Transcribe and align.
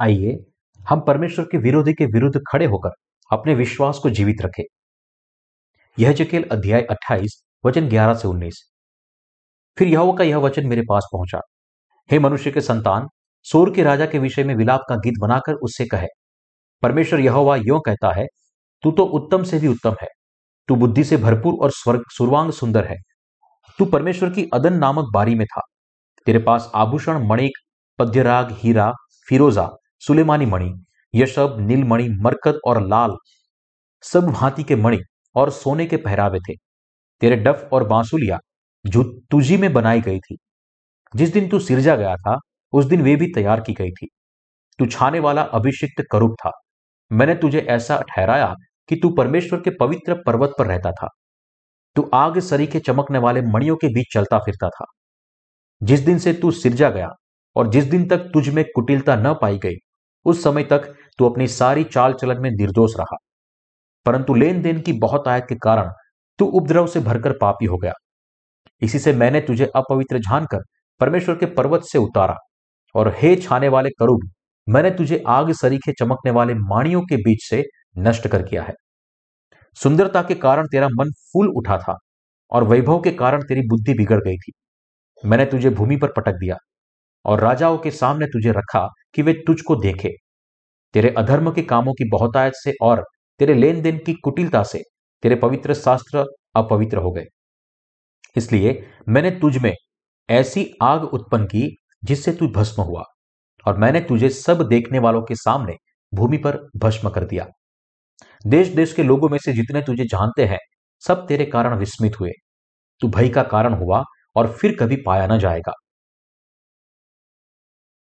आइए, 0.00 0.36
हम 0.88 1.00
परमेश्वर 1.00 1.44
के 1.44 1.58
विरोधी 1.58 1.92
के 1.92 2.06
विरुद्ध 2.06 2.40
खड़े 2.52 2.66
होकर 2.66 2.90
अपने 3.32 3.54
विश्वास 3.54 3.98
को 3.98 4.10
जीवित 4.10 4.36
रखें। 4.42 4.62
यह 5.98 6.12
जकेल 6.12 6.48
अध्याय 6.52 6.82
28 6.82 7.44
वचन 7.66 7.88
11 7.88 8.14
से 8.14 8.28
19 8.28 8.62
फिर 9.78 9.88
यहोवा 9.88 10.16
का 10.16 10.24
यह 10.24 10.36
वचन 10.36 10.66
मेरे 10.66 10.82
पास 10.82 11.08
पहुँचा। 11.12 11.40
हे 12.10 12.18
मनुष्य 12.18 12.50
के 12.50 12.60
संतान, 12.60 13.08
सोर 13.42 13.74
के 13.74 13.82
राजा 13.82 14.06
के 14.06 14.18
विषय 14.18 14.44
में 14.44 14.54
विलाप 14.54 14.80
का 14.88 14.96
गीत 14.96 15.14
बनाकर 15.20 15.52
उससे 15.52 15.86
कहे, 15.86 16.06
परमेश्वर 16.82 17.20
यहोवा 17.20 17.56
यो 17.56 17.80
कहता 17.80 18.12
है, 18.12 18.26
तू 18.82 18.90
तो 18.90 19.04
उत्तम 19.04 19.42
से 19.42 19.58
भी 19.58 19.68
उत्तम 19.68 19.96
है। 20.02 20.08
तू 20.68 20.76
बुद्धि 20.76 21.04
से 21.04 21.16
भरपूर 21.16 21.54
और 21.54 21.70
स्वर्ग, 21.70 22.02
सुरवांग 22.10 22.52
सुंदर 22.52 22.84
है। 22.84 22.96
तू 23.78 23.84
परमेश्वर 23.84 24.30
की 24.30 24.48
अदन 24.54 24.72
नामक 24.72 25.10
बारी 25.14 25.34
में 25.34 25.46
था। 25.46 25.60
तेरे 26.26 26.38
पास 26.38 26.70
आभूषण, 26.74 27.28
मणिक, 27.28 27.52
पद्यराग, 27.98 28.52
हीरा, 28.52 28.92
फिरोजा 29.28 29.68
सुलेमानी 30.00 30.46
मणि, 30.46 30.84
यशब, 31.14 31.56
नीलमणि, 31.60 32.08
मरकत 32.08 32.58
और 32.66 32.86
लाल 32.86 33.10
सब 34.02 34.26
भांति 34.30 34.62
के 34.62 34.76
मणि 34.76 34.98
और 35.34 35.50
सोने 35.50 35.86
के 35.86 35.96
पहरावे 35.96 36.38
थे। 36.38 36.54
तेरे 37.20 37.36
डफ 37.36 37.68
और 37.72 37.84
बांसुलिया 37.84 38.38
जो 38.86 39.02
तुझी 39.30 39.56
में 39.56 39.72
बनाई 39.72 40.00
गई 40.00 40.18
थी। 40.18 40.36
जिस 41.16 41.32
दिन 41.32 41.48
तू 41.48 41.58
सिरजा 41.58 41.96
गया 41.96 42.16
था, 42.16 42.38
उस 42.72 42.84
दिन 42.84 43.02
वे 43.02 43.16
भी 43.16 43.26
तैयार 43.26 43.60
की 43.60 43.72
गई 43.72 43.90
थी। 43.90 44.08
तू 44.78 44.86
छाने 44.86 45.18
वाला 45.18 45.42
अभिषिक्त 45.42 46.04
करूप 46.12 46.32
था। 46.32 46.50
मैंने 47.12 47.34
तुझे 47.34 47.58
ऐसा 47.58 48.00
ठहराया 48.00 48.54
कि 48.88 48.96
तू 48.96 49.10
परमेश्वर 49.10 49.60
के 49.60 49.70
पवित्र 49.70 50.14
पर्वत 50.26 50.52
पर 50.58 50.66
रहता 50.66 50.92
था। 50.92 51.08
तू 51.96 52.10
आग 52.14 52.38
सरी 52.38 52.66
के 52.66 52.80
चमकने 52.80 53.18
वाले 53.18 53.42
मणियों 53.42 53.76
के 53.76 53.88
बीच 53.88 54.06
चलता 54.14 54.38
फिरता 54.38 54.68
था। 54.68 54.84
जिस 55.82 56.00
दिन 56.00 56.18
से 56.18 56.32
तू 56.32 56.50
सिरजा 56.50 56.90
गया 56.90 57.08
और 57.56 57.68
जिस 57.68 57.84
दिन 57.84 58.08
तक 58.08 58.18
तुझ 58.18 58.48
में 58.48 58.64
कुटिलता 58.74 59.16
न 59.16 59.34
पाई 59.34 59.58
गई 59.58 59.74
उस 60.26 60.42
समय 60.42 60.64
तक 60.64 60.92
तू 61.18 61.28
अपनी 61.28 61.46
सारी 61.48 61.84
चाल 61.84 62.12
चलन 62.12 62.40
में 62.40 62.50
निर्दोष 62.50 62.96
रहा। 62.98 63.16
परंतु 64.06 64.34
लेन 64.34 64.62
देन 64.62 64.80
की 64.80 64.92
बहुत 64.92 65.28
आयत 65.28 65.46
के 65.48 65.54
कारण 65.54 65.90
तू 66.38 66.44
उपद्रव 66.46 66.86
से 66.86 67.00
भरकर 67.00 67.32
पापी 67.32 67.66
हो 67.66 67.78
गया। 67.78 67.92
इसी 68.82 68.98
से 68.98 69.12
मैंने 69.12 69.40
तुझे 69.40 69.70
अपवित्र 69.76 70.18
जानकर 70.18 70.62
परमेश्वर 71.00 71.34
के 71.34 71.46
पर्वत 71.46 71.84
से 71.84 71.98
उतारा 71.98 72.34
और 72.94 73.14
हे 73.18 73.34
छाने 73.36 73.68
वाले 73.68 73.90
करूब, 73.90 74.30
मैंने 74.66 74.90
तुझे 74.90 75.22
आग 75.28 75.52
सरीखे 75.52 75.92
चमकने 75.92 76.30
वाले 76.30 76.54
माणियों 76.54 77.02
के 77.02 77.16
बीच 77.16 77.48
से 77.50 77.62
नष्ट 77.98 78.28
कर 78.28 78.42
किया 78.42 78.62
है। 78.62 78.74
सुंदरता 79.76 80.22
के 80.22 80.34
कारण 80.34 80.66
तेरा 80.66 80.88
मन 80.88 81.10
फूल 81.32 81.48
उठा 81.48 81.78
था 81.78 81.96
और 82.52 82.64
वैभव 82.64 83.00
के 83.00 83.10
कारण 83.10 83.42
तेरी 83.42 83.60
बुद्धि 83.60 83.94
बिगड़ 83.94 84.20
गई 84.24 84.36
थी। 84.36 84.52
मैंने 85.24 85.44
तुझे 85.44 85.70
भूमि 85.70 85.96
पर 85.96 86.12
पटक 86.12 86.32
दिया 86.32 86.56
और 87.24 87.40
राजाओं 87.40 87.78
के 87.78 87.90
सामने 87.90 88.26
तुझे 88.26 88.50
रखा 88.50 88.86
कि 89.14 89.22
वे 89.22 89.32
तुझको 89.46 89.76
देखे। 89.76 90.08
तेरे 90.94 91.14
अधर्म 91.18 91.52
के 91.52 91.62
कामों 91.62 91.92
की 91.92 92.08
बहुतायत 92.08 92.52
से 92.54 92.72
और 92.82 93.04
तेरे 93.40 93.54
लेन 93.54 93.82
देन 93.82 93.98
की 93.98 94.14
कुटिलता 94.14 94.62
से 94.62 94.82
तेरे 95.22 95.34
पवित्र 95.34 95.74
शास्त्र 95.74 96.24
अपवित्र 96.56 96.98
हो 96.98 97.10
गए। 97.10 97.24
इसलिए 98.36 98.86
मैंने 99.08 99.30
तुझ 99.30 99.56
में 99.58 99.74
ऐसी 100.28 100.66
आग 100.82 101.04
उत्पन्न 101.04 101.44
की 101.44 101.68
जिससे 102.04 102.32
तू 102.32 102.48
भस्म 102.48 102.82
हुआ 102.82 103.02
और 103.66 103.78
मैंने 103.78 104.00
तुझे 104.00 104.28
सब 104.28 104.62
देखने 104.68 104.98
वालों 104.98 105.22
के 105.22 105.34
सामने 105.34 105.76
भूमि 106.12 106.36
पर 106.36 106.58
भस्म 106.76 107.10
कर 107.10 107.24
दिया। 107.24 107.46
देश 108.46 108.68
देश 108.68 108.92
के 108.92 109.02
लोगों 109.02 109.28
में 109.28 109.38
से 109.38 109.52
जितने 109.52 109.82
तुझे 109.82 110.04
जानते 110.04 110.44
हैं, 110.44 110.58
सब 111.02 111.26
तेरे 111.26 111.44
कारण 111.46 111.78
विस्मित 111.78 112.20
हुए। 112.20 112.30
तू 113.00 113.08
भय 113.08 113.28
का 113.28 113.42
कारण 113.42 113.74
हुआ 113.74 114.02
और 114.36 114.52
फिर 114.52 114.76
कभी 114.80 114.96
पाया 114.96 115.26
ना 115.26 115.38
जाएगा। 115.38 115.72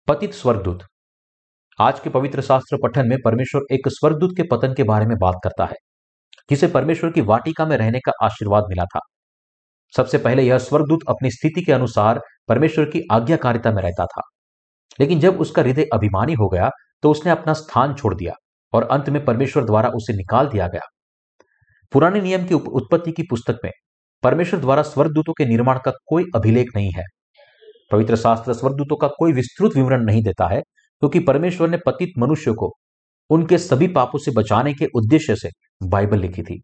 पतित 0.07 0.33
स्वर्गदूत 0.33 0.83
आज 1.79 1.99
के 1.99 2.09
पवित्र 2.09 2.41
शास्त्र 2.41 2.77
पठन 2.83 3.07
में 3.07 3.17
परमेश्वर 3.25 3.61
एक 3.71 3.87
स्वर्गदूत 3.87 4.31
के 4.37 4.43
पतन 4.43 4.73
के 4.73 4.83
बारे 4.83 5.05
में 5.05 5.15
बात 5.17 5.35
करता 5.43 5.65
है, 5.65 5.75
जिसे 6.49 6.67
परमेश्वर 6.67 7.11
की 7.11 7.21
वाटिका 7.21 7.65
में 7.65 7.75
रहने 7.77 7.99
का 7.99 8.11
आशीर्वाद 8.23 8.63
मिला 8.69 8.83
था। 8.85 8.99
सबसे 9.93 10.17
पहले 10.17 10.43
यह 10.43 10.57
स्वर्गदूत 10.57 10.99
अपनी 11.09 11.31
स्थिति 11.31 11.61
के 11.61 11.71
अनुसार 11.71 12.19
परमेश्वर 12.47 12.85
की 12.85 13.01
आज्ञाकारिता 13.11 13.71
में 13.71 13.81
रहता 13.83 14.05
था। 14.05 14.21
लेकिन 14.99 15.19
जब 15.19 15.39
उसका 15.39 15.61
हृदय 15.61 15.87
अभिमानी 15.93 16.33
हो 16.33 16.47
गया 16.49 16.69
तो 17.03 17.11
उसने 17.11 17.31
अपना 17.31 17.53
स्थान 17.53 17.95
छोड़ 17.95 18.13
दिया 18.15 18.33
और 18.73 18.83
अंत 18.83 19.09
में 19.09 19.23
परमेश्वर 19.25 19.65
द्वारा 19.65 19.89
उसे 19.89 20.13
निकाल 20.13 20.47
दिया 20.47 20.67
गया। 20.67 20.87
पुराने 21.93 22.21
नियम 22.21 22.45
की 22.45 22.53
उत्पत्ति 22.53 23.11
की 23.11 23.23
पुस्तक 23.23 23.59
में 23.63 23.71
परमेश्वर 24.23 24.59
द्वारा 24.59 24.81
स्वर्गदूतों 24.83 25.33
के 25.33 25.45
निर्माण 25.45 25.79
का 25.85 25.91
कोई 26.05 26.25
अभिलेख 26.35 26.71
नहीं 26.75 26.91
है। 26.91 27.03
पवित्र 27.91 28.15
शास्त्र 28.15 28.53
स्वर्गदूतों 28.53 28.97
का 28.97 29.07
कोई 29.19 29.33
विस्तृत 29.33 29.75
विवरण 29.75 30.05
नहीं 30.05 30.23
देता 30.23 30.47
है 30.47 30.61
क्योंकि 30.99 31.19
परमेश्वर 31.19 31.69
ने 31.69 31.77
पतित 31.77 32.09
मनुष्य 32.17 32.53
को 32.53 32.73
उनके 33.29 33.57
सभी 33.57 33.87
पापों 33.87 34.19
से 34.19 34.31
बचाने 34.31 34.73
के 34.73 34.85
उद्देश्य 34.95 35.35
से 35.35 35.49
बाइबल 35.83 36.19
लिखी 36.19 36.43
थी। 36.43 36.61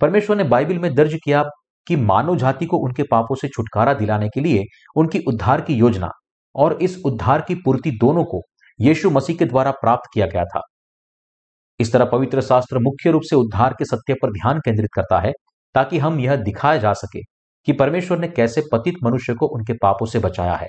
परमेश्वर 0.00 0.36
ने 0.36 0.44
बाइबल 0.44 0.78
में 0.78 0.94
दर्ज 0.94 1.18
किया 1.24 1.42
कि 1.86 1.96
मानव 1.96 2.36
जाति 2.36 2.66
को 2.66 2.76
उनके 2.76 3.02
पापों 3.02 3.34
से 3.34 3.48
छुटकारा 3.48 3.94
दिलाने 3.94 4.28
के 4.28 4.40
लिए 4.40 4.64
उनकी 4.96 5.18
उद्धार 5.28 5.60
की 5.60 5.74
योजना 5.74 6.10
और 6.54 6.78
इस 6.82 6.96
उद्धार 7.04 7.44
की 7.48 7.54
पूर्ति 7.54 7.90
दोनों 7.90 8.24
को 8.24 8.40
यीशु 8.80 9.10
मसीह 9.10 9.36
के 9.36 9.44
द्वारा 9.44 9.70
प्राप्त 9.70 10.10
किया 10.14 10.26
गया 10.26 10.44
था। 10.44 10.60
इस 11.80 11.92
तरह 11.92 12.04
पवित्र 12.04 12.40
शास्त्र 12.40 12.78
मुख्य 12.78 13.10
रूप 13.10 13.22
से 13.22 13.36
उद्धार 13.36 13.72
के 13.72 13.84
सत्य 13.84 14.14
पर 14.14 14.30
ध्यान 14.30 14.58
केंद्रित 14.58 14.90
करता 14.94 15.18
है 15.20 15.32
ताकि 15.74 15.98
हम 15.98 16.20
यह 16.20 16.36
दिखाया 16.36 16.76
जा 16.76 16.92
सके 16.92 17.22
कि 17.66 17.72
परमेश्वर 17.72 18.18
ने 18.18 18.28
कैसे 18.28 18.62
पतित 18.72 18.94
मनुष्य 19.04 19.34
को 19.34 19.46
उनके 19.46 19.72
पापों 19.72 20.06
से 20.06 20.18
बचाया 20.18 20.54
है। 20.54 20.66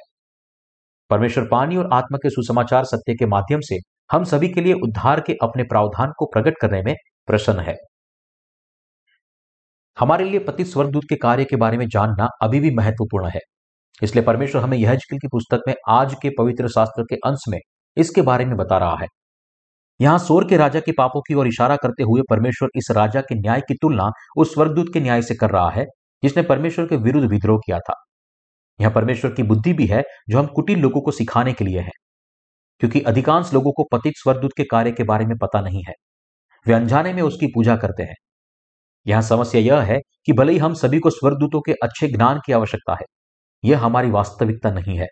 परमेश्वर 1.09 1.47
पानी 1.51 1.77
और 1.77 1.89
आत्मा 1.93 2.17
के 2.17 2.29
सुसमाचार 2.29 2.85
सत्य 2.85 3.13
के 3.13 3.25
माध्यम 3.25 3.59
से 3.59 3.77
हम 4.11 4.23
सभी 4.23 4.47
के 4.47 4.61
लिए 4.61 4.73
उद्धार 4.73 5.19
के 5.19 5.33
अपने 5.33 5.63
प्रावधान 5.63 6.11
को 6.17 6.25
प्रकट 6.25 6.53
करने 6.61 6.81
में 6.81 6.95
प्रसन्न 7.27 7.59
है। 7.59 7.75
हमारे 9.97 10.25
लिए 10.25 10.39
पति 10.39 10.65
स्वर्गदूत 10.65 11.03
के 11.09 11.15
कार्य 11.15 11.45
के 11.45 11.55
बारे 11.55 11.77
में 11.77 11.87
जानना 11.87 12.27
अभी 12.41 12.59
भी 12.59 12.71
महत्वपूर्ण 12.71 13.29
है। 13.29 13.39
इसलिए 14.03 14.23
परमेश्वर 14.23 14.61
हमें 14.61 14.77
यह 14.77 14.95
की 14.95 15.27
पुस्तक 15.27 15.61
में 15.67 15.73
आज 15.89 16.15
के 16.21 16.29
पवित्र 16.29 16.67
शास्त्र 16.67 17.03
के 17.03 17.15
अंश 17.15 17.39
में 17.49 17.59
इसके 17.97 18.21
बारे 18.21 18.45
में 18.45 18.55
बता 18.57 18.77
रहा 18.77 18.97
है। 19.01 19.07
यहाँ 20.01 20.17
सोर 20.19 20.47
के 20.47 20.57
राजा 20.57 20.79
के 20.79 20.91
पापों 20.91 21.21
की 21.21 21.33
ओर 21.33 21.47
इशारा 21.47 21.75
करते 21.75 22.03
हुए 22.03 22.21
परमेश्वर 22.29 22.69
इस 22.75 22.91
राजा 22.91 23.21
के 23.21 23.35
न्याय 23.35 23.61
की 23.61 23.73
तुलना 23.73 24.09
उस 24.37 24.53
स्वर्गदूत 24.53 24.93
के 24.93 24.99
न्याय 24.99 25.21
से 25.21 25.35
कर 25.35 25.49
रहा 25.49 25.69
है, 25.69 25.85
जिसने 26.23 26.43
परमेश्वर 26.43 26.85
के 26.85 26.95
विरुद्ध 26.95 27.29
विद्रोह 27.29 27.57
किया 27.57 27.79
था। 27.79 27.93
यह 28.81 28.89
परमेश्वर 28.89 29.31
की 29.33 29.43
बुद्धि 29.43 29.73
भी 29.73 29.87
है, 29.87 30.03
जो 30.29 30.39
हम 30.39 30.45
कुटिल 30.45 30.79
लोगों 30.79 31.01
को 31.01 31.11
सिखाने 31.11 31.53
के 31.53 31.65
लिए 31.65 31.79
है। 31.79 31.91
क्योंकि 32.79 33.01
अधिकांश 33.01 33.53
लोगों 33.53 33.71
को 33.71 33.83
पतित 33.83 34.13
स्वरदूत 34.17 34.51
के 34.57 34.63
कार्य 34.63 34.91
के 34.91 35.03
बारे 35.03 35.25
में 35.25 35.37
पता 35.37 35.61
नहीं 35.61 35.83
है। 35.87 35.93
वे 36.67 36.73
अनजाने 36.73 37.13
में 37.13 37.21
उसकी 37.23 37.47
पूजा 37.47 37.75
करते 37.77 38.03
हैं। 38.03 38.15
यहाँ 39.07 39.21
समस्या 39.21 39.61
यह 39.61 39.81
है 39.81 39.99
कि 40.25 40.33
भले 40.33 40.53
ही 40.53 40.57
हम 40.57 40.73
सभी 40.73 40.99
को 40.99 41.09
स्वरदूतों 41.09 41.61
के 41.61 41.73
अच्छे 41.83 42.07
ज्ञान 42.07 42.39
की 42.45 42.53
आवश्यकता 42.53 42.93
है, 42.93 43.05
यह 43.63 43.79
हमारी 43.79 44.11
वास्तविकता 44.11 44.71
नहीं 44.71 44.97
है। 44.97 45.07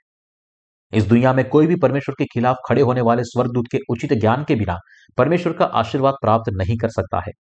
इस 0.93 1.05
दुनिया 1.05 1.33
में 1.33 1.49
कोई 1.49 1.67
भी 1.67 1.75
परमेश्वर 1.75 2.15
के 2.17 2.25
खिलाफ 2.25 2.57
खड़े 2.69 2.81
होने 2.81 3.01
वाले 3.01 3.23
स्वरदूत 3.23 3.65
के 3.71 3.77
उचित 3.89 4.13
ज्ञान 4.13 4.43
के 4.43 4.55
बिना 4.55 4.77
परमेश्वर 5.17 5.53
का 5.53 5.65
आशीर्वाद 5.65 6.13
प्राप्त 6.21 6.51
नहीं 6.53 6.77
कर 6.77 6.89
सकता 6.89 7.19
है, 7.19 7.31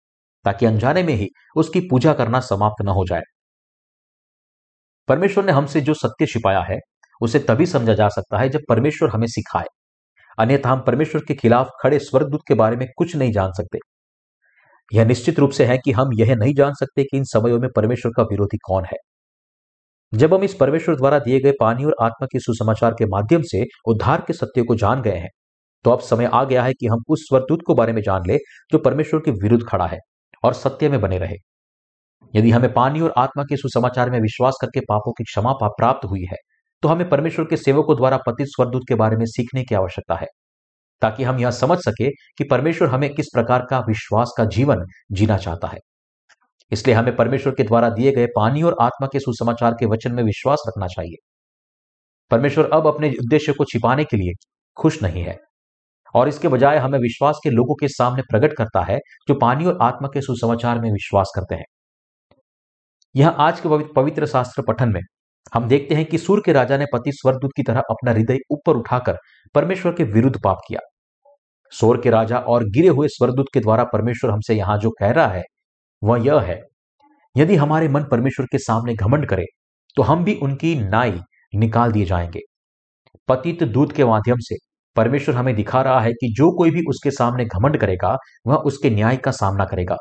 ताकि 0.45 0.65
अनजाने 0.65 1.03
में 1.03 1.13
ही 1.13 1.27
उसकी 1.55 1.79
पूजा 1.79 2.13
करना 2.13 2.39
समाप्त 2.39 2.85
न 2.85 2.87
हो 2.87 3.05
जाए। 3.09 3.21
परमेश्वर 5.07 5.45
ने 5.45 5.51
हमसे 5.51 5.81
जो 5.81 5.93
सत्य 5.93 6.25
छिपाया 6.25 6.61
है, 6.61 6.77
उसे 7.21 7.39
तभी 7.39 7.65
समझा 7.65 7.93
जा 7.93 8.07
सकता 8.09 8.37
है 8.37 8.49
जब 8.49 8.61
परमेश्वर 8.69 9.09
हमें 9.09 9.27
सिखाए। 9.27 9.65
अन्यथा 10.39 10.69
हम 10.69 10.81
परमेश्वर 10.81 11.21
के 11.27 11.33
खिलाफ 11.33 11.69
खड़े 11.83 11.99
स्वर्गदूत 11.99 12.41
के 12.47 12.53
बारे 12.53 12.77
में 12.77 12.87
कुछ 12.97 13.15
नहीं 13.15 13.31
जान 13.31 13.51
सकते। 13.51 13.79
यह 14.91 15.05
निश्चित 15.05 15.39
रूप 15.39 15.51
से 15.51 15.65
है 15.65 15.77
कि 15.77 15.91
हम 15.91 16.09
यह 16.13 16.35
नहीं 16.35 16.53
जान 16.53 16.73
सकते 16.73 17.03
कि 17.03 17.17
इन 17.17 17.23
समयों 17.23 17.59
में 17.59 17.69
परमेश्वर 17.75 18.11
का 18.17 18.23
विरोधी 18.23 18.57
कौन 18.57 18.85
है। 18.85 18.97
जब 20.13 20.33
हम 20.33 20.43
इस 20.43 20.53
परमेश्वर 20.53 20.95
द्वारा 20.95 21.19
दिए 21.19 21.39
गए 21.39 21.51
पानी 21.59 21.85
और 21.85 21.95
आत्मा 22.01 22.25
के 22.25 22.39
सुसमाचार 22.39 22.93
के 22.93 23.05
माध्यम 23.05 23.41
से 23.41 23.63
उद्धार 23.87 24.23
के 24.27 24.33
सत्य 24.33 24.63
को 24.63 24.75
जान 24.75 25.01
गए 25.01 25.17
हैं 25.17 25.29
तो 25.85 25.91
अब 25.91 25.99
समय 25.99 26.25
आ 26.25 26.43
गया 26.43 26.63
है 26.63 26.73
कि 26.73 26.87
हम 26.87 27.03
उस 27.09 27.21
स्वरदूत 27.21 27.61
को 27.67 27.75
बारे 27.75 27.93
में 27.93 28.01
जान 28.01 28.21
ले 28.27 28.37
जो 28.71 28.77
परमेश्वर 28.77 29.19
के 29.19 29.31
विरुद्ध 29.31 29.63
खड़ा 29.67 29.87
है 29.87 29.97
और 30.43 30.53
सत्य 30.53 30.89
में 30.89 30.99
बने 31.01 31.17
रहे। 31.17 31.35
यदि 32.33 32.51
हमें 32.51 32.73
पानी 32.73 33.01
और 33.01 33.13
आत्मा 33.17 33.43
के 33.43 33.57
सुसमाचार 33.57 34.09
में 34.09 34.19
विश्वास 34.19 34.57
करके 34.61 34.79
पापों 34.79 35.11
की 35.11 35.23
क्षमा 35.23 35.53
प्राप्त 35.61 36.05
हुई 36.05 36.25
है 36.31 36.37
तो 36.83 36.87
हमें 36.87 37.09
परमेश्वर 37.09 37.45
के 37.45 37.57
सेवकों 37.57 37.95
द्वारा 37.95 38.17
पतित 38.17 38.47
स्वरदूत 38.47 38.81
के 38.89 38.95
बारे 38.95 39.17
में 39.17 39.25
सीखने 39.25 39.63
की 39.63 39.75
आवश्यकता 39.75 40.15
है, 40.15 40.27
ताकि 41.01 41.23
हम 41.23 41.39
यह 41.39 41.51
समझ 41.51 41.77
सके 41.79 42.09
कि 42.37 42.43
परमेश्वर 42.43 42.87
हमें 42.87 43.13
किस 43.15 43.27
प्रकार 43.33 43.65
का 43.69 43.79
विश्वास 43.79 44.33
का 44.37 44.45
जीवन 44.47 44.83
जीना 45.11 45.37
चाहता 45.37 45.67
है। 45.67 45.79
इसलिए 46.71 46.95
हमें 46.95 47.15
परमेश्वर 47.15 47.53
के 47.53 47.63
द्वारा 47.63 47.89
दिए 47.89 48.11
गए 48.11 48.25
पानी 48.35 48.63
और 48.63 48.75
आत्मा 48.81 49.07
के 49.07 49.19
सुसमाचार 49.19 49.73
के 49.73 49.85
वचन 49.85 50.13
में 50.13 50.23
विश्वास 50.23 50.63
रखना 50.67 50.87
चाहिए। 50.87 51.15
परमेश्वर 52.31 52.69
अब 52.73 52.87
अपने 52.87 53.09
उद्देश्य 53.19 53.53
को 53.53 53.65
छिपाने 53.65 54.03
के 54.03 54.17
लिए 54.17 54.33
खुश 54.77 55.01
नहीं 55.03 55.23
है, 55.23 55.37
और 56.15 56.27
इसके 56.27 56.47
बजाय 56.47 56.77
हमें 56.77 56.99
विश्वास 56.99 57.39
के 57.43 57.49
लोगों 57.49 57.75
के 57.75 57.87
सामने 57.87 58.21
प्रकट 58.21 58.57
करता 58.57 58.83
है, 58.83 58.99
जो 59.27 59.35
पानी 59.35 59.65
और 59.65 59.77
आत्मा 59.81 60.09
के 60.13 60.21
सुसमाचार 60.21 60.79
में 60.79 60.91
विश्वास 60.91 61.31
करते 61.35 61.55
हैं। 61.55 61.65
यह 63.15 63.27
आज 63.29 63.59
के 63.59 63.77
पवित्र 63.93 64.25
शास्त्र 64.25 64.61
पठन 64.61 64.89
में। 64.89 65.01
हम 65.53 65.67
देखते 65.67 65.95
हैं 65.95 66.05
कि 66.05 66.17
सूर्य 66.17 66.41
के 66.45 66.53
राजा 66.53 66.77
ने 66.77 66.85
पति 66.93 67.11
स्वर्गदूत 67.11 67.51
की 67.57 67.63
तरह 67.63 67.81
अपना 67.89 68.11
हृदय 68.11 68.37
ऊपर 68.51 68.75
उठाकर 68.75 69.17
परमेश्वर 69.55 69.93
के 69.93 70.03
विरुद्ध 70.05 70.39
पाप 70.43 70.57
किया। 70.67 70.79
सोर 71.73 72.01
के 72.01 72.09
राजा 72.09 72.37
और 72.37 72.63
गिरे 72.69 72.87
हुए 72.87 73.07
स्वरदूत 73.07 73.45
के 73.53 73.59
द्वारा 73.59 73.83
परमेश्वर 73.83 74.31
हमसे 74.31 74.55
यहाँ 74.55 74.77
जो 74.79 74.89
कह 74.99 75.11
रहा 75.11 75.27
है, 75.27 75.43
वह 76.01 76.25
यह 76.25 76.39
है, 76.41 76.59
यदि 77.35 77.55
हमारे 77.55 77.87
मन 77.87 78.03
परमेश्वर 78.03 78.45
के 78.45 78.57
सामने 78.57 78.93
घमंड 78.95 79.25
करे 79.25 79.45
तो 79.97 80.03
हम 80.03 80.23
भी 80.23 80.35
उनकी 80.35 80.75
नाई 80.77 81.19
निकाल 81.53 81.91
दिए 81.91 82.05
जाएँगे। 82.05 82.39
पतित 83.29 83.63
दूत 83.65 83.91
के 83.91 84.05
माध्यम 84.05 84.37
से 84.39 84.55
परमेश्वर 84.95 85.35
हमें 85.35 85.55
दिखा 85.55 85.81
रहा 85.81 85.99
है 85.99 86.11
कि 86.13 86.33
जो 86.37 86.51
कोई 86.51 86.71
भी 86.71 86.81
उसके 86.89 87.11
सामने 87.11 87.45
घमंड 87.45 87.77
करेगा, 87.77 88.15
वह 88.47 88.55
उसके 88.57 88.89
न्याय 88.89 89.17
का 89.17 89.31
सामना 89.33 89.65
करेगा, 89.65 89.97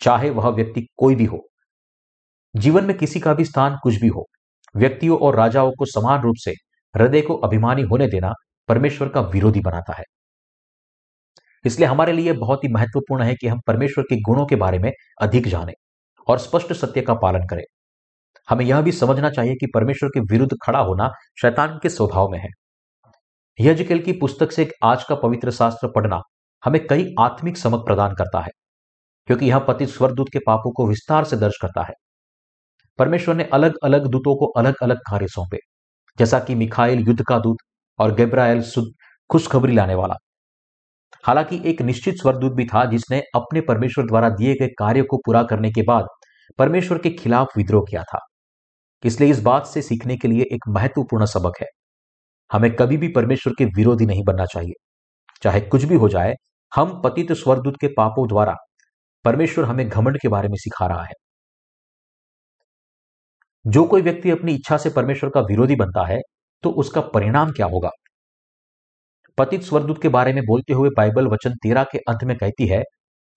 चाहे 0.00 0.30
वह 0.30 0.48
व्यक्ति 0.48 0.86
कोई 0.96 1.14
भी 1.14 1.24
हो। 1.24 1.46
जीवन 2.56 2.84
में 2.84 2.96
किसी 2.98 3.20
का 3.20 3.32
भी 3.34 3.44
स्थान 3.44 3.76
कुछ 3.82 3.94
भी 3.94 4.08
हो, 4.08 4.26
व्यक्तियों 4.74 5.18
और 5.18 5.36
राजाओं 5.36 5.70
को 5.70 5.84
समान 5.84 6.20
रूप 6.20 6.36
से 6.38 6.50
हृदय 6.94 7.20
को 7.20 7.34
अभिमानी 7.38 7.82
होने 7.82 8.06
देना 8.06 8.32
परमेश्वर 8.68 9.08
का 9.08 9.20
विरोधी 9.28 9.60
बनाता 9.60 9.92
है। 9.92 10.04
इसलिए 11.64 11.88
हमारे 11.88 12.12
लिए 12.12 12.32
बहुत 12.34 12.64
ही 12.64 12.68
महत्वपूर्ण 12.68 13.22
है 13.22 13.34
कि 13.34 13.46
हम 13.48 13.60
परमेश्वर 13.66 14.04
के 14.04 14.20
गुणों 14.20 14.46
के 14.46 14.56
बारे 14.56 14.78
में 14.78 14.90
अधिक 15.20 15.48
जानें 15.48 15.72
और 16.28 16.38
स्पष्ट 16.38 16.72
सत्य 16.72 17.00
का 17.00 17.14
पालन 17.14 17.46
करें। 17.46 17.62
हमें 18.48 18.64
यह 18.64 18.80
भी 18.80 18.92
समझना 18.92 19.30
चाहिए 19.30 19.54
कि 19.54 19.66
परमेश्वर 19.66 20.08
के 20.08 20.20
विरुद्ध 20.32 20.56
खड़ा 20.62 20.78
होना 20.80 21.10
शैतान 21.42 21.78
के 21.82 21.88
स्वभाव 21.88 22.28
में 22.28 22.38
है। 22.38 22.48
यजकेल 23.58 24.02
की 24.02 24.12
पुस्तक 24.12 24.52
से 24.52 24.68
आज 24.84 25.04
का 25.04 25.14
पवित्र 25.14 25.50
शास्त्र 25.50 25.88
पढ़ना 25.88 26.20
हमें 26.62 26.80
कई 26.86 27.06
आत्मिक 27.20 27.56
समक 27.56 27.84
प्रदान 27.86 28.14
करता 28.14 28.40
है, 28.40 28.50
क्योंकि 29.28 29.46
यह 29.46 29.58
पति 29.58 29.86
स्वरदूत 29.86 30.28
के 30.32 30.38
पापों 30.38 30.72
को 30.72 30.88
विस्तार 30.88 31.24
से 31.24 31.36
दर्ज 31.36 31.56
करता 31.62 31.82
है। 31.82 31.94
परमेश्वर 32.98 33.34
ने 33.34 33.44
अलग 33.52 33.74
अलग 33.84 34.06
दूतों 34.06 34.34
को 34.36 34.46
अलग 34.58 34.76
अलग 34.82 34.98
कार्य 35.00 35.28
सौंपे, 35.28 35.58
जैसा 36.18 36.38
कि 36.40 36.54
मिखाइल 36.54 37.00
युद्ध 37.00 37.22
का 37.22 37.38
दूत 37.38 37.58
और 37.98 38.14
गेब्रायल 38.14 38.62
खुशखबरी 39.30 39.74
लाने 39.74 39.94
वाला। 39.94 40.14
हालाँकि 41.24 41.60
एक 41.66 41.82
निश्चित 41.82 42.14
स्वरदूत 42.14 42.52
भी 42.52 42.64
था 42.66 42.84
जिसने 42.84 43.20
अपने 43.36 43.60
परमेश्वर 43.60 44.06
द्वारा 44.06 44.28
दिए 44.30 44.54
गए 44.54 44.68
कार्य 44.78 45.02
को 45.02 45.16
पूरा 45.16 45.42
करने 45.42 45.70
के 45.72 45.82
बाद 45.82 46.06
परमेश्वर 46.58 46.98
के 46.98 47.10
खिलाफ 47.12 47.56
विद्रोह 47.56 47.84
किया 47.90 48.02
था। 48.04 48.18
इसलिए 49.04 49.30
इस 49.30 49.40
बात 49.42 49.66
से 49.66 49.82
सीखने 49.82 50.16
के 50.16 50.28
लिए 50.28 50.44
एक 50.52 50.68
महत्वपूर्ण 50.68 51.26
सबक 51.26 51.60
है। 51.60 51.66
हमें 52.50 52.74
कभी 52.76 52.96
भी 52.96 53.08
परमेश्वर 53.08 53.52
के 53.58 53.64
विरोधी 53.76 54.06
नहीं 54.06 54.22
बनना 54.24 54.44
चाहिए। 54.44 54.72
चाहे 55.42 55.60
कुछ 55.62 55.84
भी 55.84 55.94
हो 55.94 56.08
जाए, 56.08 56.34
हम 56.72 57.00
पतित 57.02 57.32
स्वरदूत 57.32 57.74
के 57.80 57.88
पापों 57.88 58.26
द्वारा 58.28 58.54
परमेश्वर 59.24 59.64
हमें 59.64 59.88
घमंड 59.88 60.18
के 60.20 60.28
बारे 60.28 60.48
में 60.48 60.56
सिखा 60.56 60.86
रहा 60.86 61.04
है। 61.04 61.12
जो 63.66 63.84
कोई 63.84 64.02
व्यक्ति 64.02 64.30
अपनी 64.30 64.54
इच्छा 64.54 64.76
से 64.76 64.90
परमेश्वर 64.90 65.30
का 65.30 65.40
विरोधी 65.40 65.76
बनता 65.76 66.06
है 66.06 66.18
तो 66.64 66.70
उसका 66.70 67.00
परिणाम 67.00 67.50
क्या 67.50 67.66
होगा? 67.66 67.90
पतित 69.38 69.62
स्वरदूत 69.62 70.02
के 70.02 70.08
बारे 70.08 70.32
में 70.32 70.42
बोलते 70.44 70.72
हुए 70.72 70.90
बाइबल 70.96 71.26
वचन 71.26 71.54
तेरह 71.62 71.84
के 71.84 71.98
अंत 71.98 72.24
में 72.24 72.36
कहती 72.36 72.66
है, 72.66 72.82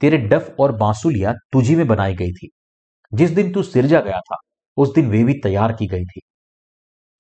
तेरे 0.01 0.17
डफ 0.17 0.55
और 0.59 0.71
बांसुलिया 0.71 1.33
तुझी 1.51 1.75
में 1.75 1.87
बनाई 1.87 2.15
गई 2.15 2.31
थी। 2.31 2.49
जिस 3.11 3.31
दिन 3.31 3.51
तू 3.53 3.63
सिरजा 3.63 4.01
गया 4.01 4.19
था, 4.19 4.37
उस 4.77 4.93
दिन 4.95 5.09
वे 5.09 5.23
भी 5.23 5.33
तैयार 5.33 5.73
की 5.73 5.87
गई 5.87 6.03
थी। 6.05 6.21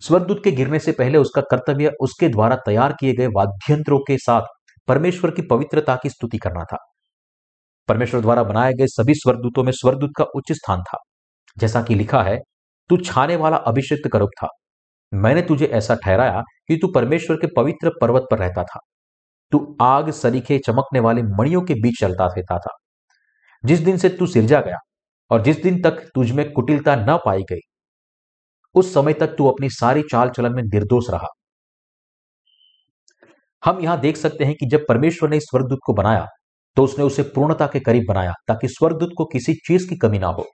स्वर्गदूत 0.01 0.43
के 0.43 0.51
गिरने 0.51 0.79
से 0.79 0.91
पहले 0.91 1.17
उसका 1.17 1.41
कर्तव्य 1.41 1.91
उसके 2.01 2.29
द्वारा 2.29 2.55
तैयार 2.55 2.93
किए 2.99 3.13
गए 3.13 3.27
वाद्यंत्रों 3.27 3.99
के 3.99 4.17
साथ 4.17 4.41
परमेश्वर 4.87 5.31
की 5.31 5.41
पवित्रता 5.41 5.95
की 5.95 6.09
स्तुति 6.09 6.37
करना 6.37 6.63
था। 6.63 6.77
परमेश्वर 7.87 8.21
द्वारा 8.21 8.43
बनाए 8.43 8.73
गए 8.73 8.87
सभी 8.87 9.13
स्वर्गदूतों 9.13 9.63
में 9.63 9.71
स्वर्गदूत 9.71 10.11
का 10.17 10.23
उच्च 10.35 10.51
स्थान 10.51 10.81
था। 10.81 10.97
जैसा 11.57 11.81
कि 11.83 11.95
लिखा 11.95 12.23
है 12.23 12.37
तू 12.89 12.97
छाने 12.97 13.35
वाला 13.35 13.57
अभिषिक्त 13.57 14.09
करुप 14.13 14.29
था। 14.37 14.47
मैंने 15.11 15.41
तुझे 15.41 15.65
ऐसा 15.65 15.95
ठहराया 15.95 16.41
कि 16.67 16.77
तू 16.77 16.87
परमेश्वर 16.87 17.35
के 17.35 17.47
पवित्र 17.55 17.91
पर्वत 18.01 18.27
पर 18.31 18.39
रहता 18.39 18.63
था। 18.63 18.79
तू 19.51 19.77
आग, 19.81 20.09
सरीखे, 20.11 20.57
चमकने 20.57 20.99
वाले 20.99 21.21
मणियों 21.23 21.61
के 21.61 21.73
बीच 21.73 21.99
चलता 22.01 22.25
रहता 22.27 22.57
था। 22.59 22.75
जिस 23.63 23.79
दिन 23.79 23.97
से 23.97 24.09
तू 24.09 24.27
सिरजा 24.27 24.61
गया 24.61 24.77
और 25.31 25.43
जिस 25.43 25.61
दिन 25.63 25.81
तक 25.81 26.01
तुझ 26.15 26.31
में 26.31 26.51
कुटिलता 26.51 26.95
न 26.97 27.17
पाई 27.25 27.43
गई, 27.43 27.59
उस 28.75 28.93
समय 28.93 29.13
तक 29.13 29.35
तू 29.37 29.47
अपनी 29.47 29.69
सारी 29.69 30.03
चाल 30.11 30.29
चलन 30.29 30.53
में 30.53 30.63
निर्दोष 30.63 31.09
रहा। 31.09 31.27
हम 33.63 33.79
यहाँ 33.81 33.99
देख 33.99 34.17
सकते 34.17 34.45
हैं 34.45 34.55
कि 34.55 34.65
जब 34.65 34.85
परमेश्वर 34.89 35.29
ने 35.29 35.39
स्वर्गदूत 35.39 35.79
को 35.85 35.93
बनाया 35.93 36.27
तो 36.77 36.83
उसने 36.83 37.05
उसे 37.05 37.23
पूर्णता 37.25 37.65
के 37.67 37.79
करीब 37.79 38.03
बनाया, 38.09 38.33
ताकि 38.47 38.67
स्वर्गदूत 38.67 39.09
को 39.17 39.25
किसी 39.25 39.53
चीज़ 39.67 39.89
की 39.89 39.95
कमी 39.97 40.19
ना 40.19 40.27
हो। 40.27 40.45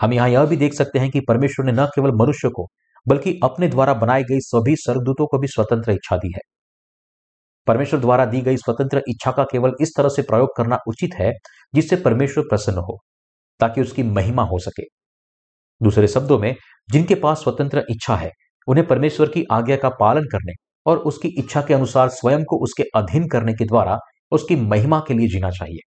हम 0.00 0.12
यहाँ 0.12 0.28
यह 0.28 0.44
भी 0.44 0.56
देख 0.56 0.74
सकते 0.74 0.98
हैं 0.98 1.10
कि 1.10 1.20
परमेश्वर 1.20 1.66
ने 1.66 1.72
न 1.72 1.86
केवल 1.86 2.12
मनुष्य 2.12 2.48
को, 2.48 2.68
बल्कि 3.08 3.40
अपने 3.44 3.68
द्वारा 3.68 3.94
बनाई 3.94 4.22
गई 4.22 4.40
सभी 4.40 4.76
स्वर्गदूतों 4.76 5.26
को 5.26 5.38
भी 5.38 5.46
स्वतंत्र 5.46 5.92
इच्छा 5.92 6.16
दी 6.16 6.28
है। 6.28 6.40
परमेश्वर 7.66 8.00
द्वारा 8.00 8.24
दी 8.24 8.40
गई 8.40 8.56
स्वतंत्र 8.56 9.02
इच्छा 9.08 9.30
का 9.30 9.44
केवल 9.44 9.72
इस 9.80 9.92
तरह 9.96 10.08
से 10.08 10.22
प्रयोग 10.22 10.56
करना 10.56 10.78
उचित 10.88 11.10
है, 11.14 11.32
जिससे 11.74 11.96
परमेश्वर 11.96 12.44
प्रसन्न 12.44 12.78
हो, 12.78 12.98
ताकि 13.60 13.80
उसकी 13.80 14.02
महिमा 14.02 14.42
हो 14.42 14.58
सके। 14.58 14.82
दूसरे 15.82 16.08
शब्दों 16.08 16.38
में, 16.38 16.56
जिनके 16.90 17.14
पास 17.14 17.38
स्वतंत्र 17.38 17.84
इच्छा 17.90 18.16
है, 18.16 18.30
उन्हें 18.68 18.86
परमेश्वर 18.86 19.28
की 19.28 19.44
आज्ञा 19.52 19.76
का 19.76 19.88
पालन 19.88 20.24
करने 20.24 20.52
और 20.86 20.98
उसकी 20.98 21.28
इच्छा 21.28 21.62
के 21.62 21.74
अनुसार 21.74 22.08
स्वयं 22.08 22.44
को 22.44 22.56
उसके 22.56 22.82
अधीन 22.94 23.28
करने 23.28 23.52
के 23.52 23.64
द्वारा 23.64 23.98
उसकी 24.32 24.56
महिमा 24.56 25.00
के 25.00 25.14
लिए 25.14 25.28
जीना 25.28 25.50
चाहिए। 25.50 25.78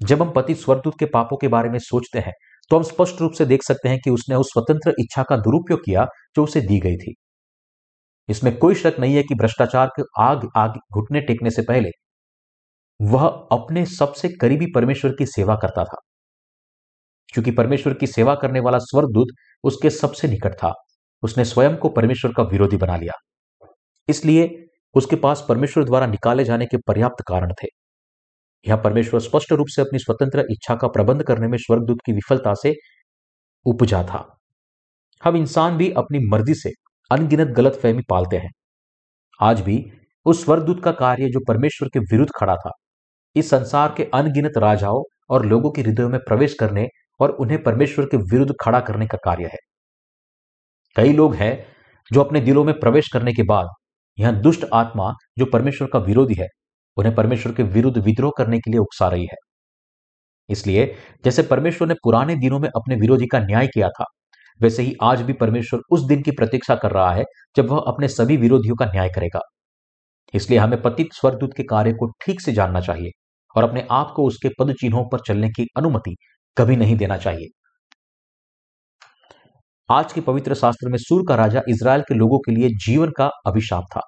जब 0.00 0.22
हम 0.22 0.30
पति 0.30 0.54
स्वरदूत 0.54 0.98
के 0.98 1.06
पापों 1.06 1.36
के 1.36 1.48
बारे 1.48 1.68
में 1.70 1.78
सोचते 1.78 2.18
हैं 2.18 2.32
तो 2.70 2.76
हम 2.76 2.82
स्पष्ट 2.82 3.20
रूप 3.20 3.32
से 3.32 3.44
देख 3.46 3.62
सकते 3.62 3.88
हैं 3.88 3.98
कि 4.04 4.10
उसने 4.10 4.36
उस 4.36 4.52
स्वतंत्र 4.52 4.94
इच्छा 5.00 5.22
का 5.22 5.36
दुरुपयोग 5.36 5.80
किया 5.84 6.06
जो 6.36 6.44
उसे 6.44 6.60
दी 6.60 6.78
गई 6.80 6.96
थी। 6.96 7.14
इसमें 8.28 8.56
कोई 8.58 8.74
शक 8.74 8.96
नहीं 9.00 9.14
है 9.14 9.22
कि 9.22 9.34
भ्रष्टाचार 9.34 9.86
के 9.86 10.02
आग 10.22 10.48
आग 10.56 10.78
घुटने 10.92 11.20
टेकने 11.20 11.50
से 11.50 11.62
पहले 11.62 11.90
वह 13.00 13.26
अपने 13.52 13.84
सबसे 13.86 14.28
करीबी 14.28 14.66
परमेश्वर 14.74 15.12
की 15.12 15.26
सेवा 15.26 15.56
करता 15.56 15.84
था। 15.84 16.00
क्योंकि 17.34 17.50
परमेश्वर 17.50 17.94
की 17.94 18.06
सेवा 18.06 18.34
करने 18.34 18.60
वाला 18.60 18.78
स्वर्गदूत 18.78 19.28
उसके 19.64 19.90
सबसे 19.90 20.28
निकट 20.28 20.54
था। 20.54 20.72
उसने 21.22 21.44
स्वयं 21.44 21.76
को 21.76 21.88
परमेश्वर 21.88 22.32
का 22.36 22.42
विरोधी 22.42 22.76
बना 22.76 22.96
लिया। 22.96 23.12
इसलिए 24.08 24.50
उसके 24.94 25.16
पास 25.16 25.44
परमेश्वर 25.48 25.84
द्वारा 25.84 26.06
निकाले 26.06 26.44
जाने 26.44 26.66
के 26.66 26.76
पर्याप्त 26.76 27.24
कारण 27.28 27.52
थे। 27.52 27.66
यह 28.64 28.76
परमेश्वर 28.76 29.20
स्पष्ट 29.20 29.52
रूप 29.52 29.66
से 29.66 29.82
अपनी 29.82 29.98
स्वतंत्र 29.98 30.44
इच्छा 30.50 30.74
का 30.74 30.88
प्रबंध 30.88 31.22
करने 31.22 31.48
में 31.48 31.56
स्वर्गदूत 31.58 31.98
की 32.06 32.12
विफलता 32.12 32.54
से 32.54 32.74
उपजा 33.66 34.02
था। 34.02 34.24
हम 35.22 35.36
इंसान 35.36 35.76
भी 35.76 35.90
अपनी 35.92 36.18
मर्ज़ी 36.28 36.54
से 36.54 36.70
अनगिनत 37.10 37.48
गलत 37.48 37.78
फहमी 37.82 38.02
पालते 38.10 38.36
हैं। 38.36 38.50
आज 39.40 39.60
भी 39.60 39.84
उस 40.26 40.44
स्वर्गदूत 40.44 40.82
का 40.84 40.92
कार्य 40.92 41.28
जो 41.28 41.40
परमेश्वर 41.48 41.88
के 41.88 41.98
विरुद्ध 41.98 42.30
खड़ा 42.36 42.56
था, 42.56 42.70
इस 43.36 43.50
संसार 43.50 43.94
के 43.96 44.04
अनगिनत 44.14 44.58
राजाओं 44.58 45.02
और 45.30 45.46
लोगों 45.46 45.70
के 45.70 45.82
हृदयों 45.82 46.08
में 46.08 46.20
प्रवेश 46.20 46.54
करने 46.54 46.86
और 47.20 47.30
उन्हें 47.30 47.62
परमेश्वर 47.62 48.04
के 48.04 48.16
विरुद्ध 48.16 48.54
खड़ा 48.60 48.80
करने 48.80 49.06
का 49.06 49.18
कार्य 49.24 49.44
है। 49.44 49.58
कई 50.96 51.12
लोग 51.12 51.34
हैं 51.34 51.66
जो 52.10 52.22
अपने 52.22 52.40
दिलों 52.40 52.64
में 52.64 52.78
प्रवेश 52.80 53.08
करने 53.08 53.32
के 53.32 53.42
बाद 53.42 53.68
यह 54.18 54.32
दुष्ट 54.32 54.64
आत्मा 54.72 55.12
जो 55.38 55.46
परमेश्वर 55.46 55.88
का 55.88 55.98
विरोधी 55.98 56.34
है 56.34 56.46
उन्हें 56.96 57.14
परमेश्वर 57.14 57.52
के 57.52 57.62
विरुद्ध 57.62 57.98
विद्रोह 57.98 58.32
करने 58.38 58.58
के 58.58 58.70
लिए 58.70 58.80
उकसा 58.80 59.08
रही 59.08 59.24
है। 59.24 59.36
इसलिए, 60.48 60.96
जैसे 61.24 61.42
परमेश्वर 61.42 61.88
ने 61.88 61.94
पुराने 61.94 62.36
दिनों 62.36 62.58
में 62.58 62.68
अपने 62.68 62.96
विरोधी 62.96 63.26
का 63.26 63.38
न्याय 63.38 63.66
किया 63.66 63.88
था, 63.88 64.04
वैसे 64.60 64.82
ही 64.82 64.94
आज 65.02 65.22
भी 65.22 65.32
परमेश्वर 65.32 65.80
उस 65.90 66.02
दिन 66.02 66.22
की 66.22 66.30
प्रतीक्षा 66.30 66.74
कर 66.74 66.90
रहा 66.90 67.12
है 67.12 67.24
जब 67.56 67.68
वह 67.70 67.84
अपने 67.86 68.08
सभी 68.08 68.36
विरोधियों 68.36 68.76
का 68.76 68.86
न्याय 68.86 69.08
करेगा। 69.08 69.40
इसलिए 70.34 70.58
हमें 70.58 70.82
पतित 70.82 71.12
स्वर्गदूत 71.12 71.50
के 71.56 71.62
कार्य 71.62 71.92
को 71.92 72.10
ठीक 72.26 72.40
से 72.40 72.52
जानना 72.52 72.80
चाहिए 72.80 73.10
और 73.56 73.64
अपने 73.64 73.86
आप 73.90 74.12
को 74.16 74.26
उसके 74.26 74.48
पद 74.58 74.74
चिन्हों 74.80 75.04
पर 75.08 75.20
चलने 75.20 75.48
की 75.48 75.66
अनुमति 75.76 76.14
कभी 76.56 76.76
नहीं 76.76 76.96
देना 76.96 77.16
चाहिए। 77.16 77.48
आज 79.88 80.12
के 80.12 80.20
पवित्र 80.20 80.54
शास्त्र 80.54 80.88
में 80.88 80.98
सूर 80.98 81.22
का 81.28 81.34
राजा 81.34 81.62
इसराइल 81.68 82.02
के 82.02 82.14
लोगों 82.14 82.38
के 82.38 82.52
लिए 82.52 82.68
जीवन 82.86 83.10
का 83.10 83.30
अभिशाप 83.46 83.84
था। 83.96 84.00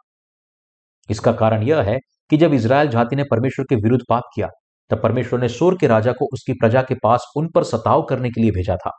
इसका 1.10 1.32
कारण 1.32 1.62
यह 1.62 1.82
है 1.82 1.98
कि 2.32 2.38
जब 2.38 2.54
इसराइल 2.54 2.88
जाति 2.88 3.16
ने 3.16 3.24
परमेश्वर 3.30 3.64
के 3.68 3.74
विरुद्ध 3.74 4.04
पाप 4.08 4.22
किया, 4.34 4.48
तब 4.90 5.02
परमेश्वर 5.02 5.40
ने 5.40 5.48
सोर 5.48 5.78
के 5.78 5.86
राजा 5.86 6.12
को 6.12 6.28
उसकी 6.32 6.52
प्रजा 6.52 6.82
के 6.82 6.94
पास 6.94 7.26
उन 7.36 7.48
पर 7.48 7.64
सताव 7.64 8.02
करने 8.02 8.30
के 8.30 8.40
लिए 8.40 8.50
भेजा 8.50 8.76
था। 8.76 8.90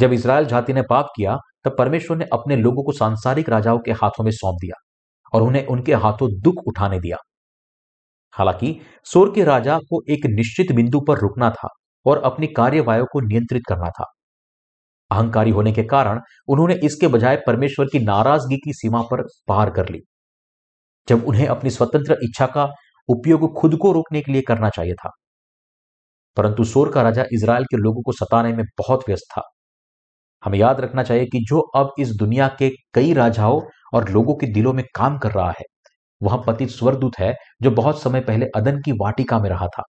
जब 0.00 0.12
इसराइल 0.12 0.44
जाति 0.44 0.72
ने 0.72 0.82
पाप 0.82 1.06
किया, 1.16 1.36
तब 1.64 1.76
परमेश्वर 1.78 2.16
ने 2.16 2.24
अपने 2.32 2.56
लोगों 2.56 2.84
को 2.84 2.92
सांसारिक 2.92 3.48
राजाओं 3.48 3.78
के 3.78 3.92
हाथों 3.92 4.24
में 4.24 4.30
सौंप 4.30 4.54
दिया 4.54 4.80
और 5.32 5.42
उन्हें 5.42 5.66
उनके 5.66 5.94
हाथों 5.94 6.40
दुख 6.40 6.54
उठाने 6.66 7.00
दिया। 7.00 7.16
हालाँकि, 8.32 8.80
सोर 9.04 9.32
के 9.34 9.44
राजा 9.44 9.78
को 9.78 10.02
एक 10.10 10.26
निश्चित 10.26 10.72
बिंदु 10.72 11.00
पर 11.00 11.18
रुकना 11.18 11.50
था 11.50 11.68
और 12.06 12.22
अपनी 12.22 12.46
कार्यवायों 12.46 13.06
को 13.06 13.20
नियंत्रित 13.20 13.62
करना 13.68 13.90
था। 13.90 14.04
अहंकारी 15.10 15.50
होने 15.50 15.72
के 15.72 15.82
कारण 15.82 16.20
उन्होंने 16.48 16.74
इसके 16.74 17.08
बजाय 17.08 17.36
परमेश्वर 17.46 17.86
की 17.86 17.98
नाराज़गी 17.98 18.56
की 18.56 18.72
सीमा 18.72 19.02
पर 19.02 19.22
पार 19.48 19.70
कर 19.70 19.88
ली। 19.88 20.00
जब 21.08 21.24
उन्हें 21.28 21.46
अपनी 21.48 21.70
स्वतंत्र 21.70 22.18
इच्छा 22.22 22.46
का 22.48 22.68
उपयोग 23.08 23.52
खुद 23.54 23.76
को 23.76 23.92
रोकने 23.92 24.20
के 24.20 24.32
लिए 24.32 24.42
करना 24.42 24.68
चाहिए 24.70 24.94
था। 24.94 25.10
परंतु 26.36 26.64
सोर 26.64 26.90
का 26.92 27.02
राजा 27.02 27.24
इसराइल 27.32 27.64
के 27.64 27.76
लोगों 27.76 28.02
को 28.02 28.12
सताने 28.12 28.52
में 28.52 28.64
बहुत 28.78 29.04
व्यस्त 29.08 29.26
था। 29.32 29.42
हमें 30.42 30.58
याद 30.58 30.80
रखना 30.80 31.02
चाहिए 31.02 31.26
कि 31.26 31.40
जो 31.48 31.60
अब 31.76 31.92
इस 31.98 32.10
दुनिया 32.16 32.48
के 32.58 32.70
कई 32.94 33.12
राजाओं 33.14 33.60
और 33.94 34.08
लोगों 34.10 34.34
के 34.36 34.46
दिलों 34.52 34.72
में 34.72 34.84
काम 34.94 35.18
कर 35.18 35.32
रहा 35.32 35.50
है, 35.50 35.64
वह 36.20 36.36
पतित 36.46 36.70
स्वरदूत 36.70 37.18
है 37.18 37.34
जो 37.62 37.70
बहुत 37.72 38.02
समय 38.02 38.20
पहले 38.22 38.46
अदन 38.56 38.80
की 38.82 38.92
वाटिका 39.00 39.38
में 39.40 39.50
रहा 39.50 39.68
था। 39.68 39.84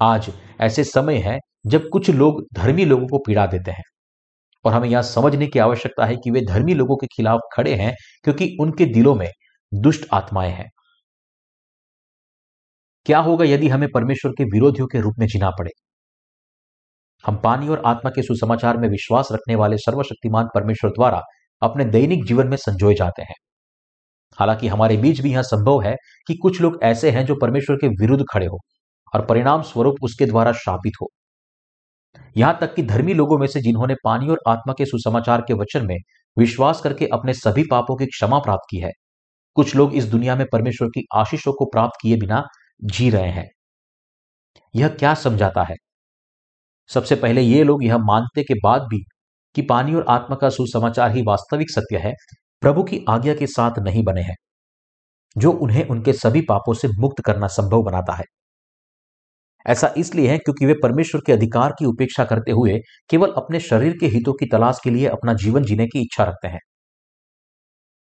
आज 0.00 0.28
ऐसे 0.60 0.84
समय 0.84 1.16
है 1.18 1.38
जब 1.66 1.88
कुछ 1.88 2.08
लोग 2.10 2.42
धर्मी 2.54 2.84
लोगों 2.84 3.06
को 3.08 3.18
पीड़ा 3.18 3.46
देते 3.46 3.70
हैं 3.70 3.82
और 4.64 4.72
हमें 4.72 4.88
यह 4.88 5.02
समझने 5.02 5.46
की 5.46 5.58
आवश्यकता 5.58 6.06
है 6.06 6.16
कि 6.16 6.30
वे 6.30 6.40
धर्मी 6.46 6.74
लोगों 6.74 6.96
के 6.96 7.06
खिलाफ 7.06 7.40
खड़े 7.54 7.74
हैं 7.76 7.94
क्योंकि 8.24 8.56
उनके 8.60 8.86
दिलों 8.86 9.14
में 9.14 9.28
दुष्ट 9.72 10.06
आत्माएँ 10.12 10.52
हैं। 10.52 10.70
क्या 13.06 13.18
होगा 13.18 13.44
यदि 13.44 13.68
हमें 13.68 13.88
परमेश्वर 13.94 14.32
के 14.32 14.44
विरोधियों 14.44 14.86
के 14.86 15.00
रूप 15.00 15.14
में 15.18 15.26
जीना 15.26 15.50
पड़े? 15.50 15.70
हम 17.24 17.36
पानी 17.36 17.68
और 17.68 17.82
आत्मा 17.86 18.10
के 18.10 18.22
सुसमाचार 18.22 18.76
में 18.76 18.88
विश्वास 18.88 19.28
रखने 19.32 19.54
वाले 19.54 19.76
सर्वशक्तिमान 19.76 20.48
परमेश्वर 20.54 20.90
द्वारा 20.90 21.22
अपने 21.62 21.84
दैनिक 21.84 22.24
जीवन 22.24 22.48
में 22.48 22.56
संजोए 22.56 22.94
जाते 22.94 23.22
हैं। 23.22 23.34
हालाँकि 24.38 24.68
हमारे 24.68 24.96
बीच 24.96 25.20
भी 25.20 25.32
यह 25.32 25.42
संभव 25.42 25.82
है 25.82 25.96
कि 26.28 26.34
कुछ 26.34 26.60
लोग 26.60 26.78
ऐसे 26.82 27.10
हैं 27.10 27.26
जो 27.26 27.34
परमेश्वर 27.34 27.76
के 27.76 27.88
विरुद्ध 27.88 28.24
खड़े 28.32 28.46
हो 28.46 28.58
और 29.14 29.26
परिणाम 29.26 29.62
स्वरूप 29.62 29.96
उसके 30.02 30.26
द्वारा 30.26 30.52
शापित 30.52 30.92
हो। 31.02 31.10
यहाँ 32.36 32.58
तक 32.60 32.74
कि 32.74 32.82
धर्मी 32.82 33.14
लोगों 33.14 33.38
में 33.38 33.46
से 33.46 33.60
जिन्होंने 33.60 33.94
पानी 34.04 34.28
और 34.28 34.40
आत्मा 34.48 34.74
के 34.78 34.84
सुसमाचार 34.84 35.40
के 35.40 35.54
वचन 35.54 35.86
में 35.86 35.96
विश्वास 36.36 36.80
करके 36.80 37.06
अपने 37.06 37.34
सभी 37.34 37.64
पापों 37.70 37.96
की 37.96 38.06
क्षमा 38.06 38.38
प्राप्त 38.38 38.66
की 38.70 38.78
है 38.78 38.90
कुछ 39.58 39.76
लोग 39.76 39.94
इस 39.94 40.04
दुनिया 40.04 40.36
में 40.36 40.46
परमेश्वर 40.52 40.88
की 40.88 41.04
आशीषों 41.14 41.52
को 41.52 41.64
प्राप्त 41.64 41.98
किए 42.02 42.16
बिना 42.16 42.42
जी 42.84 43.10
रहे 43.10 43.30
हैं। 43.30 43.48
यह 44.74 44.88
क्या 44.88 45.14
समझाता 45.14 45.62
है? 45.62 45.74
सबसे 46.90 47.14
पहले 47.16 47.42
ये 47.42 47.64
लोग 47.64 47.84
यह 47.84 47.98
मानते 47.98 48.42
के 48.42 48.54
बाद 48.54 48.82
भी 48.82 49.04
कि 49.54 49.62
पानी 49.62 49.94
और 49.94 50.06
आत्मा 50.08 50.36
का 50.36 50.50
सुसमाचार 50.50 51.16
ही 51.16 51.22
वास्तविक 51.22 51.70
सत्य 51.70 51.98
है, 51.98 52.12
प्रभु 52.60 52.82
की 52.82 53.04
आज्ञा 53.08 53.34
के 53.34 53.46
साथ 53.46 53.78
नहीं 53.78 54.04
बने 54.04 54.22
हैं, 54.22 54.36
जो 55.38 55.52
उन्हें 55.52 55.88
उनके 55.88 56.12
सभी 56.12 56.40
पापों 56.40 56.74
से 56.74 56.88
मुक्त 56.88 57.24
करना 57.24 57.46
संभव 57.46 57.82
बनाता 57.82 58.14
है। 58.14 58.24
ऐसा 59.66 59.94
इसलिए 59.96 60.30
है 60.30 60.38
क्योंकि 60.38 60.66
वे 60.66 60.74
परमेश्वर 60.82 61.20
के 61.26 61.32
अधिकार 61.32 61.72
की 61.72 61.84
उपेक्षा 61.84 62.24
करते 62.24 62.52
हुए 62.52 62.78
केवल 63.10 63.32
अपने 63.32 63.60
शरीर 63.60 63.96
के 64.00 64.06
हितों 64.06 64.32
की 64.32 64.46
तलाश 64.46 64.78
के 64.84 64.90
लिए 64.90 65.06
अपना 65.06 65.34
जीवन 65.34 65.64
जीने 65.64 65.86
की 65.86 66.00
इच्छा 66.00 66.24
रखते 66.24 66.48
हैं। 66.48 66.60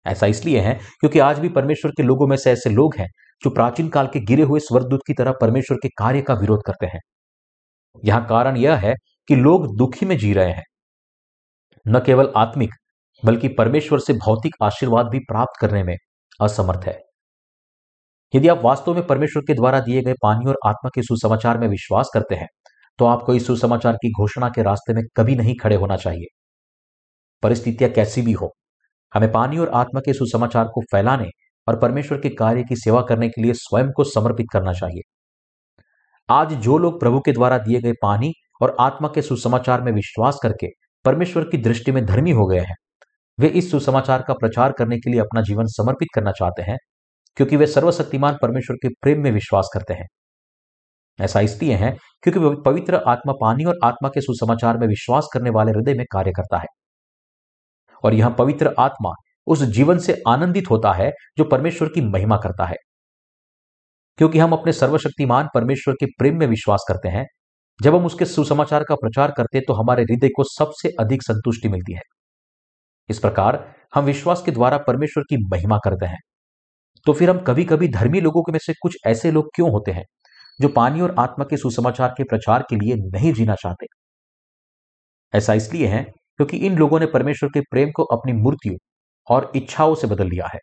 ऐसा 0.06 0.26
इसलिए 0.26 0.60
है 0.60 0.74
क्योंकि 1.00 1.18
आज 1.20 1.38
भी 1.38 1.48
परमेश्वर 1.50 1.90
के 1.90 2.02
लोगों 2.02 2.26
में 2.26 2.36
से 2.36 2.52
ऐसे 2.52 2.70
लोग 2.70 2.94
हैं 2.96 3.08
जो 3.42 3.50
प्राचीन 3.50 3.88
काल 3.88 4.06
के 4.06 4.20
गिरे 4.26 4.42
हुए 4.42 4.60
स्वर्गदूत 4.60 5.00
की 5.06 5.14
तरह 5.14 5.32
परमेश्वर 5.40 5.76
के 5.76 5.88
कार्य 5.98 6.22
का 6.22 6.34
विरोध 6.34 6.62
करते 6.66 6.86
हैं। 6.86 7.00
यहाँ 8.02 8.26
कारण 8.26 8.56
यह 8.56 8.76
है 8.78 8.94
कि 9.28 9.36
लोग 9.36 9.76
दुखी 9.78 10.06
में 10.06 10.16
जी 10.18 10.32
रहे 10.32 10.52
हैं। 10.52 10.64
न 11.86 12.00
केवल 12.06 12.32
आत्मिक, 12.36 12.70
बल्कि 13.22 13.48
परमेश्वर 13.50 13.98
से 13.98 14.12
भौतिक 14.16 14.54
आशीर्वाद 14.62 15.06
भी 15.06 15.18
प्राप्त 15.28 15.60
करने 15.60 15.82
में 15.84 15.96
असमर्थ 16.40 16.86
है। 16.86 16.98
यदि 18.34 18.48
आप 18.48 18.60
वास्तव 18.64 18.94
में 18.94 19.06
परमेश्वर 19.06 19.42
के 19.42 19.54
द्वारा 19.54 19.80
दिए 19.80 20.02
गए 20.02 20.14
पानी 20.22 20.48
और 20.48 20.58
आत्मा 20.66 20.90
के 20.94 21.02
सुसमाचार 21.02 21.58
में 21.58 21.66
विश्वास 21.68 22.10
करते 22.14 22.34
हैं 22.34 22.48
तो 22.98 23.04
आपको 23.04 23.34
इस 23.34 23.46
सुसमाचार 23.46 23.96
की 23.96 24.10
घोषणा 24.12 24.48
के 24.48 24.62
रास्ते 24.62 24.94
में 24.94 25.02
कभी 25.16 25.34
नहीं 25.36 25.54
खड़े 25.56 25.76
होना 25.76 25.96
चाहिए। 25.96 26.26
परिस्थितियाँ 27.42 27.90
कैसी 27.92 28.22
भी 28.22 28.32
हो 28.32 28.52
हमें 29.16 29.30
पानी 29.32 29.58
और 29.58 29.68
आत्मा 29.68 30.00
के 30.00 30.12
सुसमाचार 30.12 30.64
को 30.64 30.80
फैलाने 30.92 31.28
और 31.68 31.78
परमेश्वर 31.80 32.18
के 32.18 32.28
कार्य 32.28 32.62
की 32.62 32.76
सेवा 32.76 33.02
करने 33.02 33.28
के 33.28 33.42
लिए 33.42 33.52
स्वयं 33.52 33.90
को 33.92 34.04
समर्पित 34.04 34.46
करना 34.52 34.72
चाहिए। 34.72 35.02
आज 36.28 36.52
जो 36.54 36.78
लोग 36.78 37.00
प्रभु 37.00 37.20
के 37.20 37.32
द्वारा 37.32 37.58
दिए 37.58 37.80
गए 37.80 37.92
पानी 37.92 38.32
और 38.62 38.76
आत्मा 38.80 39.08
के 39.08 39.22
सुसमाचार 39.22 39.82
में 39.82 39.92
विश्वास 39.92 40.38
करके 40.42 40.68
परमेश्वर 41.04 41.44
की 41.44 41.58
दृष्टि 41.58 41.92
में 41.92 42.04
धर्मी 42.06 42.30
हो 42.30 42.46
गए 42.46 42.60
हैं, 42.60 42.74
वे 43.38 43.48
इस 43.48 43.70
सुसमाचार 43.70 44.22
का 44.22 44.34
प्रचार 44.34 44.72
करने 44.72 44.96
के 44.96 45.10
लिए 45.10 45.20
अपना 45.20 45.42
जीवन 45.42 45.66
समर्पित 45.66 46.08
करना 46.14 46.32
चाहते 46.32 46.62
हैं, 46.62 46.76
क्योंकि 47.36 47.56
वे 47.56 47.66
सर्वशक्तिमान 47.66 48.36
परमेश्वर 48.42 48.76
के 48.76 48.88
प्रेम 49.02 49.22
में 49.22 49.30
विश्वास 49.30 49.70
करते 49.74 49.94
हैं। 49.94 50.06
ऐसा 51.18 51.40
इसलिए 51.40 51.74
है 51.74 51.96
क्योंकि 52.22 52.62
पवित्र 52.62 53.00
आत्मा 53.08 53.32
पानी 53.40 53.64
और 53.64 53.78
आत्मा 53.84 54.08
के 54.08 54.20
सुसमाचार 54.20 54.78
में 54.78 54.86
विश्वास 54.86 55.28
करने 55.32 55.50
वाले 55.50 55.72
हृदय 55.72 55.94
में 55.94 56.04
कार्य 56.12 56.32
करता 56.32 56.58
है। 56.58 56.66
और 58.06 58.14
यह 58.14 58.28
पवित्र 58.28 58.74
आत्मा 58.78 59.12
उस 59.46 59.62
जीवन 59.62 59.98
से 59.98 60.22
आनंदित 60.28 60.70
होता 60.70 60.92
है 60.92 61.10
जो 61.38 61.44
परमेश्वर 61.44 61.88
की 61.88 62.00
महिमा 62.00 62.36
करता 62.36 62.64
है। 62.64 62.76
क्योंकि 64.18 64.38
हम 64.38 64.52
अपने 64.52 64.72
सर्वशक्तिमान 64.72 65.48
परमेश्वर 65.54 65.94
के 65.94 66.06
प्रेम 66.06 66.38
में 66.38 66.46
विश्वास 66.46 66.84
करते 66.88 67.08
हैं, 67.08 67.26
जब 67.82 67.94
हम 67.94 68.06
उसके 68.06 68.24
सुसमाचार 68.24 68.84
का 68.84 68.94
प्रचार 68.94 69.30
करते 69.30 69.60
तो 69.60 69.72
हमारे 69.72 70.02
हृदय 70.02 70.28
को 70.28 70.44
सबसे 70.44 70.88
अधिक 71.00 71.22
संतुष्टि 71.22 71.68
मिलती 71.68 71.94
है। 71.94 72.00
इस 73.08 73.18
प्रकार 73.18 73.74
हम 73.94 74.04
विश्वास 74.04 74.42
के 74.42 74.52
द्वारा 74.52 74.78
परमेश्वर 74.78 75.22
की 75.22 75.36
महिमा 75.48 75.78
करते 75.84 76.06
हैं। 76.06 76.18
तो 77.06 77.12
फिर 77.12 77.30
हम 77.30 77.38
कभी 77.38 77.64
कभी 77.64 77.88
धर्मी 77.88 78.20
लोगों 78.20 78.42
के 78.42 78.52
में 78.52 78.58
से 78.62 78.72
कुछ 78.82 78.96
ऐसे 79.06 79.30
लोग 79.30 79.50
क्यों 79.54 79.70
होते 79.70 79.92
हैं, 79.92 80.04
जो 80.60 80.68
पानी 80.68 81.00
और 81.00 81.14
आत्मा 81.18 81.44
के 81.50 81.56
सुसमाचार 81.56 82.14
के 82.16 82.24
प्रचार 82.24 82.64
के 82.70 82.76
लिए 82.76 82.94
नहीं 82.96 83.32
जीना 83.32 83.54
चाहते? 83.54 83.86
ऐसा 85.32 85.54
इसलिए 85.54 85.86
है 85.86 86.06
क्योंकि 86.38 86.56
इन 86.56 86.76
लोगों 86.78 87.00
ने 87.00 87.06
परमेश्वर 87.06 87.48
के 87.48 87.60
प्रेम 87.60 87.90
को 87.90 88.04
अपनी 88.16 88.32
मूर्तियों 88.32 88.76
और 89.28 89.50
इच्छाओं 89.56 89.94
से 89.94 90.06
बदल 90.06 90.28
लिया 90.28 90.46
है। 90.46 90.58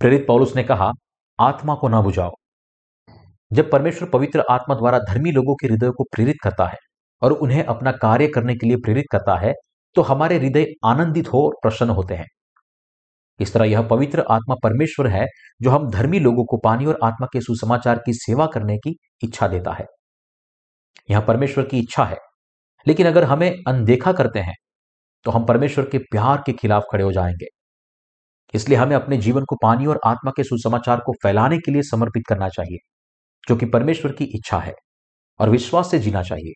प्रेरित 0.00 0.26
पौलुस 0.26 0.54
ने 0.56 0.64
कहा, 0.64 0.90
आत्मा 1.38 1.74
को 1.74 1.88
ना 1.88 2.00
बुझाओ। 2.00 2.34
जब 3.50 3.70
परमेश्वर 3.70 4.08
पवित्र 4.08 4.44
आत्मा 4.50 4.74
द्वारा 4.74 4.98
धर्मी 4.98 5.30
लोगों 5.30 5.54
के 5.54 5.66
हृदय 5.66 5.90
को 5.90 6.04
प्रेरित 6.04 6.36
करता 6.42 6.66
है 6.66 6.76
और 7.22 7.32
उन्हें 7.32 7.64
अपना 7.64 7.92
कार्य 7.92 8.26
करने 8.28 8.54
के 8.54 8.66
लिए 8.66 8.76
प्रेरित 8.76 9.04
करता 9.12 9.36
है 9.38 9.52
तो 9.96 10.02
हमारे 10.02 10.38
हृदय 10.38 10.66
आनंदित 10.84 11.28
हो 11.28 11.44
और 11.46 11.54
प्रसन्न 11.62 11.90
होते 11.90 12.14
हैं। 12.14 12.26
इस 13.40 13.52
तरह 13.52 13.64
यह 13.64 13.82
पवित्र 13.82 14.24
आत्मा 14.30 14.54
परमेश्वर 14.62 15.06
है, 15.06 15.26
जो 15.62 15.70
हम 15.70 15.90
धर्मी 15.90 16.18
लोगों 16.18 16.44
को 16.44 16.56
पानी 16.56 16.86
और 16.86 16.98
आत्मा 17.04 17.26
के 17.32 17.40
सुसमाचार 17.40 17.98
की 17.98 18.12
सेवा 18.14 18.46
करने 18.46 18.76
की 18.78 18.94
इच्छा 19.22 19.48
देता 19.48 19.72
है। 19.72 19.86
यह 21.10 21.20
परमेश्वर 21.20 21.64
की 21.64 21.78
इच्छा 21.78 22.04
है। 22.04 22.16
लेकिन 22.88 23.06
अगर 23.06 23.24
हमें 23.24 23.50
अनदेखा 23.68 24.12
करते 24.14 24.40
हैं 24.40 24.54
तो 25.26 25.30
हम 25.30 25.46
परमेश्वर 25.46 25.84
के 25.88 25.98
प्यार 26.00 26.42
के 26.46 26.52
खिलाफ 26.54 26.84
खड़े 26.92 27.04
हो 27.04 27.12
जाएँगे। 27.12 27.46
इसलिए 28.54 28.78
हमें 28.78 28.94
अपने 28.96 29.16
जीवन 29.18 29.44
को 29.44 29.56
पानी 29.62 29.86
और 29.86 30.00
आत्मा 30.06 30.32
के 30.36 30.44
सुसमाचार 30.44 31.00
को 31.00 31.12
फैलाने 31.22 31.58
के 31.58 31.72
लिए 31.72 31.82
समर्पित 31.84 32.24
करना 32.28 32.48
चाहिए, 32.50 32.78
जो 33.44 33.56
कि 33.56 33.66
परमेश्वर 33.68 34.12
की 34.12 34.24
इच्छा 34.36 34.58
है 34.60 34.74
और 35.40 35.50
विश्वास 35.50 35.90
से 35.90 35.98
जीना 35.98 36.22
चाहिए। 36.24 36.52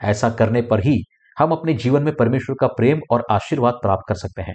ऐसा 0.00 0.30
करने 0.32 0.62
पर 0.62 0.80
ही 0.80 1.02
हम 1.36 1.52
अपने 1.52 1.74
जीवन 1.74 2.02
में 2.02 2.14
परमेश्वर 2.16 2.56
का 2.60 2.66
प्रेम 2.68 3.00
और 3.10 3.24
आशीर्वाद 3.30 3.74
प्राप्त 3.74 4.04
कर 4.08 4.14
सकते 4.16 4.42
हैं। 4.42 4.54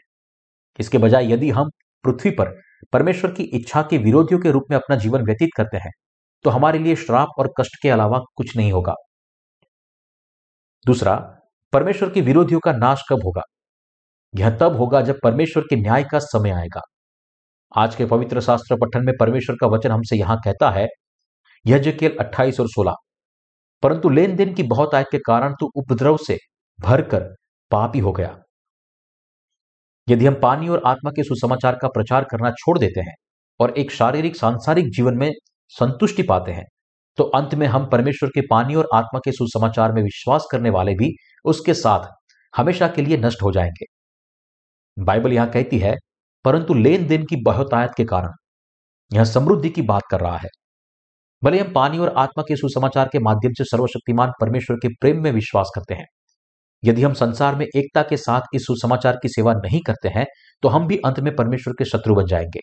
इसके 0.79 0.98
बजाय 0.98 1.31
यदि 1.33 1.50
हम 1.51 1.69
पृथ्वी 2.03 2.31
पर 2.31 2.55
परमेश्वर 2.93 3.31
की 3.31 3.43
इच्छा 3.55 3.81
के 3.83 3.98
विरोधियों 4.00 4.39
के 4.41 4.51
रूप 4.51 4.63
में 4.71 4.77
अपना 4.77 4.95
जीवन 4.98 5.24
व्यतीत 5.24 5.50
करते 5.57 5.77
हैं 5.77 5.91
तो 6.45 6.50
हमारे 6.50 6.79
लिए 6.79 6.95
श्राप 6.98 7.29
और 7.39 7.53
कष्ट 7.59 7.81
के 7.83 7.89
अलावा 7.89 8.19
कुछ 8.38 8.55
नहीं 8.57 8.71
होगा। 8.71 8.95
दूसरा, 10.86 11.15
परमेश्वर 11.74 12.09
के 12.09 12.21
विरोधियों 12.21 12.59
का 12.59 12.71
नाश 12.71 13.01
कब 13.09 13.24
होगा? 13.25 13.41
यह 14.33 14.57
तब 14.57 14.75
होगा 14.77 15.01
जब 15.01 15.19
परमेश्वर 15.24 15.63
के 15.63 15.75
न्याय 15.75 16.03
का 16.03 16.19
समय 16.19 16.51
आएगा। 16.51 16.81
आज 17.71 17.95
के 17.95 18.05
पवित्र 18.05 18.41
शास्त्र 18.41 18.75
पठन 18.75 19.05
में 19.05 19.13
परमेश्वर 19.19 19.55
का 19.62 19.67
वचन 19.67 19.91
हमसे 19.91 20.17
यहाँ 20.17 20.38
कहता 20.45 20.69
है 20.71 20.88
यह 21.65 21.77
जकेल 21.79 22.15
अट्ठाईस 22.19 22.59
और 22.59 22.67
सोलह, 22.67 22.95
परंतु 23.83 24.09
लेन 24.09 24.36
देन 24.36 24.53
की 24.53 24.63
बहुत 24.63 24.95
आय 24.95 25.03
के 25.03 25.17
कारण 25.17 25.53
तू 25.59 25.69
उपद्रव 25.75 26.17
से 26.17 26.38
भरकर 26.79 27.27
पापी 27.71 28.00
हो 28.00 28.12
गया। 28.12 28.36
यदि 30.07 30.25
हम 30.25 30.39
पानी 30.41 30.69
और 30.69 30.81
आत्मा 30.86 31.12
के 31.12 31.24
सुसमाचार 31.24 31.77
का 31.81 31.88
प्रचार 31.88 32.25
करना 32.31 32.51
छोड़ 32.51 32.77
देते 32.79 33.01
हैं 33.01 33.15
और 33.59 33.71
एक 33.71 33.91
शारीरिक, 33.91 34.36
सांसारिक 34.36 34.89
जीवन 34.89 35.17
में 35.17 35.31
संतुष्टि 35.74 36.24
पाते 36.24 36.51
हैं 36.51 36.65
तो 37.17 37.23
अंत 37.35 37.55
में 37.55 37.65
हम 37.67 37.85
परमेश्वर 37.85 38.29
के 38.29 38.41
पानी 38.41 38.75
और 38.75 38.89
आत्मा 38.93 39.19
के 39.19 39.31
सुसमाचार 39.31 39.93
में 39.93 40.01
विश्वास 40.03 40.47
करने 40.51 40.69
वाले 40.69 40.93
भी 40.95 41.11
उसके 41.45 41.73
साथ 41.73 42.07
हमेशा 42.53 42.87
के 42.87 43.01
लिए 43.01 43.17
नष्ट 43.17 43.41
हो 43.43 43.51
जाएँगे। 43.51 43.85
बाइबल 44.97 45.33
यहाँ 45.33 45.49
कहती 45.49 45.79
है, 45.79 45.95
परंतु 46.45 46.73
लेन 46.73 47.07
देन 47.07 47.25
की 47.25 47.35
बहुतायत 47.43 47.91
के 47.97 48.05
कारण 48.05 48.31
यह 49.11 49.23
समृद्धि 49.25 49.69
की 49.69 49.81
बात 49.83 50.03
कर 50.11 50.19
रहा 50.19 50.37
है। 50.37 50.49
भले 51.43 51.59
हम 51.59 51.71
पानी 51.73 51.97
और 51.97 52.13
आत्मा 52.17 52.43
के 52.43 52.55
सुसमाचार 52.55 53.09
के 53.13 53.19
माध्यम 53.19 53.53
से 53.53 53.63
सर्वशक्तिमान 53.65 54.31
परमेश्वर 54.41 54.77
के 54.77 54.87
प्रेम 55.01 55.21
में 55.23 55.31
विश्वास 55.31 55.71
करते 55.75 55.93
हैं, 55.93 56.05
यदि 56.83 57.03
हम 57.03 57.13
संसार 57.15 57.55
में 57.55 57.65
एकता 57.67 58.01
के 58.01 58.17
साथ 58.17 58.55
इस 58.55 58.65
सुसमाचार 58.65 59.17
की 59.23 59.29
सेवा 59.29 59.53
नहीं 59.55 59.81
करते 59.81 60.09
हैं 60.09 60.25
तो 60.63 60.69
हम 60.69 60.87
भी 60.87 60.97
अंत 61.05 61.19
में 61.19 61.35
परमेश्वर 61.35 61.73
के 61.73 61.85
शत्रु 61.85 62.15
बन 62.15 62.25
जाएँगे। 62.25 62.59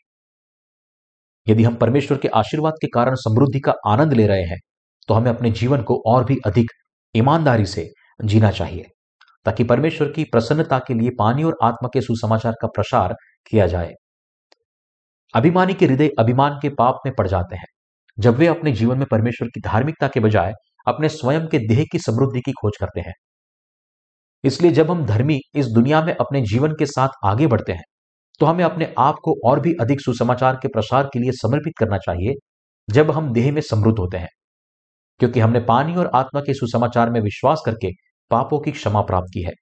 यदि 1.47 1.65
हम 1.65 1.75
परमेश्वर 1.75 2.19
के 2.19 2.29
आशीर्वाद 2.35 2.75
के 2.81 2.87
कारण 2.87 3.15
समृद्धि 3.15 3.61
का 3.61 3.75
आनंद 3.87 4.13
ले 4.13 4.27
रहे 4.27 4.45
हैं 4.45 4.59
तो 5.09 5.15
हमें 5.15 5.31
अपने 5.31 5.51
जीवन 5.53 5.83
को 5.83 6.03
और 6.07 6.25
भी 6.25 6.37
अधिक 6.47 6.71
ईमानदारी 7.15 7.67
से 7.67 7.89
जीना 8.21 8.51
चाहिए, 8.51 8.85
ताकि 9.47 9.65
परमेश्वर 9.65 10.09
की 10.09 10.25
प्रसन्नता 10.25 10.79
के 10.79 10.95
लिए 10.95 11.11
पानी 11.19 11.45
और 11.45 11.57
आत्मा 11.63 11.89
के 11.93 12.01
सुसमाचार 12.01 12.55
का 12.63 12.69
प्रसार 12.69 13.15
किया 13.51 13.67
जाए। 13.67 13.93
अभिमानी 15.35 15.75
के 15.75 15.87
हृदय 15.87 16.11
अभिमान 16.19 16.59
के 16.63 16.69
पाप 16.69 17.01
में 17.07 17.15
पड़ 17.15 17.27
जाते 17.29 17.57
हैं। 17.57 17.67
जब 18.19 18.37
वे 18.37 18.47
अपने 18.47 18.73
जीवन 18.73 18.99
में 18.99 19.07
परमेश्वर 19.11 19.49
की 19.49 19.61
धार्मिकता 19.61 20.09
के 20.09 20.21
बजाय 20.21 20.53
अपने 20.87 21.09
स्वयं 21.09 21.47
के 21.47 21.59
देह 21.69 21.85
की 21.93 21.99
समृद्धि 21.99 22.41
की 22.41 22.53
खोज 22.53 22.77
करते 22.81 23.01
हैं। 23.01 23.13
इसलिए 24.45 24.71
जब 24.73 24.91
हम 24.91 25.05
धर्मी 25.07 25.39
इस 25.55 25.67
दुनिया 25.67 26.03
में 26.05 26.15
अपने 26.15 26.41
जीवन 26.43 26.73
के 26.73 26.87
साथ 26.87 27.09
आगे 27.25 27.47
बढ़ते 27.47 27.73
हैं 27.73 27.85
तो 28.41 28.47
हमें 28.47 28.65
अपने 28.65 28.95
आप 28.99 29.17
को 29.25 29.35
और 29.45 29.61
भी 29.61 29.73
अधिक 29.81 30.01
सुसमाचार 30.01 30.59
के 30.63 30.69
प्रसार 30.69 31.09
के 31.13 31.19
लिए 31.19 31.33
समर्पित 31.33 31.75
करना 31.79 31.99
चाहिए, 31.99 32.35
जब 32.89 33.11
हम 33.11 33.33
देह 33.33 33.53
में 33.53 33.61
समृद्ध 33.61 33.99
होते 33.99 34.17
हैं। 34.17 34.29
क्योंकि 35.21 35.41
हमने 35.41 35.61
पानी 35.61 35.95
और 35.97 36.11
आत्मा 36.15 36.41
के 36.41 36.55
सुसमाचार 36.55 37.11
में 37.11 37.21
विश्वास 37.21 37.63
करके 37.67 37.91
पापों 38.31 38.59
की 38.61 38.71
क्षमा 38.73 39.01
प्राप्त 39.03 39.29
की 39.35 39.43
है। 39.43 39.53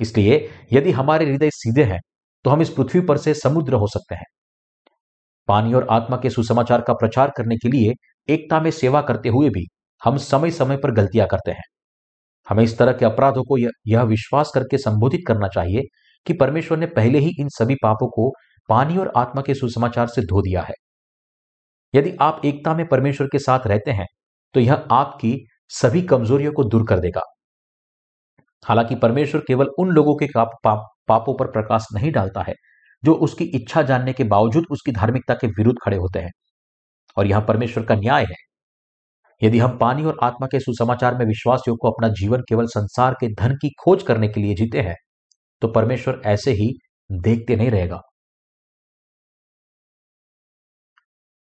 इसलिए 0.00 0.48
यदि 0.72 0.90
हमारे 0.90 1.26
हृदय 1.26 1.50
सीधे 1.50 1.84
हैं 1.84 2.00
तो 2.44 2.50
हम 2.50 2.62
इस 2.62 2.70
पृथ्वी 2.70 3.00
पर 3.00 3.16
से 3.16 3.34
समुद्र 3.34 3.74
हो 3.74 3.86
सकते 3.86 4.14
हैं। 4.14 4.24
पानी 5.48 5.74
और 5.74 5.86
आत्मा 5.90 6.16
के 6.16 6.30
सुसमाचार 6.30 6.80
का 6.80 6.92
प्रचार 6.92 7.32
करने 7.36 7.56
के 7.56 7.68
लिए 7.68 7.92
एकता 8.28 8.60
में 8.60 8.70
सेवा 8.70 9.00
करते 9.02 9.28
हुए 9.28 9.48
भी 9.50 9.66
हम 10.02 10.16
समय 10.18 10.50
समय 10.50 10.76
पर 10.76 10.90
गलतियाँ 10.90 11.26
करते 11.28 11.50
हैं। 11.50 11.62
हमें 12.46 12.62
इस 12.64 12.76
तरह 12.78 12.92
के 12.92 13.04
अपराधों 13.04 13.42
को 13.44 13.58
यह 13.88 14.02
विश्वास 14.02 14.50
करके 14.54 14.78
संबोधित 14.78 15.20
करना 15.28 15.48
चाहिए 15.48 15.82
कि 16.26 16.32
परमेश्वर 16.34 16.78
ने 16.78 16.86
पहले 16.88 17.18
ही 17.18 17.30
इन 17.40 17.48
सभी 17.50 17.74
पापों 17.74 18.08
को 18.08 18.30
पानी 18.68 18.98
और 18.98 19.12
आत्मा 19.16 19.42
के 19.42 19.54
सुसमाचार 19.54 20.06
से 20.06 20.22
धो 20.22 20.42
दिया 20.42 20.62
है। 20.62 20.74
यदि 21.94 22.16
आप 22.20 22.40
एकता 22.44 22.74
में 22.74 22.86
परमेश्वर 22.88 23.26
के 23.26 23.38
साथ 23.38 23.66
रहते 23.66 23.90
हैं 23.90 24.06
तो 24.54 24.60
यह 24.60 24.74
आपकी 24.92 25.36
सभी 25.72 26.02
कमजोरियों 26.04 26.52
को 26.52 26.64
दूर 26.64 26.86
कर 26.88 27.00
देगा। 27.00 27.22
हालाँकि 28.64 28.94
परमेश्वर 28.94 29.40
केवल 29.48 29.66
उन 29.78 29.90
लोगों 29.90 30.14
के 30.16 30.26
पाप, 30.36 30.88
पापों 31.08 31.34
पर 31.38 31.46
प्रकाश 31.46 31.86
नहीं 31.94 32.12
डालता 32.12 32.42
है 32.42 32.54
जो 33.02 33.14
उसकी 33.16 33.44
इच्छा 33.56 33.82
जानने 33.82 34.12
के 34.12 34.24
बावजूद 34.24 34.66
उसकी 34.70 34.92
धार्मिकता 34.92 35.34
के 35.34 35.46
विरुद्ध 35.48 35.78
खड़े 35.84 35.96
होते 35.96 36.18
हैं। 36.18 36.30
और 37.16 37.26
यह 37.26 37.40
परमेश्वर 37.40 37.84
का 37.84 37.94
न्याय 37.94 38.24
है। 38.24 38.36
यदि 39.42 39.58
हम 39.58 39.78
पानी 39.78 40.04
और 40.04 40.18
आत्मा 40.22 40.46
के 40.46 40.60
सुसमाचार 40.60 41.16
में 41.16 41.24
विश्वासियों 41.26 41.76
को 41.76 41.90
अपना 41.90 42.08
जीवन 42.14 42.40
केवल 42.40 42.66
संसार 42.68 43.14
के 43.14 43.28
धन 43.34 43.54
की 43.54 43.70
खोज 43.84 44.02
करने 44.02 44.28
के 44.28 44.40
लिए 44.40 44.54
जीते 44.54 44.80
हैं 44.82 44.96
तो 45.64 45.68
परमेश्वर 45.68 46.20
ऐसे 46.26 46.52
ही 46.52 46.72
देखते 47.12 47.56
नहीं 47.56 47.70
रहेगा। 47.70 48.00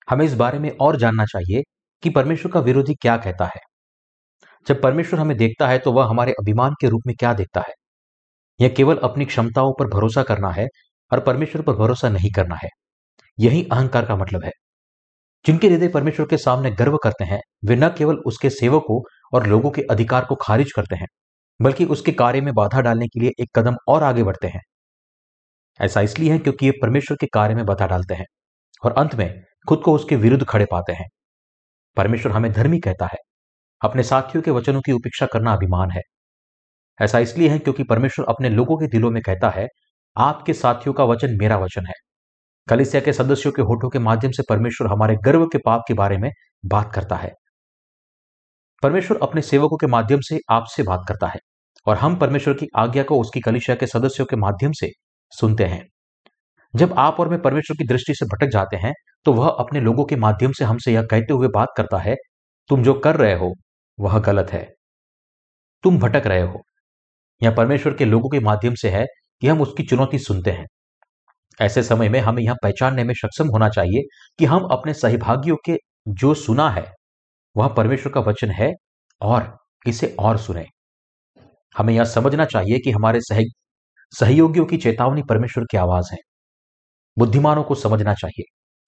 हमें 0.10 0.26
इस 0.26 0.34
बारे 0.34 0.60
में 0.60 0.70
और 0.82 0.98
जानना 0.98 1.26
चाहिए 1.26 1.62
कि 2.04 2.10
परमेश्वर 2.10 2.52
का 2.52 2.60
विरोधी 2.60 2.94
क्या 2.96 3.18
कहता 3.18 3.46
है। 3.46 3.60
जब 4.68 4.82
परमेश्वर 4.82 5.20
हमें 5.20 5.38
देखता 5.38 5.68
है 5.68 5.80
तो 5.80 5.92
वह 5.92 6.06
हमारे 6.06 6.32
अभिमान 6.32 6.74
के 6.82 6.90
रूप 6.90 7.02
में 7.08 7.16
क्या 7.20 7.34
देखता 7.34 7.62
है? 7.62 7.74
यह 8.60 8.70
केवल 8.70 8.98
अपनी 8.98 9.26
क्षमताओं 9.26 9.74
पर 9.80 9.88
भरोसा 9.88 10.24
करना 10.24 10.50
है 10.50 10.68
और 11.12 11.20
परमेश्वर 11.20 11.62
पर 11.62 11.74
भरोसा 11.74 12.10
नहीं 12.10 12.32
करना 12.32 12.56
है। 12.56 12.70
यही 13.40 13.64
अहंकार 13.72 14.06
का 14.06 14.16
मतलब 14.16 14.46
है। 14.46 14.52
जिनके 15.46 15.68
हृदय 15.68 15.88
परमेश्वर 15.88 16.28
के 16.28 16.38
सामने 16.38 16.72
गर्व 16.72 16.98
करते 16.98 17.24
हैं, 17.24 17.42
वे 17.66 17.76
न 17.76 17.90
केवल 17.90 18.16
उसके 18.16 18.50
सेवकों 18.50 19.02
और 19.34 19.48
लोगों 19.48 19.72
के 19.72 19.82
अधिकार 19.82 20.26
को 20.26 20.36
खारिज 20.36 20.72
करते 20.72 20.96
हैं 20.96 21.08
बल्कि 21.62 21.86
उसके 21.86 22.12
कार्य 22.12 22.42
में 22.42 22.54
बाधा 22.54 22.82
डालने 22.82 23.08
के 23.08 23.20
लिए 23.20 23.32
एक 23.40 23.50
कदम 23.56 23.76
और 23.88 24.04
आगे 24.04 24.24
बढ़ते 24.24 24.48
हैं। 24.48 24.62
ऐसा 25.82 26.02
इसलिए 26.02 26.32
है 26.32 26.40
क्योंकि 26.40 26.66
ये 26.66 26.72
परमेश्वर 26.72 27.18
के 27.22 27.28
कार्य 27.28 27.56
में 27.56 27.66
बाधा 27.66 27.88
डालते 27.88 28.14
हैं 28.14 28.26
और 28.86 28.92
अंत 28.92 29.16
में 29.16 29.44
खुद 29.68 29.82
को 29.86 29.94
उसके 29.94 30.16
विरुद्ध 30.16 30.46
खड़े 30.46 30.66
पाते 30.72 30.94
हैं। 30.94 31.08
परमेश्वर 31.98 32.32
हमें 32.32 32.52
धर्मी 32.52 32.80
कहता 32.80 33.06
है। 33.06 33.18
अपने 33.82 34.04
साथियों 34.04 34.42
के 34.42 34.52
वचनों 34.52 34.82
की 34.82 34.92
उपेक्षा 34.92 35.26
करना 35.26 35.54
अभिमान 35.54 35.92
है। 35.92 36.02
ऐसा 37.02 37.20
इसलिए 37.20 37.50
है 37.50 37.60
क्योंकि 37.60 37.84
परमेश्वर 37.84 38.26
अपने 38.30 38.50
लोगों 38.50 38.78
के 38.78 38.88
दिलों 38.88 39.12
में 39.12 39.24
कहता 39.24 39.50
है, 39.50 39.68
आपके 40.18 40.54
साथियों 40.54 40.94
का 40.94 41.04
वचन 41.04 41.38
मेरा 41.40 41.58
वचन 41.58 41.86
है। 41.86 41.94
कलिसिया 42.70 43.02
के 43.02 43.14
सदस्यों 43.14 43.54
के 43.54 43.62
होठों 43.62 43.90
के 43.90 44.00
माध्यम 44.00 44.32
से 44.32 44.44
परमेश्वर 44.50 44.88
हमारे 44.88 45.16
गर्व 45.16 45.46
के 45.46 45.58
पाप 45.58 45.82
के 45.88 45.94
बारे 45.94 46.18
में 46.18 46.32
बात 46.66 46.94
करता 46.96 47.16
है। 47.16 47.32
परमेश्वर 48.84 49.20
अपने 49.24 49.42
सेवकों 49.42 49.78
के 49.78 49.88
माध्यम 49.88 50.20
से 50.22 50.40
आपसे 50.50 50.84
बात 50.84 51.02
करता 51.08 51.28
है। 51.28 51.40
और 51.88 51.98
हम 51.98 52.16
परमेश्वर 52.16 52.54
की 52.54 52.68
आज्ञा 52.76 53.04
को 53.04 53.20
उसकी 53.22 53.40
कलिशा 53.40 53.76
के 53.76 53.88
सदस्यों 53.88 54.26
के 54.26 54.36
माध्यम 54.36 54.72
से 54.72 54.90
सुनते 55.34 55.66
हैं। 55.66 55.86
जब 56.74 56.94
आप 56.98 57.20
और 57.20 57.30
मैं 57.30 57.42
परमेश्वर 57.42 57.78
की 57.78 57.88
दृष्टि 57.88 58.14
से 58.16 58.26
भटक 58.26 58.48
जाते 58.48 58.78
हैं 58.78 58.94
तो 59.26 59.34
वह 59.34 59.48
अपने 59.50 59.80
लोगों 59.80 60.06
के 60.06 60.16
माध्यम 60.16 60.52
से 60.52 60.66
हमसे 60.66 60.94
यह 60.94 61.04
कहते 61.04 61.34
हुए 61.34 61.48
बात 61.48 61.70
करता 61.78 61.98
है, 61.98 62.16
तुम 62.70 62.84
जो 62.84 62.94
कर 62.94 63.16
रहे 63.16 63.34
हो, 63.36 63.54
वह 64.00 64.20
गलत 64.20 64.52
है। 64.52 64.64
तुम 65.84 65.98
भटक 66.00 66.28
रहे 66.28 66.42
हो। 66.42 66.62
यह 67.42 67.52
परमेश्वर 67.52 67.94
के 67.94 68.06
लोगों 68.06 68.30
के 68.30 68.40
माध्यम 68.40 68.76
से 68.76 68.90
है 68.90 69.06
कि 69.42 69.48
हम 69.48 69.62
उसकी 69.62 69.84
चुनौती 69.84 70.20
सुनते 70.20 70.52
हैं। 70.52 70.66
ऐसे 71.62 71.84
समय 71.84 72.10
में 72.10 72.20
हमें 72.20 72.44
यह 72.44 72.56
पहचानने 72.64 73.04
में 73.04 73.14
सक्षम 73.14 73.48
होना 73.48 73.70
चाहिए 73.70 74.02
कि 74.40 74.46
हम 74.46 74.68
अपने 74.72 74.94
सहभागियों 74.94 75.56
के 75.66 75.78
जो 76.08 76.34
सुना 76.34 76.70
है, 76.70 76.86
वह 77.56 77.68
परमेश्वर 77.68 78.12
का 78.12 78.22
वचन 78.22 78.52
है 78.52 78.72
और 79.22 79.58
इसे 79.88 80.16
और 80.20 80.38
सुने। 80.38 80.66
हमें 81.78 81.94
यह 81.94 82.04
समझना 82.04 82.46
चाहिए 82.46 82.80
कि 82.80 82.92
हमारे 82.92 83.22
सह, 83.22 83.42
सहयोगियों 84.20 84.66
की 84.66 84.78
चेतावनी 84.78 85.24
परमेश्वर 85.24 85.64
की 85.72 85.78
आवाज़ 85.78 86.10
है। 86.12 86.18
बुद्धिमानों 87.18 87.64
को 87.64 87.76
समझना 87.76 88.14
चाहिए। 88.14 88.44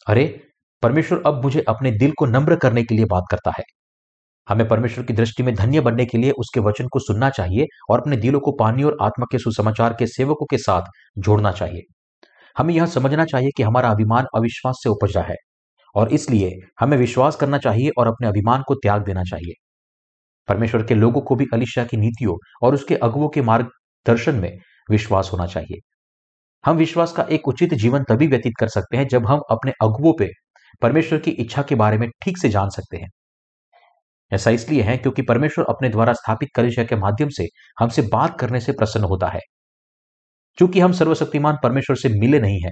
अरे, 0.08 0.48
परमेश्वर 0.82 1.24
अब 1.26 1.44
मुझे 1.44 1.66
अपने 1.68 1.92
दिल 1.92 2.12
को 2.18 2.26
नम्र 2.26 2.56
करने 2.56 2.84
के 2.84 2.96
लिए 2.96 3.06
बात 3.06 3.24
करता 3.32 3.52
है। 3.52 3.64
हमें 4.50 4.68
परमेश्वर 4.68 5.06
की 5.06 5.14
दृष्टि 5.14 5.44
में 5.44 5.56
धन्य 5.56 5.82
बनने 5.82 6.06
के 6.06 6.18
लिए 6.18 6.32
उसके 6.32 6.60
वचन 6.60 6.88
को 6.88 7.00
सुनना 7.00 7.30
चाहिए 7.30 7.66
और 7.90 8.00
अपने 8.02 8.18
दिलों 8.18 8.40
को 8.40 8.52
पानी 8.52 8.84
और 8.84 8.98
आत्मा 9.02 9.26
के 9.32 9.38
सुसमाचार 9.40 9.94
के 10.00 10.08
सेवकों 10.08 10.46
के 10.46 10.58
साथ 10.58 10.82
जोड़ना 11.18 11.52
चाहिए। 11.52 11.82
हमें 12.58 12.74
यह 12.74 12.86
समझना 12.86 13.26
चाहिए 13.26 13.50
कि 13.58 13.64
हमारा 13.64 13.90
अभिमान 13.90 14.26
अविश्वास 14.36 14.76
से 14.84 14.90
उपजा 14.90 15.22
है 15.22 15.36
और 15.96 16.10
इसलिए 16.14 16.52
हमें 16.80 16.98
विश्वास 16.98 17.36
करना 17.36 17.58
चाहिए 17.58 17.90
और 17.98 18.08
अपने 18.08 18.28
अभिमान 18.28 18.64
को 18.68 18.76
त्याग 18.76 19.04
देना 19.04 19.24
चाहिए। 19.24 19.63
परमेश्वर 20.48 20.84
के 20.84 20.96
लोगों 20.96 21.22
को 21.22 21.36
भी 21.36 21.46
अलिशा 21.54 21.84
की 21.84 21.98
नीतियों 21.98 22.36
और 22.64 22.74
उसके 22.74 22.96
अगुओं 22.96 23.30
के 23.30 23.42
मार्गदर्शन 23.42 24.36
में 24.36 24.58
विश्वास 24.90 25.30
होना 25.34 25.46
चाहिए। 25.48 25.80
हम 26.64 26.78
विश्वास 26.78 27.12
का 27.12 27.24
एक 27.32 27.48
उचित 27.48 27.74
जीवन 27.74 28.04
तभी 28.04 28.28
व्यतीत 28.28 28.54
कर 28.60 28.68
सकते 28.68 28.98
हैं 28.98 29.08
जब 29.08 29.28
हम 29.28 29.42
अपने 29.52 29.72
अगुओं 29.82 30.14
पे 30.20 30.30
परमेश्वर 30.82 31.20
की 31.20 31.32
इच्छा 31.32 31.62
के 31.62 31.76
बारे 31.76 31.98
में 31.98 32.10
ठीक 32.24 32.38
से 32.38 32.50
जान 32.50 32.70
सकते 32.70 32.98
हैं। 32.98 33.10
ऐसा 34.32 34.50
इसलिए 34.52 34.82
है 34.82 34.98
क्योंकि 34.98 35.22
परमेश्वर 35.22 35.66
अपने 35.70 35.90
द्वारा 35.90 36.14
स्थापित 36.14 36.50
कलिशा 36.56 36.84
के 36.84 36.96
माध्यम 36.96 37.30
से 37.30 37.48
हमसे 37.80 38.02
बात 38.02 38.40
करने 38.40 38.60
से 38.60 38.72
प्रसन्न 38.72 39.04
होता 39.04 39.28
है। 39.28 39.40
क्योंकि 40.58 40.80
हम 40.80 40.92
सर्वशक्तिमान 40.92 41.58
परमेश्वर 41.64 41.96
से 41.96 42.10
मिले 42.12 42.40
नहीं 42.40 42.60
हैं, 42.62 42.72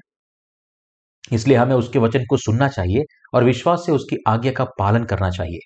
इसलिए 1.34 1.58
हमें 1.58 1.76
उसके 1.76 2.00
वचन 2.00 2.26
को 2.30 2.38
सुनना 2.38 2.68
चाहिए 2.68 3.04
और 3.34 3.44
विश्वास 3.44 3.84
से 3.86 3.92
उसकी 3.92 4.18
आज्ञा 4.28 4.52
का 4.52 4.66
पालन 4.80 5.04
करना 5.04 5.30
चाहिए। 5.30 5.60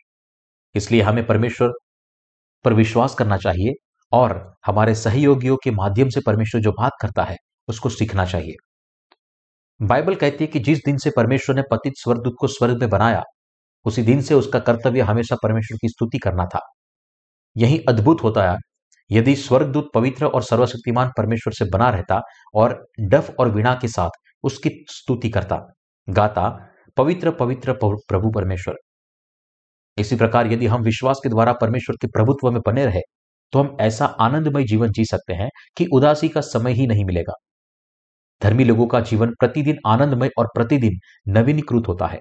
इसलिए 0.75 1.01
हमें 1.01 1.25
परमेश्वर 1.27 1.73
पर 2.65 2.73
विश्वास 2.73 3.15
करना 3.15 3.37
चाहिए 3.37 3.73
और 4.11 4.55
हमारे 4.65 4.95
सहयोगियों 4.95 5.57
के 5.63 5.71
माध्यम 5.71 6.09
से 6.09 6.21
परमेश्वर 6.25 6.61
जो 6.61 6.71
बात 6.71 6.91
करता 7.01 7.23
है, 7.23 7.35
उसको 7.67 7.89
सीखना 7.89 8.25
चाहिए। 8.25 8.53
बाइबल 9.81 10.15
कहती 10.15 10.43
है 10.43 10.47
कि 10.47 10.59
जिस 10.59 10.79
दिन 10.85 10.97
से 10.97 11.11
परमेश्वर 11.15 11.55
ने 11.55 11.61
पतित 11.71 11.93
स्वर्गदूत 11.97 12.35
को 12.39 12.47
स्वर्ग 12.47 12.79
में 12.81 12.89
बनाया, 12.89 13.23
उसी 13.85 14.01
दिन 14.01 14.21
से 14.21 14.35
उसका 14.35 14.59
कर्तव्य 14.59 15.01
हमेशा 15.01 15.35
परमेश्वर 15.43 15.77
की 15.81 15.89
स्तुति 15.89 16.17
करना 16.17 16.45
था। 16.45 16.59
यही 17.57 17.79
अद्भुत 17.89 18.23
होता 18.23 18.51
है, 18.51 18.57
यदि 19.11 19.35
स्वर्गदूत 19.35 19.89
पवित्र 19.93 20.25
और 20.25 20.43
सर्वशक्तिमान 20.43 21.11
परमेश्वर 21.17 21.53
से 21.53 21.65
बना 21.65 21.89
रहता 21.89 22.21
और 22.55 22.87
डफ 22.99 23.35
और 23.39 23.49
वीणा 23.49 23.73
के 23.81 23.87
साथ 23.87 24.09
उसकी 24.43 24.69
स्तुति 24.89 25.29
करता। 25.29 25.61
गाता, 26.09 26.49
पवित्र 26.97 27.31
पवित्र 27.31 27.73
प्रभु 27.83 28.31
परमेश्वर 28.31 28.75
इसी 29.97 30.15
प्रकार 30.15 30.47
यदि 30.47 30.65
हम 30.65 30.81
विश्वास 30.81 31.19
के 31.23 31.29
द्वारा 31.29 31.53
परमेश्वर 31.53 31.95
के 32.01 32.07
प्रभुत्व 32.07 32.51
में 32.51 32.61
बने 32.67 32.85
रहे 32.85 33.01
तो 33.53 33.59
हम 33.59 33.77
ऐसा 33.81 34.05
आनंदमय 34.21 34.63
जीवन 34.63 34.91
जी 34.91 35.05
सकते 35.05 35.33
हैं 35.33 35.49
कि 35.77 35.85
उदासी 35.93 36.29
का 36.29 36.41
समय 36.43 36.73
ही 36.73 36.87
नहीं 36.87 37.05
मिलेगा। 37.05 37.33
धर्मी 38.41 38.63
लोगों 38.63 38.87
का 38.87 38.99
जीवन 39.01 39.31
प्रतिदिन 39.39 39.77
आनंदमय 39.87 40.29
और 40.39 40.47
प्रतिदिन 40.55 40.99
नवीनीकृत 41.29 41.87
होता 41.87 42.07
है। 42.07 42.19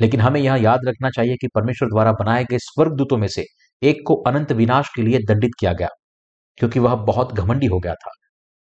लेकिन 0.00 0.20
हमें 0.20 0.40
यह 0.40 0.54
याद 0.56 0.80
रखना 0.88 1.10
चाहिए 1.10 1.36
कि 1.36 1.48
परमेश्वर 1.54 1.88
द्वारा 1.88 2.12
बनाए 2.12 2.44
गए 2.44 2.58
स्वर्गदूतों 2.58 3.18
में 3.18 3.28
से 3.28 3.44
एक 3.82 4.02
को 4.06 4.14
अनंत 4.22 4.52
विनाश 4.52 4.90
के 4.96 5.02
लिए 5.02 5.18
दंडित 5.28 5.52
किया 5.60 5.72
गया, 5.72 5.88
क्योंकि 6.58 6.80
वह 6.80 6.94
बहुत 7.04 7.32
घमंडी 7.34 7.66
हो 7.66 7.78
गया 7.80 7.94
था। 7.94 8.10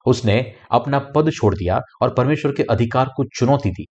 उसने 0.06 0.40
अपना 0.72 1.00
पद 1.16 1.32
छोड़ 1.32 1.56
दिया 1.56 1.80
और 2.02 2.14
परमेश्वर 2.16 2.52
के 2.52 2.64
अधिकार 2.72 3.10
को 3.18 3.26
चुनौती 3.40 3.72
दी। 3.72 3.86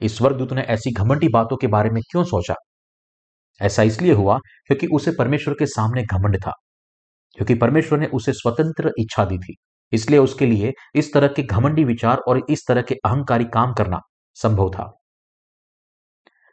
इस 0.00 0.16
स्वर्गदूत 0.18 0.52
ने 0.52 0.62
ऐसी 0.70 0.92
घमंडी 0.92 1.28
बातों 1.30 1.56
के 1.56 1.66
बारे 1.68 1.90
में 1.90 2.02
क्यों 2.12 2.24
सोचा? 2.26 2.54
ऐसा 3.60 3.82
इसलिए 3.82 4.12
हुआ 4.12 4.38
क्योंकि 4.66 4.86
उसे 4.86 5.10
परमेश्वर 5.10 5.54
के 5.54 5.66
सामने 5.66 6.02
घमंड 6.04 6.36
था 6.36 6.52
क्योंकि 7.38 7.54
परमेश्वर 7.54 7.98
ने 7.98 8.06
उसे 8.06 8.32
स्वतंत्र 8.32 8.92
इच्छा 8.98 9.24
दी 9.24 9.38
थी। 9.38 9.54
इसलिए 9.92 10.18
उसके 10.18 10.46
लिए 10.46 10.72
इस 10.94 11.12
तरह 11.14 11.28
के 11.28 11.42
घमंडी 11.42 11.84
विचार 11.84 12.18
और 12.18 12.40
इस 12.50 12.66
तरह 12.68 12.82
के 12.82 12.94
अहंकारी 13.04 13.44
काम 13.44 13.72
करना 13.74 14.00
संभव 14.36 14.70
था। 14.70 14.92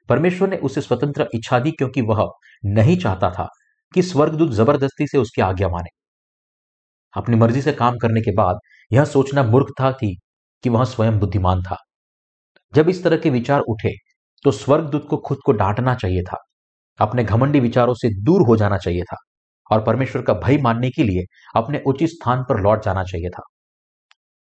परमेश्वर 0.10 0.50
ने 0.50 0.58
उसे 0.58 0.82
स्वतंत्र 0.82 1.28
इच्छा 1.36 1.60
दी 1.60 1.72
क्योंकि 1.72 2.02
वह 2.02 2.28
नहीं 2.66 2.98
चाहता 2.98 3.30
था 3.32 3.48
कि 3.94 4.02
स्वर्गदूत 4.02 4.52
ज़बरदस्ती 4.52 5.08
से 5.08 5.18
उसकी 5.18 5.42
आज्ञा 5.42 5.68
माने। 5.70 5.90
अपनी 7.14 7.36
मर्ज़ी 7.36 7.62
से 7.62 7.72
काम 7.74 7.98
करने 7.98 8.22
के 8.22 8.32
बाद 8.32 8.60
यह 8.92 9.06
सोचना 9.06 9.44
मूर्ख 9.44 9.72
था 9.80 9.92
कि, 9.92 10.16
कि 10.64 10.70
वह 10.70 10.84
स्वयं 10.86 11.20
बुद्धिमान 11.20 11.62
था। 11.62 11.78
जब 12.74 12.90
इस 12.90 13.04
तरह 13.04 13.18
के 13.18 13.30
विचार 13.30 13.62
उठे 13.62 13.94
तो 14.46 14.52
स्वर्गदूत 14.52 15.08
को 15.10 15.18
खुद 15.18 15.38
को 15.46 15.52
डांटना 15.54 15.96
चाहिए 15.96 16.24
था। 16.24 16.38
अपने 17.00 17.24
घमंडी 17.24 17.60
विचारों 17.60 17.94
से 17.94 18.10
दूर 18.24 18.42
हो 18.42 18.56
जाना 18.58 18.78
चाहिए 18.78 19.04
था 19.04 19.18
और 19.72 19.84
परमेश्वर 19.84 20.22
का 20.22 20.34
भय 20.34 20.58
मानने 20.58 20.90
के 20.90 21.04
लिए 21.04 21.24
अपने 21.56 21.82
उचित 21.88 22.10
स्थान 22.10 22.44
पर 22.44 22.62
लौट 22.62 22.84
जाना 22.86 23.04
चाहिए 23.04 23.30
था। 23.30 23.44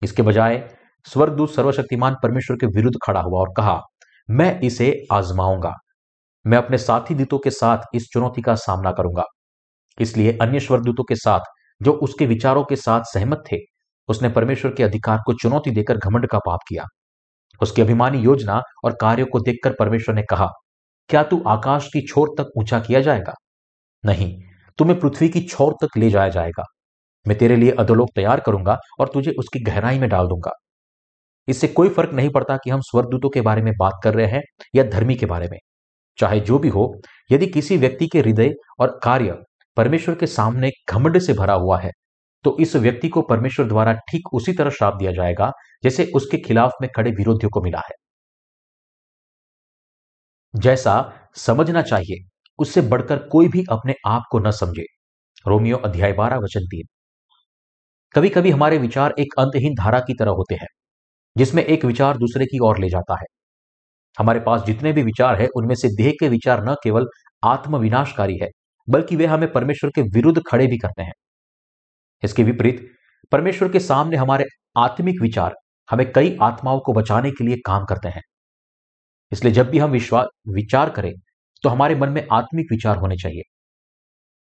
इसके 0.04 0.22
बजाय 0.22 0.70
स्वर्गदूत 1.06 1.54
सर्वशक्तिमान 1.54 2.16
परमेश्वर 2.24 2.58
के 2.58 2.68
विरुद्ध 2.68 2.98
खड़ा 3.06 3.22
हुआ 3.22 3.40
और 3.40 3.54
कहा, 3.58 3.82
मैं 4.30 4.60
इसे 4.62 5.08
आजमाऊँगा। 5.12 5.74
मैं 6.46 6.58
अपने 6.58 6.78
साथी 6.78 7.16
दूतों 7.16 7.40
के 7.40 7.50
साथ 7.50 7.78
इस 7.94 8.10
चुनौती 8.14 8.42
का 8.42 8.56
सामना 8.56 8.92
करूँगा। 8.92 9.24
इसलिए 10.00 10.38
अन्य 10.42 10.60
स्वर्गदूतों 10.60 11.04
के 11.04 11.16
साथ 11.16 11.40
जो 11.84 11.92
उसके 11.94 12.26
विचारों 12.26 12.64
के 12.64 12.76
साथ 12.76 13.02
सहमत 13.04 13.44
थे, 13.52 13.58
उसने 14.08 14.30
परमेश्वर 14.30 14.74
के 14.74 14.84
अधिकार 14.84 15.20
को 15.26 15.34
चुनौती 15.34 15.72
देकर 15.72 15.98
घमंड 15.98 16.28
का 16.28 16.40
पाप 16.40 16.60
किया। 16.70 16.86
उसकी 17.62 17.82
अभिमानी 17.82 18.20
योजना 18.20 18.62
और 18.86 18.98
कार्यों 19.02 19.28
को 19.28 19.40
देखकर 19.40 19.74
परमेश्वर 19.80 20.16
ने 20.16 20.24
कहा 20.30 20.48
क्या 21.10 21.24
तू 21.24 21.42
आकाश 21.48 21.88
की 21.94 22.02
छोर 22.08 22.34
तक 22.38 22.52
ऊँचा 22.58 22.80
किया 22.80 23.02
जाएगा? 23.02 23.34
नहीं, 24.04 24.34
तुम्हें 24.80 25.00
पृथ्वी 25.00 25.30
की 25.30 25.42
छोर 25.44 25.76
तक 25.82 25.98
ले 25.98 26.10
जाया 26.10 26.30
जाएगा। 26.30 26.64
मैं 27.26 27.38
तेरे 27.38 27.56
लिए 27.56 27.72
अधोलोक 27.80 28.10
तैयार 28.16 28.40
करूँगा 28.40 28.78
और 29.00 29.10
तुझे 29.14 29.32
उसकी 29.40 29.60
गहराई 29.64 30.00
में 30.00 30.10
डाल 30.10 30.28
दूँगा। 30.28 30.52
इससे 31.48 31.68
कोई 31.70 31.90
फ़र्क 31.90 32.14
नहीं 32.14 32.30
पड़ता 32.30 32.58
कि 32.58 32.70
हम 32.70 32.82
स्वर्गदूतों 32.82 33.30
के 33.30 33.42
बारे 33.42 33.62
में 33.62 33.74
बात 33.80 34.00
कर 34.04 34.14
रहे 34.16 34.28
हैं 34.28 34.42
या 34.76 34.84
धर्मी 34.86 35.16
के 35.16 35.26
बारे 35.26 35.48
में। 35.52 35.58
चाहे 36.18 36.40
जो 36.42 36.60
भी 36.60 36.70
हो, 36.70 36.94
यदि 37.30 37.48
किसी 37.48 37.78
व्यक्ति 37.78 38.08
के 38.08 38.20
हृदय 38.20 38.54
और 38.80 39.00
कार्य 39.04 39.36
परमेश्वर 39.78 40.16
के 40.16 40.28
सामने 40.28 40.72
घमंड 40.90 41.20
से 41.20 41.34
भरा 41.34 41.54
हुआ 41.56 41.80
है 41.80 41.92
तो 42.46 42.56
इस 42.62 42.76
व्यक्ति 42.76 43.10
को 43.10 43.22
परमेश्वर 43.22 43.66
द्वारा 43.68 43.94
ठीक 44.10 44.34
उसी 44.34 44.54
तरह 44.54 44.70
श्राप 44.70 44.96
दिया 44.96 45.12
जाएगा 45.12 45.52
जैसे 45.84 46.06
उसके 46.16 46.38
खिलाफ 46.38 46.72
में 46.82 46.90
खड़े 46.96 47.12
विरोधियों 47.12 47.50
को 47.50 47.62
मिला 47.62 47.80
है। 47.80 47.96
जैसा 50.56 51.14
समझना 51.36 51.82
चाहिए, 51.82 52.28
उससे 52.60 52.82
बढ़कर 52.82 53.18
कोई 53.18 53.48
भी 53.48 53.64
अपने 53.72 53.94
आप 54.08 54.24
को 54.32 54.40
न 54.40 54.52
समझे। 54.52 54.84
रोमियो 55.48 55.78
अध्याय 55.78 56.14
बारह, 56.14 56.38
वचन 56.38 56.60
तीन। 56.60 56.88
कभी 58.16 58.30
कभी 58.30 58.52
हमारे 58.52 58.78
विचार 58.78 59.14
एक 59.20 59.34
अंतहीन 59.40 59.74
धारा 59.74 60.00
की 60.00 60.14
तरह 60.14 60.32
होते 60.32 60.56
हैं, 60.56 60.68
जिसमें 61.38 61.64
एक 61.64 61.86
विचार 61.86 62.18
दूसरे 62.18 62.46
की 62.46 62.60
ओर 62.60 62.80
ले 62.80 62.90
जाता 62.90 63.14
है। 63.14 63.26
हमारे 64.20 64.40
पास 64.40 64.64
जितने 64.64 64.94
भी 64.94 65.04
विचार 65.04 65.42
है, 65.42 65.48
उनमें 65.56 65.76
से 65.76 65.88
देह 65.88 66.12
के 66.12 66.30
विचार 66.30 66.64
न 66.66 66.76
केवल 66.84 67.08
आत्मविनाशकारी 67.44 68.38
है, 68.38 68.50
बल्कि 68.90 69.16
वे 69.16 69.26
हमें 69.26 69.52
परमेश्वर 69.52 69.92
के 69.96 70.02
विरुद्ध 70.02 70.42
खड़े 70.52 70.68
भी 70.68 70.78
करते 70.78 71.04
हैं। 71.04 71.14
इसके 72.24 72.44
विपरीत, 72.44 72.90
परमेश्वर 73.32 73.70
के 73.70 73.80
सामने 73.80 74.18
हमारे 74.18 74.46
आत्मिक 74.78 75.22
विचार 75.22 75.56
हमें 75.90 76.12
कई 76.12 76.38
आत्माओं 76.42 76.80
को 76.80 76.94
बचाने 76.94 77.32
के 77.32 77.44
लिए 77.44 77.58
काम 77.66 77.86
करते 77.86 78.10
हैं। 78.10 78.22
इसलिए 79.32 79.54
जब 79.54 79.70
भी 79.70 79.80
हम 79.80 79.92
विश्वास 79.92 80.28
विचार 80.48 80.90
करें 80.90 81.14
तो 81.64 81.70
हमारे 81.70 81.96
मन 81.96 82.10
में 82.10 82.28
आत्मिक 82.34 82.72
विचार 82.72 82.98
होने 82.98 83.16
चाहिए। 83.18 83.42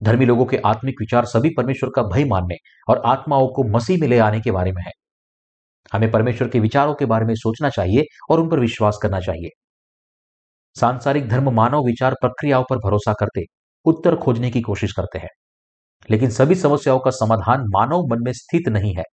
धर्मी 0.01 0.25
लोगों 0.25 0.45
के 0.45 0.57
आत्मिक 0.57 0.95
विचार 1.01 1.25
सभी 1.25 1.49
परमेश्वर 1.49 1.89
का 1.95 2.03
भय 2.03 2.25
मानने 2.25 2.55
और 2.89 3.01
आत्माओं 3.05 3.47
को 3.47 3.63
मसीह 3.63 3.97
में 4.01 4.07
ले 4.07 4.19
आने 4.19 4.39
के 4.41 4.51
बारे 4.51 4.71
में 4.71 4.81
है। 4.83 4.91
हमें 5.93 6.11
परमेश्वर 6.11 6.47
के 6.47 6.59
विचारों 6.59 6.93
के 6.95 7.05
बारे 7.05 7.25
में 7.25 7.33
सोचना 7.35 7.69
चाहिए 7.69 8.03
और 8.29 8.39
उन 8.39 8.49
पर 8.49 8.59
विश्वास 8.59 8.99
करना 9.01 9.19
चाहिए। 9.19 9.49
सांसारिक 10.75 11.27
धर्म 11.29 11.49
मानव 11.53 11.85
विचार 11.85 12.13
प्रक्रियाओं 12.13 12.63
पर 12.69 12.77
भरोसा 12.77 13.13
करते, 13.13 13.43
उत्तर 13.85 14.15
खोजने 14.15 14.49
की 14.51 14.61
कोशिश 14.61 14.91
करते 14.91 15.19
हैं। 15.19 15.29
लेकिन 16.09 16.29
सभी 16.29 16.55
समस्याओं 16.55 16.99
का 16.99 17.11
समाधान 17.11 17.63
मानव 17.69 18.07
मन 18.07 18.23
में 18.23 18.31
स्थित 18.33 18.67
नहीं 18.69 18.93
है 18.95 19.03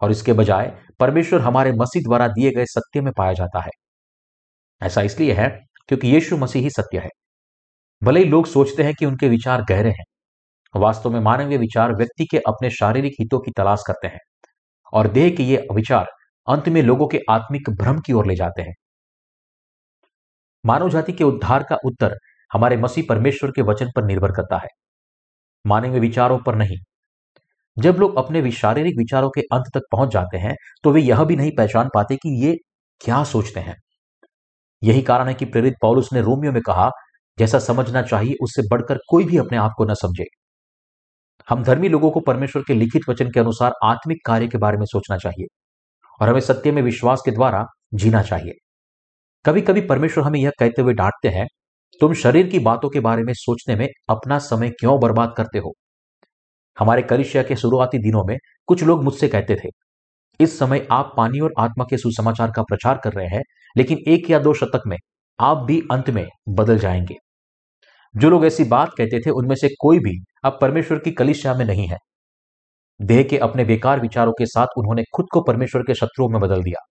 और 0.00 0.10
इसके 0.10 0.32
बजाय 0.32 0.72
परमेश्वर 1.00 1.40
हमारे 1.40 1.72
मसीह 1.72 2.02
द्वारा 2.02 2.28
दिए 2.28 2.50
गए 2.50 2.64
सत्य 2.66 3.00
में 3.00 3.12
पाया 3.16 3.32
जाता 3.32 3.60
है। 3.60 3.70
ऐसा 4.80 5.02
इसलिए 5.02 5.32
है 5.32 5.48
क्योंकि 5.88 6.08
यीशु 6.08 6.36
मसीह 6.36 6.62
ही 6.62 6.70
सत्य 6.70 6.98
है। 6.98 7.08
भले 8.02 8.20
ही 8.20 8.26
लोग 8.26 8.46
सोचते 8.46 8.82
हैं 8.82 8.94
कि 8.94 9.06
उनके 9.06 9.28
विचार 9.28 9.62
गहरे 9.62 9.90
हैं, 9.90 10.04
वास्तव 10.74 11.10
में 11.10 11.20
मानवीय 11.20 11.58
विचार 11.58 11.94
व्यक्ति 11.94 12.26
के 12.26 12.38
अपने 12.48 12.70
शारीरिक 12.70 13.14
हितों 13.20 13.40
की 13.40 13.50
तलाश 13.50 13.82
करते 13.86 14.08
हैं 14.08 14.18
और 14.92 15.08
देह 15.08 15.30
के 15.36 15.42
ये 15.42 15.66
विचार 15.74 16.06
अंत 16.48 16.68
में 16.68 16.82
लोगों 16.82 17.06
के 17.08 17.20
आत्मिक 17.30 17.70
भ्रम 17.72 17.98
की 18.00 18.12
ओर 18.12 18.26
ले 18.26 18.34
जाते 18.36 18.62
हैं। 18.62 18.74
मानव 20.64 20.90
जाति 20.90 21.12
के 21.12 21.24
उद्धार 21.24 21.62
का 21.62 21.76
उत्तर 21.86 22.16
हमारे 22.50 22.76
मसीह 22.76 23.04
परमेश्वर 23.08 23.50
के 23.50 23.62
वचन 23.62 23.90
पर 23.96 24.04
निर्भर 24.04 24.32
करता 24.32 24.58
है। 24.58 24.68
मानवीय 25.64 26.00
विचारों 26.00 26.38
पर 26.38 26.54
नहीं। 26.54 26.76
जब 27.76 27.96
लोग 27.96 28.16
अपने 28.18 28.50
शारीरिक 28.52 28.98
विचारों 28.98 29.30
के 29.30 29.40
अंत 29.52 29.70
तक 29.74 29.82
पहुँच 29.92 30.12
जाते 30.12 30.38
हैं 30.38 30.54
तो 30.84 30.92
वे 30.92 31.00
यह 31.00 31.24
भी 31.24 31.36
नहीं 31.36 31.50
पहचान 31.56 31.88
पाते 31.94 32.16
कि 32.16 32.30
ये 32.44 32.56
क्या 33.00 33.22
सोचते 33.24 33.60
हैं। 33.60 33.76
यही 34.82 35.02
कारण 35.02 35.28
है 35.28 35.34
कि 35.34 35.44
प्रेरित 35.44 35.74
पौलुस 35.82 36.12
ने 36.12 36.20
रोमियो 36.20 36.52
में 36.52 36.62
कहा, 36.62 36.90
जैसा 37.38 37.58
समझना 37.58 38.02
चाहिए, 38.02 38.34
उससे 38.42 38.62
बढ़कर 38.62 38.98
कोई 39.08 39.24
भी 39.24 39.36
अपने 39.36 39.58
आप 39.58 39.72
को 39.78 39.84
न 39.84 39.94
समझे। 39.94 40.24
हम 41.48 41.62
धर्मी 41.62 41.88
लोगों 41.88 42.10
को 42.10 42.20
परमेश्वर 42.20 42.62
के 42.62 42.74
लिखित 42.74 43.02
वचन 43.08 43.30
के 43.30 43.40
अनुसार 43.40 43.72
आत्मिक 43.84 44.18
कार्य 44.26 44.48
के 44.48 44.58
बारे 44.58 44.78
में 44.78 44.86
सोचना 44.86 45.16
चाहिए 45.16 45.46
और 46.20 46.28
हमें 46.28 46.40
सत्य 46.40 46.72
में 46.72 46.82
विश्वास 46.82 47.22
के 47.24 47.30
द्वारा 47.30 47.64
जीना 47.94 48.22
चाहिए। 48.22 48.52
कभी 49.44 49.60
कभी 49.60 49.80
परमेश्वर 49.80 50.24
हमें 50.24 50.40
यह 50.40 50.52
कहते 50.58 50.82
हुए 50.82 50.92
डांटते 50.92 51.28
हैं, 51.28 51.46
तुम 52.00 52.14
शरीर 52.14 52.46
की 52.46 52.58
बातों 52.58 52.90
के 52.90 53.00
बारे 53.00 53.22
में 53.22 53.32
सोचने 53.34 53.76
में 53.76 53.88
अपना 54.08 54.38
समय 54.38 54.70
क्यों 54.70 55.00
बर्बाद 55.00 55.34
करते 55.36 55.58
हो? 55.58 55.72
हमारे 56.78 57.02
कलिशिया 57.02 57.42
के 57.42 57.56
शुरुआती 57.56 57.98
दिनों 57.98 58.24
में 58.24 58.36
कुछ 58.66 58.82
लोग 58.82 59.04
मुझसे 59.04 59.28
कहते 59.28 59.56
थे 59.56 59.68
इस 60.40 60.58
समय 60.58 60.88
आप 60.90 61.14
पानी 61.16 61.40
और 61.40 61.52
आत्मा 61.58 61.84
के 61.90 61.96
सुसमाचार 61.96 62.52
का 62.56 62.62
प्रचार 62.62 63.00
कर 63.04 63.12
रहे 63.12 63.26
हैं, 63.26 63.42
लेकिन 63.76 63.98
एक 64.08 64.30
या 64.30 64.38
दो 64.38 64.54
शतक 64.54 64.82
में 64.86 64.96
आप 65.40 65.58
भी 65.58 65.82
अंत 65.92 66.10
में 66.10 66.28
बदल 66.48 66.78
जाएँगे। 66.78 67.16
जो 68.16 68.30
लोग 68.30 68.46
ऐसी 68.46 68.64
बात 68.64 68.90
कहते 68.98 69.20
थे, 69.20 69.30
उनमें 69.30 69.56
से 69.56 69.68
कोई 69.80 69.98
भी 69.98 70.24
अब 70.44 70.58
परमेश्वर 70.60 70.98
की 70.98 71.10
कलिशा 71.10 71.54
में 71.54 71.64
नहीं 71.64 71.86
है। 71.88 71.96
देह 73.02 73.22
के 73.22 73.38
अपने 73.38 73.64
बेकार 73.64 74.00
विचारों 74.00 74.32
के 74.32 74.46
साथ 74.46 74.66
उन्होंने 74.76 75.02
खुद 75.16 75.26
को 75.32 75.42
परमेश्वर 75.42 75.82
के 75.82 75.94
शत्रुओं 75.94 76.28
में 76.28 76.40
बदल 76.40 76.62
दिया। 76.62 76.86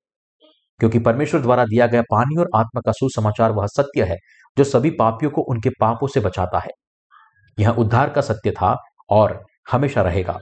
क्योंकि 0.80 1.00
परमेश्वर 1.00 1.42
द्वारा 1.42 1.66
दिया 1.66 1.88
गया 1.88 2.02
पानी 2.02 2.40
और 2.40 2.50
आत्मा 2.56 2.82
का 2.86 2.92
सुसमाचार 2.92 3.52
वह 3.52 3.66
सत्य 3.66 4.04
है, 4.04 4.16
जो 4.58 4.64
सभी 4.64 4.90
पापियों 4.90 5.32
को 5.32 5.42
उनके 5.42 5.70
पापों 5.70 6.08
से 6.08 6.20
बचाता 6.20 6.60
है। 6.60 6.70
यह 7.60 7.70
उद्धार 7.70 8.10
का 8.10 8.22
सत्य 8.22 8.52
था 8.52 8.78
और 9.10 9.46
हमेशा 9.72 10.02
रहेगा। 10.02 10.40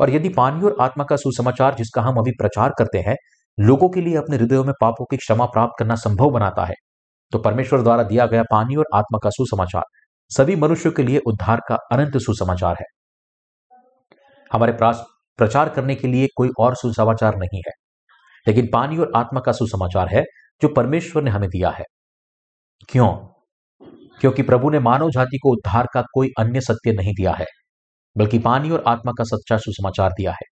और 0.00 0.10
यदि 0.10 0.28
पानी 0.28 0.64
और 0.64 0.76
आत्मा 0.80 1.04
का 1.04 1.16
सुसमाचार 1.16 1.74
जिसका 1.74 2.02
हम 2.02 2.18
अभी 2.18 2.30
प्रचार 2.32 2.72
करते 2.78 2.98
हैं, 3.00 3.16
लोगों 3.58 3.88
के 3.88 4.00
लिए 4.00 4.16
अपने 4.16 4.36
हृदयों 4.36 4.64
में 4.64 4.72
पापों 4.80 5.04
की 5.04 5.16
क्षमा 5.16 5.44
प्राप्त 5.46 5.72
करना 5.78 5.94
संभव 5.96 6.30
बनाता 6.30 6.64
है 6.64 6.74
तो 7.32 7.38
परमेश्वर 7.38 7.82
द्वारा 7.82 8.02
दिया 8.02 8.26
गया 8.26 8.42
पानी 8.50 8.76
और 8.76 8.86
आत्मा 8.94 9.18
का 9.22 9.30
सुसमाचार, 9.30 9.82
सभी 10.30 10.56
मनुष्यों 10.56 10.92
के 10.92 11.02
लिए 11.02 11.20
उद्धार 11.26 11.60
का 11.68 11.76
अनंत 11.92 12.16
सुसमाचार 12.18 12.76
है। 12.80 12.86
हमारे 14.50 14.72
प्रचार 14.80 15.68
करने 15.68 15.94
के 15.94 16.08
लिए 16.08 16.28
कोई 16.36 16.48
और 16.58 16.74
सुसमाचार 16.74 17.36
नहीं 17.36 17.60
है, 17.66 17.72
लेकिन 18.46 18.68
पानी 18.72 18.98
और 18.98 19.12
आत्मा 19.16 19.40
का 19.40 19.52
सुसमाचार 19.52 20.08
है 20.08 20.22
जो 20.62 20.68
परमेश्वर 20.68 21.22
ने 21.22 21.30
हमें 21.30 21.48
दिया 21.48 21.70
है। 21.70 21.84
क्यों? 22.88 23.08
क्योंकि 24.20 24.42
प्रभु 24.42 24.70
ने 24.70 24.78
मानव 24.80 25.10
जाति 25.10 25.38
को 25.38 25.52
उद्धार 25.52 25.86
का 25.94 26.02
कोई 26.14 26.28
अन्य 26.38 26.60
सत्य 26.60 26.92
नहीं 26.92 27.12
दिया 27.14 27.32
है। 27.32 27.46
बल्कि 28.16 28.38
पानी 28.38 28.70
और 28.70 28.84
आत्मा 28.86 29.12
का 29.18 29.24
सच्चा 29.24 29.56
सुसमाचार 29.56 30.10
दिया 30.10 30.32
है। 30.32 30.46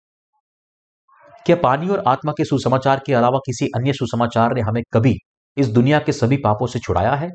क्या 1.46 1.56
पानी 1.56 1.88
और 1.88 2.04
आत्मा 2.06 2.32
के 2.32 2.44
सुसमाचार 2.44 3.02
के 3.06 3.14
अलावा 3.14 3.38
किसी 3.38 3.66
अन्य 3.66 3.92
सुसमाचार 3.92 4.54
ने 4.54 4.60
हमें 4.60 4.82
कभी 4.92 5.16
इस 5.56 5.68
दुनिया 5.68 5.98
के 5.98 6.12
सभी 6.12 6.36
पापों 6.36 6.66
से 6.66 6.78
छुड़ाया 6.78 7.14
है? 7.14 7.30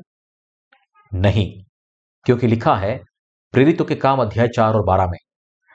नहीं, 1.14 1.64
क्योंकि 2.24 2.46
लिखा 2.46 2.76
है, 2.76 3.00
प्रेरितों 3.52 3.84
के 3.84 3.94
काम 3.94 4.20
अध्याय 4.22 4.48
चार 4.48 4.74
और 4.74 4.84
बारह 4.84 5.06
में, 5.06 5.18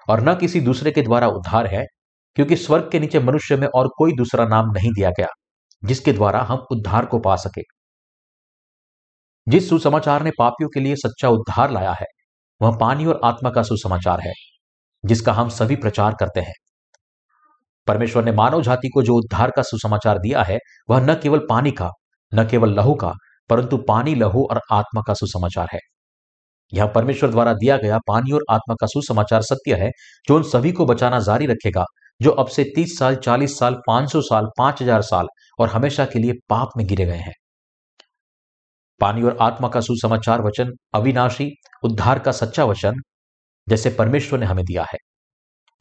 और 0.09 0.21
न 0.21 0.35
किसी 0.35 0.61
दूसरे 0.61 0.91
के 0.91 1.01
द्वारा 1.01 1.27
उद्धार 1.27 1.67
है, 1.67 1.85
क्योंकि 2.35 2.55
स्वर्ग 2.55 2.89
के 2.91 2.99
नीचे 2.99 3.19
मनुष्य 3.19 3.57
में 3.57 3.67
और 3.67 3.87
कोई 3.87 4.11
दूसरा 4.11 4.47
नाम 4.47 4.71
नहीं 4.71 4.91
दिया 4.91 5.09
गया, 5.09 5.27
जिसके 5.85 6.13
द्वारा 6.13 6.41
हम 6.41 6.65
उद्धार 6.71 7.05
को 7.05 7.19
पा 7.19 7.35
सके। 7.35 7.61
जिस 9.47 9.69
सुसमाचार 9.69 10.23
ने 10.23 10.31
पापियों 10.39 10.69
के 10.69 10.79
लिए 10.79 10.95
सच्चा 10.95 11.29
उद्धार 11.29 11.71
लाया 11.71 11.91
है 11.91 12.05
वह 12.61 12.77
पानी 12.77 13.05
और 13.05 13.19
आत्मा 13.23 13.49
का 13.49 13.63
सुसमाचार 13.63 14.21
है, 14.21 14.33
जिसका 15.03 15.33
हम 15.33 15.49
सभी 15.49 15.75
प्रचार 15.75 16.15
करते 16.19 16.39
हैं। 16.39 16.53
परमेश्वर 17.87 18.25
ने 18.25 18.31
मानव 18.31 18.61
जाति 18.61 18.89
को 18.89 19.03
जो 19.03 19.15
उद्धार 19.15 19.51
का 19.51 19.61
सुसमाचार 19.61 20.19
दिया 20.19 20.43
है, 20.43 20.57
वह 20.89 21.01
न 21.01 21.15
केवल 21.15 21.39
पानी 21.39 21.71
का, 21.71 21.91
न 22.31 22.47
केवल 22.47 22.73
लहू 22.73 22.93
का, 22.93 23.13
परंतु 23.49 23.77
पानी, 23.77 24.15
लहू 24.15 24.43
और 24.43 24.61
आत्मा 24.71 25.01
का 25.07 25.13
सुसमाचार 25.13 25.67
है। 25.73 25.79
यह 26.73 26.85
परमेश्वर 26.85 27.29
द्वारा 27.29 27.53
दिया 27.53 27.77
गया 27.77 27.97
पानी 27.97 28.31
और 28.31 28.43
आत्मा 28.49 28.75
का 28.75 28.87
सुसमाचार 28.87 29.41
सत्य 29.41 29.75
है, 29.75 29.89
जो 30.27 30.35
उन 30.35 30.43
सभी 30.43 30.71
को 30.71 30.85
बचाना 30.85 31.19
जारी 31.19 31.45
रखेगा, 31.45 31.85
जो 32.21 32.31
अब 32.31 32.47
से 32.47 32.63
तीस 32.75 32.97
साल, 32.99 33.15
चालीस 33.15 33.57
साल, 33.59 33.75
पाँच 33.87 34.11
सौ 34.11 34.21
साल, 34.21 34.45
पाँच 34.57 34.81
हज़ार 34.81 35.01
साल 35.01 35.27
और 35.59 35.69
हमेशा 35.69 36.05
के 36.05 36.19
लिए 36.19 36.33
पाप 36.49 36.69
में 36.77 36.85
गिरे 36.87 37.05
गए 37.05 37.17
हैं। 37.17 37.33
पानी 38.99 39.21
और 39.23 39.37
आत्मा 39.41 39.67
का 39.67 39.81
सुसमाचार 39.81 40.41
वचन, 40.41 40.71
अविनाशी, 40.93 41.51
उद्धार 41.83 42.19
का 42.19 42.31
सच्चा 42.31 42.65
वचन, 42.65 42.93
जैसे 43.69 43.89
परमेश्वर 43.89 44.39
ने 44.39 44.45
हमें 44.45 44.65
दिया 44.65 44.83
है। 44.83 44.97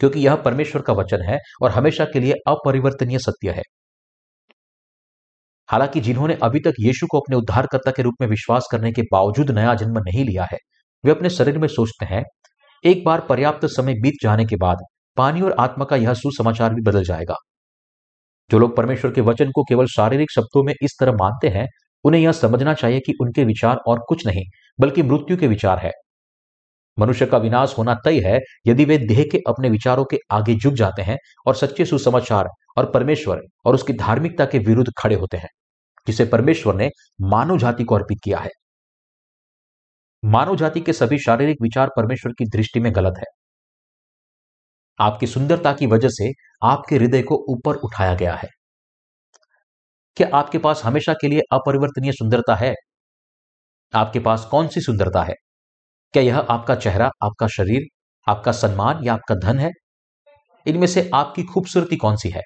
क्योंकि 0.00 0.20
यह 0.20 0.34
परमेश्वर 0.34 0.82
का 0.82 0.92
वचन 0.92 1.22
है 1.22 1.38
और 1.62 1.70
हमेशा 1.70 2.04
के 2.04 2.20
लिए 2.20 2.32
अपरिवर्तनीय 2.32 3.18
सत्य 3.18 3.50
है। 3.50 3.62
हालाँकि 5.70 6.00
जिन्होंने 6.00 6.38
अभी 6.42 6.60
तक 6.60 6.72
यीशु 6.80 7.06
को 7.10 7.18
अपने 7.18 7.36
उद्धारकर्ता 7.36 7.90
के 7.90 8.02
रूप 8.02 8.14
में 8.20 8.28
विश्वास 8.28 8.68
करने 8.72 8.92
के 8.92 9.02
बावजूद 9.02 9.50
नया 9.50 9.74
जन्म 9.74 9.98
नहीं 9.98 10.24
लिया 10.24 10.44
है, 10.52 10.58
वे 11.04 11.10
अपने 11.10 11.30
शरीर 11.30 11.58
में 11.58 11.68
सोचते 11.68 12.06
हैं, 12.06 12.24
एक 12.84 13.04
बार 13.04 13.20
पर्याप्त 13.20 13.66
समय 13.66 13.94
बीत 13.94 14.14
जाने 14.22 14.44
के 14.44 14.56
बाद 14.56 14.76
पानी 15.16 15.40
और 15.40 15.52
आत्मा 15.52 15.84
का 15.84 15.96
यह 15.96 16.14
सुसमाचार 16.14 16.74
भी 16.74 16.82
बदल 16.82 17.04
जाएगा। 17.04 17.34
जो 18.50 18.58
लोग 18.58 18.76
परमेश्वर 18.76 19.12
के 19.12 19.20
वचन 19.20 19.50
को 19.50 19.62
केवल 19.62 19.86
शारीरिक 19.86 20.30
शब्दों 20.34 20.64
में 20.64 20.74
इस 20.82 20.96
तरह 21.00 21.12
मानते 21.12 21.48
हैं 21.48 21.66
उन्हें 22.06 22.20
यह 22.22 22.32
समझना 22.32 22.74
चाहिए 22.74 23.00
कि 23.00 23.12
उनके 23.20 23.44
विचार 23.44 23.76
और 23.76 24.04
कुछ 24.08 24.26
नहीं, 24.26 24.44
बल्कि 24.80 25.02
मृत्यु 25.02 25.36
के 25.36 25.48
विचार 25.48 25.78
है। 25.78 25.92
मनुष्य 26.98 27.26
का 27.26 27.38
विनाश 27.38 27.74
होना 27.78 27.94
तय 28.04 28.20
है, 28.20 28.40
यदि 28.66 28.84
वे 28.84 28.98
देह 28.98 29.24
के 29.32 29.38
अपने 29.38 29.70
विचारों 29.70 30.04
के 30.04 30.18
आगे 30.30 30.54
झुक 30.54 30.74
जाते 30.74 31.02
हैं 31.02 31.16
और 31.46 31.54
सच्चे 31.54 31.84
सुसमाचार 31.84 32.48
और 32.76 32.90
परमेश्वर 32.90 33.40
और 33.64 33.74
उसकी 33.74 33.92
धार्मिकता 33.92 34.44
के 34.44 34.58
विरुद्ध 34.58 34.92
खड़े 34.98 35.14
होते 35.14 35.36
हैं, 35.36 35.48
जिसे 36.06 36.24
परमेश्वर 36.24 36.74
ने 36.74 36.90
मानव 37.20 37.58
जाति 37.58 37.84
को 37.84 37.94
अर्पित 37.94 38.18
किया 38.24 38.38
है। 38.38 38.50
मानव 40.24 40.56
जाति 40.56 40.80
के 40.80 40.92
सभी 40.92 41.18
शारीरिक 41.18 41.56
विचार 41.62 41.88
परमेश्वर 41.96 42.32
की 42.32 42.44
दृष्टि 42.44 42.80
में 42.80 42.94
गलत 42.94 43.14
है। 43.18 43.24
आपकी 45.00 45.26
सुंदरता 45.26 45.72
की 45.72 45.86
वजह 45.86 46.08
से 46.08 46.32
आपके 46.62 46.96
हृदय 46.96 47.22
को 47.22 47.44
ऊपर 47.48 47.74
उठाया 47.74 48.14
गया 48.14 48.34
है। 48.34 48.48
क्या 50.16 50.28
आपके 50.34 50.58
पास 50.58 50.82
हमेशा 50.84 51.12
के 51.12 51.28
लिए 51.28 51.40
अपरिवर्तनीय 51.52 52.12
सुंदरता 52.12 52.54
है। 52.54 52.74
आपके 53.94 54.20
पास 54.20 54.44
कौन 54.44 54.68
सी 54.68 54.80
सुंदरता 54.80 55.22
है? 55.22 55.34
क्या 56.12 56.22
यह 56.22 56.38
आपका 56.38 56.74
चेहरा, 56.74 57.10
आपका 57.24 57.46
शरीर, 57.46 57.82
आपका 58.28 58.52
सम्मान 58.52 59.04
या 59.04 59.14
आपका 59.14 59.34
धन 59.34 59.58
है? 59.58 59.70
इनमें 60.66 60.86
से 60.86 61.10
आपकी 61.14 61.42
खूबसूरती 61.42 61.96
कौन 61.96 62.16
सी 62.16 62.30
है? 62.30 62.42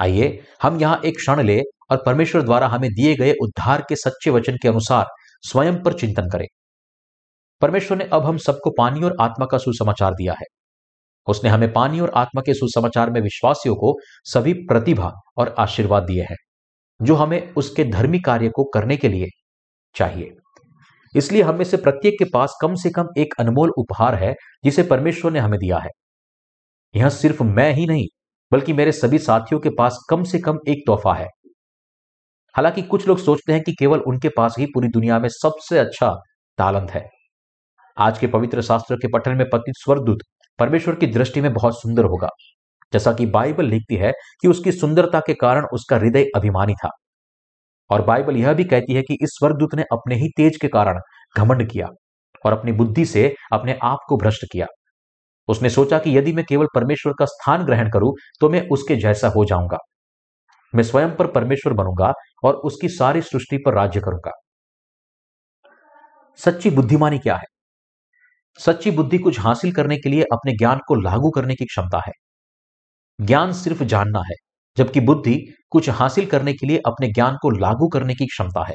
आइए, 0.00 0.44
हम 0.62 0.80
यहाँ 0.80 1.00
एक 1.04 1.16
क्षण 1.16 1.42
ले 1.42 1.62
और 1.90 2.02
परमेश्वर 2.06 2.42
द्वारा 2.42 2.66
हमें 2.66 2.90
दिए 2.90 3.14
गए 3.14 3.34
उद्धार 3.42 3.84
के 3.88 3.96
सच्चे 3.96 4.30
वचन 4.30 4.56
के 4.56 4.68
अनुसार 4.68 5.06
स्वयं 5.42 5.82
पर 5.82 5.92
चिंतन 5.92 6.30
करें। 6.30 6.46
परमेश्वर 7.60 7.98
ने 7.98 8.04
अब 8.04 8.24
हम 8.24 8.36
सबको 8.36 8.70
पानी 8.78 9.02
और 9.02 9.16
आत्मा 9.20 9.46
का 9.46 9.58
सुसमाचार 9.58 10.12
दिया 10.12 10.32
है। 10.32 10.46
उसने 11.28 11.50
हमें 11.50 11.72
पानी 11.72 12.00
और 12.00 12.12
आत्मा 12.16 12.42
के 12.46 12.54
सुसमाचार 12.54 13.10
में 13.10 13.20
विश्वासियों 13.20 13.74
को 13.74 13.94
सभी 14.24 14.52
प्रतिभा 14.52 15.12
और 15.36 15.54
आशीर्वाद 15.58 16.02
दिए 16.02 16.22
हैं। 16.22 16.36
जो 17.02 17.14
हमें 17.14 17.54
उसके 17.54 17.84
धर्मी 17.84 18.20
कार्य 18.20 18.48
को 18.48 18.64
करने 18.64 18.96
के 18.96 19.08
लिए 19.08 19.26
चाहिए। 19.94 20.34
इसलिए 21.16 21.42
हम 21.42 21.56
में 21.56 21.64
से 21.64 21.76
प्रत्येक 21.76 22.14
के 22.18 22.24
पास 22.24 22.58
कम 22.62 22.74
से 22.74 22.90
कम 22.90 23.08
एक 23.18 23.34
अनमोल 23.38 23.70
उपहार 23.78 24.14
है, 24.14 24.34
जिसे 24.64 24.82
परमेश्वर 24.82 25.32
ने 25.32 25.38
हमें 25.38 25.58
दिया 25.60 25.78
है। 25.78 25.90
यह 26.96 27.08
सिर्फ़ 27.08 27.42
मैं 27.42 27.72
ही 27.72 27.86
नहीं, 27.86 28.06
बल्कि 28.52 28.72
मेरे 28.72 28.92
सभी 28.92 29.18
साथियों 29.18 29.60
के 29.60 29.70
पास 29.70 30.06
कम 30.10 30.24
से 30.24 30.38
कम 30.38 30.58
एक 30.68 30.84
तोहफा 30.86 31.14
है। 31.14 31.28
हालाँकि 32.54 32.82
कुछ 32.82 33.08
लोग 33.08 33.18
सोचते 33.18 33.52
हैं 33.52 33.62
कि 33.62 33.72
केवल 33.72 33.98
उनके 33.98 34.28
पास 34.28 34.54
ही 34.58 34.66
पूरी 34.66 34.88
दुनिया 34.88 35.18
में 35.18 35.28
सबसे 35.28 35.78
अच्छा 35.78 36.22
तालंत 36.58 36.90
है। 36.90 37.08
आज 37.98 38.18
के 38.18 38.26
पवित्र 38.26 38.62
शास्त्र 38.62 38.96
के 38.96 39.08
पठन 39.08 39.36
में 39.36 39.46
पतित 39.52 39.74
स्वरदूत 39.78 40.18
परमेश्वर 40.58 40.94
की 40.94 41.06
दृष्टि 41.06 41.40
में 41.40 41.52
बहुत 41.52 41.82
सुंदर 41.82 42.04
होगा। 42.04 42.28
जैसा 42.92 43.12
कि 43.12 43.26
बाइबल 43.26 43.64
लिखती 43.64 43.96
है 43.96 44.12
कि 44.42 44.48
उसकी 44.48 44.72
सुंदरता 44.72 45.20
के 45.20 45.34
कारण 45.34 45.66
उसका 45.72 45.96
हृदय 45.96 46.26
अभिमानी 46.36 46.74
था। 46.74 46.88
और 47.90 48.02
बाइबल 48.02 48.36
यह 48.36 48.52
भी 48.52 48.64
कहती 48.64 48.94
है 48.94 49.02
कि 49.02 49.18
इस 49.22 49.30
स्वर्गदूत 49.30 49.74
ने 49.74 49.82
अपने 49.92 50.14
ही 50.14 50.28
तेज 50.36 50.56
के 50.56 50.68
कारण 50.68 51.00
घमंड 51.36 51.68
किया 51.70 51.86
और 52.46 52.52
अपनी 52.52 52.72
बुद्धि 52.72 53.04
से 53.04 53.34
अपने 53.52 53.78
आप 53.82 53.98
को 54.08 54.16
भ्रष्ट 54.16 54.44
किया। 54.52 54.66
उसने 55.48 55.70
सोचा 55.70 55.98
कि 55.98 56.16
यदि 56.18 56.32
मैं 56.32 56.44
केवल 56.44 56.66
परमेश्वर 56.74 57.12
का 57.18 57.24
स्थान 57.24 57.64
ग्रहण 57.64 57.90
करूँ 57.90 58.12
तो 58.40 58.48
मैं 58.50 58.68
उसके 58.68 58.96
जैसा 58.96 59.28
हो 59.28 59.44
जाऊँगा। 59.44 59.78
मैं 60.74 60.84
स्वयं 60.84 61.14
पर 61.16 61.26
परमेश्वर 61.26 61.72
बनूँगा 61.72 62.12
और 62.44 62.54
उसकी 62.54 62.88
सारी 62.88 63.20
सृष्टि 63.22 63.58
पर 63.58 63.74
राज्य 63.74 64.00
करूँगा। 64.00 64.32
सच्ची 66.38 66.70
बुद्धिमानी 66.70 67.18
क्या 67.18 67.36
है? 67.36 67.46
सच्ची 68.58 68.90
बुद्धि 68.90 69.18
कुछ 69.18 69.40
हासिल 69.40 69.72
करने 69.72 69.96
के 69.96 70.08
लिए 70.08 70.22
अपने 70.22 70.52
ज्ञान 70.52 70.80
को 70.88 70.94
लागू 70.94 71.30
करने 71.30 71.54
की 71.54 71.64
क्षमता 71.64 71.98
है। 72.06 72.12
ज्ञान 73.22 73.52
सिर्फ़ 73.52 73.84
जानना 73.84 74.18
है, 74.18 74.34
जबकि 74.76 75.00
बुद्धि 75.00 75.54
कुछ 75.70 75.88
हासिल 75.88 76.26
करने 76.26 76.52
के 76.52 76.66
लिए 76.66 76.78
अपने 76.78 77.08
ज्ञान 77.08 77.36
को 77.42 77.50
लागू 77.50 77.88
करने 77.88 78.14
की 78.14 78.26
क्षमता 78.26 78.64
है। 78.68 78.74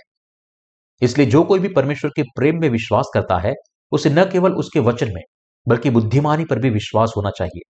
इसलिए 1.01 1.27
जो 1.27 1.43
कोई 1.43 1.59
भी 1.59 1.67
परमेश्वर 1.67 2.11
के 2.15 2.23
प्रेम 2.23 2.61
में 2.61 2.69
विश्वास 2.69 3.05
करता 3.13 3.37
है, 3.37 3.53
उसे 3.91 4.09
न 4.09 4.23
केवल 4.23 4.53
उसके 4.53 4.79
वचन 4.79 5.07
में, 5.13 5.21
बल्कि 5.67 5.89
बुद्धिमानी 5.89 6.45
पर 6.45 6.59
भी 6.59 6.69
विश्वास 6.69 7.13
होना 7.17 7.29
चाहिए। 7.29 7.71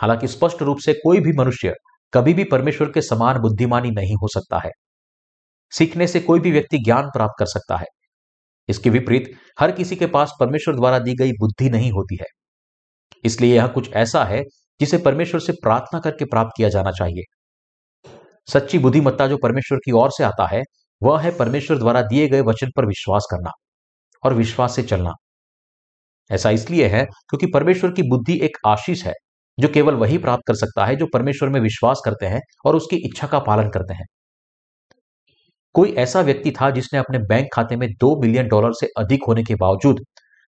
हालाँकि 0.00 0.28
स्पष्ट 0.28 0.62
रूप 0.62 0.78
से 0.78 0.92
कोई 0.92 1.20
भी 1.20 1.32
मनुष्य 1.32 1.74
कभी 2.14 2.34
भी 2.34 2.44
परमेश्वर 2.44 2.90
के 2.90 3.02
समान 3.02 3.38
बुद्धिमानी 3.38 3.90
नहीं 3.90 4.14
हो 4.14 4.28
सकता 4.28 4.58
है। 4.58 4.70
सीखने 5.70 6.06
से 6.06 6.20
कोई 6.20 6.40
भी 6.40 6.50
व्यक्ति 6.50 6.78
ज्ञान 6.78 7.06
प्राप्त 7.06 7.34
कर 7.38 7.46
सकता 7.46 7.76
है। 7.76 7.86
इसके 8.68 8.90
विपरीत, 8.90 9.32
हर 9.60 9.72
किसी 9.72 9.96
के 9.96 10.06
पास 10.06 10.32
परमेश्वर 10.40 10.76
द्वारा 10.76 10.98
दी 10.98 11.14
गई 11.14 11.32
बुद्धि 11.32 11.70
नहीं 11.70 11.92
होती 11.92 12.16
है। 12.16 12.26
इसलिए 13.24 13.56
यह 13.56 13.66
कुछ 13.66 13.92
ऐसा 13.92 14.24
है 14.24 14.42
जिसे 14.80 14.98
परमेश्वर 14.98 15.40
से 15.40 15.52
प्रार्थना 15.52 16.00
करके 16.00 16.24
प्राप्त 16.24 16.52
किया 16.56 16.68
जाना 16.68 16.90
चाहिए। 16.90 17.24
सच्ची 18.48 18.78
बुद्धिमत्ता 18.78 19.26
जो 19.26 19.36
परमेश्वर 19.36 19.78
की 19.78 19.92
ओर 19.92 20.10
से 20.10 20.24
आता 20.24 20.46
है, 20.46 20.62
वह 21.02 21.20
है 21.20 21.30
परमेश्वर 21.38 21.78
द्वारा 21.78 22.02
दिए 22.02 22.28
गए 22.28 22.40
वचन 22.42 22.70
पर 22.76 22.86
विश्वास 22.86 23.26
करना 23.30 23.50
और 24.22 24.34
विश्वास 24.34 24.76
से 24.76 24.82
चलना। 24.84 25.12
ऐसा 26.30 26.50
इसलिए 26.50 26.86
है 26.88 27.04
क्योंकि 27.04 27.46
परमेश्वर 27.46 27.90
की 27.92 28.02
बुद्धि 28.02 28.38
एक 28.40 28.56
आशीष 28.66 29.04
है, 29.04 29.12
जो 29.58 29.68
केवल 29.68 29.94
वही 29.94 30.18
प्राप्त 30.18 30.42
कर 30.46 30.54
सकता 30.54 30.86
है 30.86 30.96
जो 30.96 31.06
परमेश्वर 31.12 31.48
में 31.48 31.60
विश्वास 31.60 32.00
करते 32.04 32.26
हैं 32.26 32.40
और 32.66 32.76
उसकी 32.76 32.96
इच्छा 32.96 33.26
का 33.26 33.38
पालन 33.38 33.70
करते 33.70 33.94
हैं। 33.94 34.06
कोई 35.74 35.92
ऐसा 35.92 36.20
व्यक्ति 36.20 36.50
था 36.50 36.70
जिसने 36.70 36.98
अपने 36.98 37.18
बैंक 37.18 37.48
खाते 37.54 37.76
में 37.76 37.88
दो 38.00 38.14
मिलियन 38.20 38.48
डॉलर 38.48 38.72
से 38.72 38.86
अधिक 38.98 39.24
होने 39.28 39.42
के 39.44 39.54
बावजूद 39.54 40.04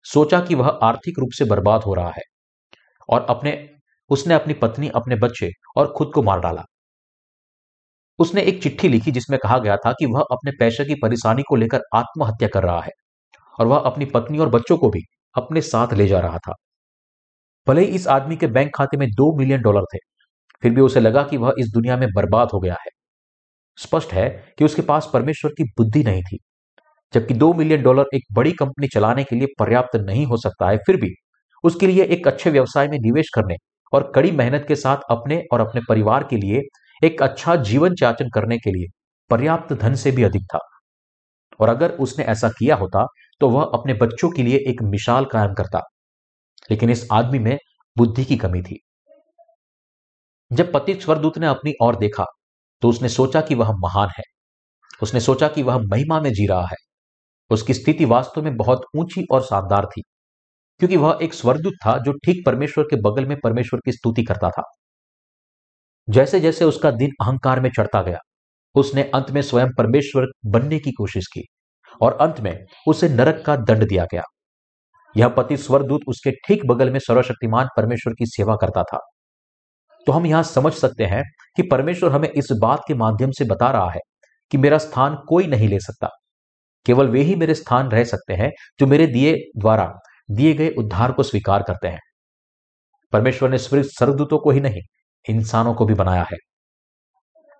सोचा 0.07 0.41
कि 0.41 0.55
वह 0.55 0.69
आर्थिक 0.83 1.19
रूप 1.19 1.31
से 1.33 1.45
बर्बाद 1.45 1.83
हो 1.83 1.95
रहा 1.95 2.11
है 2.11 2.23
और 3.09 3.27
अपने 3.31 3.53
उसने 4.11 4.35
अपनी 4.35 4.55
पत्नी 4.57 4.89
अपने 4.95 5.17
बच्चे 5.19 5.51
और 5.77 5.93
खुद 5.93 6.11
को 6.15 6.23
मार 6.23 6.41
डाला। 6.41 6.65
उसने 8.19 8.43
एक 8.43 8.63
चिट्ठी 8.63 8.89
लिखी 8.89 9.13
जिसमें 9.13 9.39
कहा 9.39 9.59
गया 9.59 9.77
था 9.77 9.93
कि 9.93 10.07
वह 10.07 10.21
अपने 10.33 10.53
पैसे 10.61 10.85
की 10.85 10.95
परेशानी 10.95 11.43
को 11.43 11.57
लेकर 11.57 11.83
आत्महत्या 11.95 12.49
कर 12.49 12.63
रहा 12.63 12.81
है 12.81 12.91
और 13.59 13.67
वह 13.67 13.79
अपनी 13.81 14.05
पत्नी 14.07 14.39
और 14.39 14.49
बच्चों 14.51 14.77
को 14.79 14.91
भी 14.91 15.03
अपने 15.35 15.61
साथ 15.63 15.93
ले 15.95 16.07
जा 16.09 16.21
रहा 16.21 16.39
था। 16.39 16.55
भले 17.67 17.81
ही 17.81 17.87
इस 17.89 18.07
आदमी 18.09 18.37
के 18.37 18.47
बैंक 18.49 18.71
खाते 18.77 18.97
में 18.97 19.09
दो 19.11 19.37
मिलियन 19.39 19.61
डॉलर 19.63 19.85
थे, 19.95 19.99
फिर 20.63 20.73
भी 20.73 20.81
उसे 20.81 21.01
लगा 21.01 21.23
कि 21.23 21.37
वह 21.37 21.55
इस 21.59 21.71
दुनिया 21.75 21.97
में 21.97 22.09
बर्बाद 22.15 22.49
हो 22.55 22.61
गया 22.61 22.77
है। 22.81 22.91
स्पष्ट 23.79 24.13
है 24.13 24.29
कि 24.59 24.65
उसके 24.65 24.83
पास 24.83 25.11
परमेश्वर 25.13 25.51
की 25.51 25.65
बुद्धि 25.79 26.03
नहीं 26.05 26.23
थी, 26.23 26.39
जबकि 27.15 27.35
दो 27.35 27.53
मिलियन 27.55 27.83
डॉलर 27.83 28.07
एक 28.15 28.25
बड़ी 28.33 28.53
कंपनी 28.55 28.89
चलाने 28.89 29.25
के 29.25 29.37
लिए 29.37 29.49
पर्याप्त 29.59 29.97
नहीं 29.99 30.27
हो 30.27 30.37
सकता 30.39 30.69
है, 30.71 30.77
फिर 30.79 30.97
भी 30.97 31.15
उसके 31.65 31.87
लिए 31.87 32.05
एक 32.07 32.29
अच्छे 32.29 32.51
व्यवसाय 32.51 32.89
में 32.89 32.99
निवेश 33.01 33.31
करने 33.35 33.57
और 33.95 34.11
कड़ी 34.15 34.31
मेहनत 34.33 34.65
के 34.69 34.77
साथ 34.77 34.99
अपने 35.11 35.43
और 35.53 35.61
अपने 35.61 35.81
परिवार 35.89 36.25
के 36.25 36.37
लिए 36.37 36.63
एक 37.03 37.23
अच्छा 37.23 37.57
जीवन 37.65 37.95
चाचन 37.95 38.31
करने 38.31 38.59
के 38.59 38.71
लिए 38.71 38.89
पर्याप्त 39.31 39.73
धन 39.75 39.95
से 39.95 40.11
भी 40.13 40.23
अधिक 40.23 40.45
था। 40.45 40.59
और 41.61 41.69
अगर 41.69 41.91
उसने 42.01 42.25
ऐसा 42.25 42.49
किया 42.51 42.77
होता 42.77 43.07
तो 43.41 43.51
वह 43.51 43.65
अपने 43.75 43.95
बच्चों 43.95 44.31
के 44.31 44.43
लिए 44.43 44.59
एक 44.69 44.83
मिसाल 44.85 45.25
कायम 45.25 45.55
करता। 45.55 45.81
लेकिन 46.71 46.91
इस 46.91 47.09
आदमी 47.13 47.39
में 47.39 47.57
बुद्धि 47.97 48.25
की 48.25 48.37
कमी 48.37 48.63
थी। 48.63 48.81
जब 50.51 50.73
पति 50.73 50.95
स्वरदूत 50.95 51.39
ने 51.39 51.47
अपनी 51.47 51.73
ओर 51.83 51.97
देखा 51.97 52.25
तो 52.83 52.89
उसने 52.89 53.09
सोचा 53.09 53.41
कि 53.41 53.55
वह 53.55 53.73
महान 53.77 54.09
है। 54.19 54.23
उसने 55.03 55.21
सोचा 55.21 55.49
कि 55.49 55.63
वह 55.63 55.79
महिमा 55.85 56.21
में 56.21 56.33
जी 56.33 56.47
रहा 56.47 56.67
है। 56.67 56.77
उसकी 57.51 57.75
स्थिति 57.75 58.05
वास्तव 58.07 58.43
में 58.43 58.57
बहुत 58.57 58.83
ऊँची 58.97 59.27
और 59.33 59.43
शानदार 59.43 59.87
थी। 59.87 60.03
क्योंकि 60.81 60.97
वह 60.97 61.19
एक 61.23 61.35
स्वर्गदूत 61.35 61.75
था 61.87 61.99
जो 61.99 62.13
ठीक 62.25 62.47
परमेश्वर 62.47 62.85
के 62.85 62.97
बगल 63.01 63.27
में 63.27 63.37
परमेश्वर 63.45 63.81
की 63.85 63.93
स्तुति 63.93 64.23
करता 64.23 64.51
था। 64.51 64.63
जैसे 66.09 66.41
जैसे 66.41 66.65
उसका 66.65 66.91
दिन 66.91 67.11
अहंकार 67.21 67.61
में 67.61 67.71
चढ़ता 67.71 68.03
गया, 68.03 68.19
उसने 68.75 69.03
अंत 69.15 69.31
में 69.31 69.43
स्वयं 69.43 69.69
परमेश्वर 69.79 70.27
बनने 70.47 70.79
की 70.79 70.93
कोशिश 70.93 71.27
की 71.27 71.43
और 72.01 72.19
अंत 72.21 72.41
में 72.41 72.65
उसे 72.89 73.09
नरक 73.09 73.43
का 73.47 73.57
दंड 73.57 73.89
दिया 73.89 74.05
गया। 74.05 74.23
यह 75.17 75.29
पति 75.29 75.57
स्वरदूत 75.57 76.01
उसके 76.09 76.31
ठीक 76.31 76.67
बगल 76.67 76.91
में 76.91 76.99
सर्वशक्तिमान 76.99 77.69
परमेश्वर 77.77 78.13
की 78.13 78.27
सेवा 78.27 78.57
करता 78.57 78.83
था। 78.83 78.99
तो 80.07 80.13
हम 80.13 80.27
यहाँ 80.27 80.43
समझ 80.43 80.73
सकते 80.73 81.05
हैं 81.05 81.23
कि 81.57 81.63
परमेश्वर 81.63 82.13
हमें 82.13 82.29
इस 82.29 82.49
बात 82.61 82.83
के 82.89 82.95
माध्यम 82.95 83.31
से 83.31 83.45
बता 83.45 83.71
रहा 83.71 83.91
है 83.91 84.01
कि 84.53 84.59
मेरा 84.59 84.79
स्थान 84.79 85.17
कोई 85.29 85.47
नहीं 85.47 85.69
ले 85.69 85.79
सकता। 85.79 86.09
केवल 86.87 87.09
वे 87.09 87.23
ही 87.23 87.35
मेरे 87.35 87.55
स्थान 87.55 87.89
रह 87.89 88.05
सकते 88.05 88.35
हैं 88.35 88.51
जो 88.81 88.87
मेरे 88.87 89.07
दिए 89.07 89.35
द्वारा 89.57 89.93
दिए 90.31 90.55
गए 90.55 90.71
उद्धार 90.71 91.13
को 91.13 91.23
स्वीकार 91.23 91.63
करते 91.63 91.89
हैं। 91.89 92.01
परमेश्वर 93.13 93.51
ने 93.51 93.59
सिर्फ़ 93.59 93.89
सर्वदूतों 93.89 94.39
को 94.39 94.51
ही 94.51 94.61
नहीं, 94.61 94.81
इंसानों 95.29 95.75
को 95.75 95.85
भी 95.85 95.95
बनाया 95.95 96.23
है। 96.23 96.37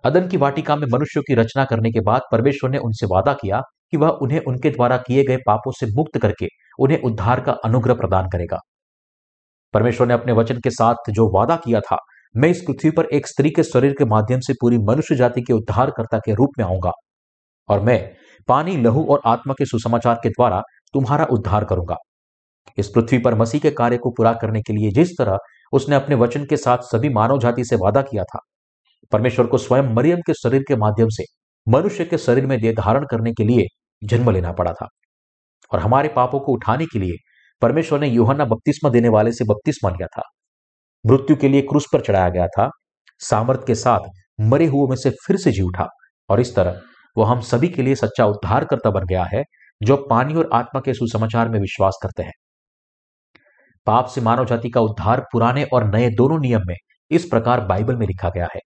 अदन 0.03 0.27
की 0.27 0.37
वाटिका 0.37 0.75
में 0.75 0.87
मनुष्यों 0.93 1.23
की 1.23 1.35
रचना 1.35 1.65
करने 1.65 1.91
के 1.91 1.99
बाद 1.99 2.21
परमेश्वर 2.31 2.69
ने 2.69 2.77
उनसे 2.77 3.05
वादा 3.05 3.33
किया 3.33 3.61
कि 3.91 3.97
वह 3.97 4.09
उन्हें 4.09 4.41
उनके 4.47 4.69
द्वारा 4.69 4.97
किए 4.97 5.23
गए 5.23 5.37
पापों 5.37 5.71
से 5.71 5.85
मुक्त 5.85 6.17
करके 6.17 6.47
उन्हें 6.79 7.01
उद्धार 7.01 7.41
का 7.41 7.51
अनुग्रह 7.51 7.93
प्रदान 7.93 8.29
करेगा। 8.29 8.59
परमेश्वर 9.73 10.07
ने 10.07 10.13
अपने 10.13 10.33
वचन 10.33 10.59
के 10.59 10.69
साथ 10.69 10.95
जो 11.09 11.29
वादा 11.33 11.55
किया 11.55 11.79
था, 11.81 11.97
मैं 12.37 12.49
इस 12.49 12.61
पृथ्वी 12.61 12.91
पर 12.91 13.05
एक 13.05 13.27
स्त्री 13.27 13.49
के 13.49 13.63
शरीर 13.63 13.93
के 13.93 14.05
माध्यम 14.05 14.39
से 14.39 14.53
पूरी 14.53 14.77
मनुष्य 14.77 15.15
जाति 15.15 15.41
के 15.41 15.53
उद्धारकर्ता 15.53 16.19
के 16.19 16.33
रूप 16.33 16.49
में 16.59 16.65
आऊँगा 16.65 16.91
और 17.69 17.79
मैं 17.79 18.15
पानी, 18.47 18.77
लहू 18.77 19.05
और 19.05 19.21
आत्मा 19.25 19.53
के 19.53 19.65
सुसमाचार 19.65 20.19
के 20.23 20.29
द्वारा 20.29 20.61
तुम्हारा 20.93 21.25
उद्धार 21.25 21.65
करूँगा। 21.65 21.95
इस 22.77 22.87
पृथ्वी 22.87 23.17
पर 23.17 23.35
मसीह 23.35 23.61
के 23.61 23.71
कार्य 23.71 23.97
को 23.97 24.09
पूरा 24.09 24.33
करने 24.33 24.61
के 24.61 24.73
लिए 24.73 24.91
जिस 24.91 25.11
तरह 25.17 25.37
उसने 25.73 25.95
अपने 25.95 26.15
वचन 26.15 26.45
के 26.45 26.57
साथ 26.57 26.77
सभी 26.83 27.09
मानव 27.09 27.39
जाति 27.39 27.65
से 27.65 27.75
वादा 27.75 28.01
किया 28.01 28.23
था, 28.23 28.39
परमेश्वर 29.11 29.47
को 29.47 29.57
स्वयं 29.57 29.93
मरियम 29.93 30.19
के 30.19 30.33
शरीर 30.33 30.63
के 30.67 30.75
माध्यम 30.75 31.07
से, 31.09 31.23
मनुष्य 31.67 32.05
के 32.05 32.17
शरीर 32.17 32.45
में 32.45 32.59
देह 32.61 32.73
धारण 32.73 33.05
करने 33.05 33.31
के 33.33 33.43
लिए 33.43 33.65
जन्म 34.01 34.29
लेना 34.31 34.51
पड़ा 34.51 34.73
था। 34.73 34.87
और 35.71 35.79
हमारे 35.79 36.09
पापों 36.09 36.39
को 36.39 36.53
उठाने 36.53 36.85
के 36.85 36.99
लिए 36.99 37.15
परमेश्वर 37.61 37.99
ने 37.99 38.07
यूहन्ना 38.07 38.45
बपतिस्मा 38.45 38.89
देने 38.89 39.09
वाले 39.09 39.31
से 39.31 39.45
बपतिस्मा 39.45 39.89
लिया 39.89 40.07
था। 40.07 40.21
मृत्यु 41.05 41.35
के 41.35 41.47
लिए 41.49 41.61
क्रूस 41.61 41.85
पर 41.93 42.01
चढ़ाया 42.01 42.29
गया 42.29 42.47
था। 42.47 42.69
सामर्थ 43.19 43.65
के 43.67 43.75
साथ 43.75 43.99
मरे 44.41 44.65
हुए 44.65 44.87
में 44.89 44.95
से 44.95 45.09
फिर 45.27 45.37
से 45.37 45.51
जी 45.51 45.61
उठा। 45.61 45.87
और 46.29 46.39
इस 46.39 46.55
तरह 46.55 46.79
वो 47.17 47.23
हम 47.23 47.41
सभी 47.41 47.67
के 47.67 47.81
लिए 47.81 47.95
सच्चा 47.95 48.25
उद्धारकर्ता 48.25 48.89
बन 48.89 49.05
गया 49.05 49.23
है, 49.23 49.43
जो 49.81 49.97
पानी 50.09 50.33
और 50.33 50.49
आत्मा 50.53 50.81
के 50.81 50.93
सुसमाचार 50.93 51.49
में 51.49 51.59
विश्वास 51.59 51.99
करते 52.03 52.23
हैं। 52.23 52.31
पाप 53.85 54.05
से 54.07 54.21
मानव 54.21 54.45
जाति 54.45 54.69
का 54.69 54.81
उद्धार 54.81 55.21
पुराने 55.21 55.63
और 55.63 55.95
नए 55.95 56.09
दोनों 56.09 56.39
नियम 56.39 56.61
में 56.67 56.75
इस 57.11 57.25
प्रकार 57.25 57.61
बाइबल 57.61 57.95
में 57.95 58.07
लिखा 58.07 58.29
गया 58.29 58.47
है। 58.55 58.59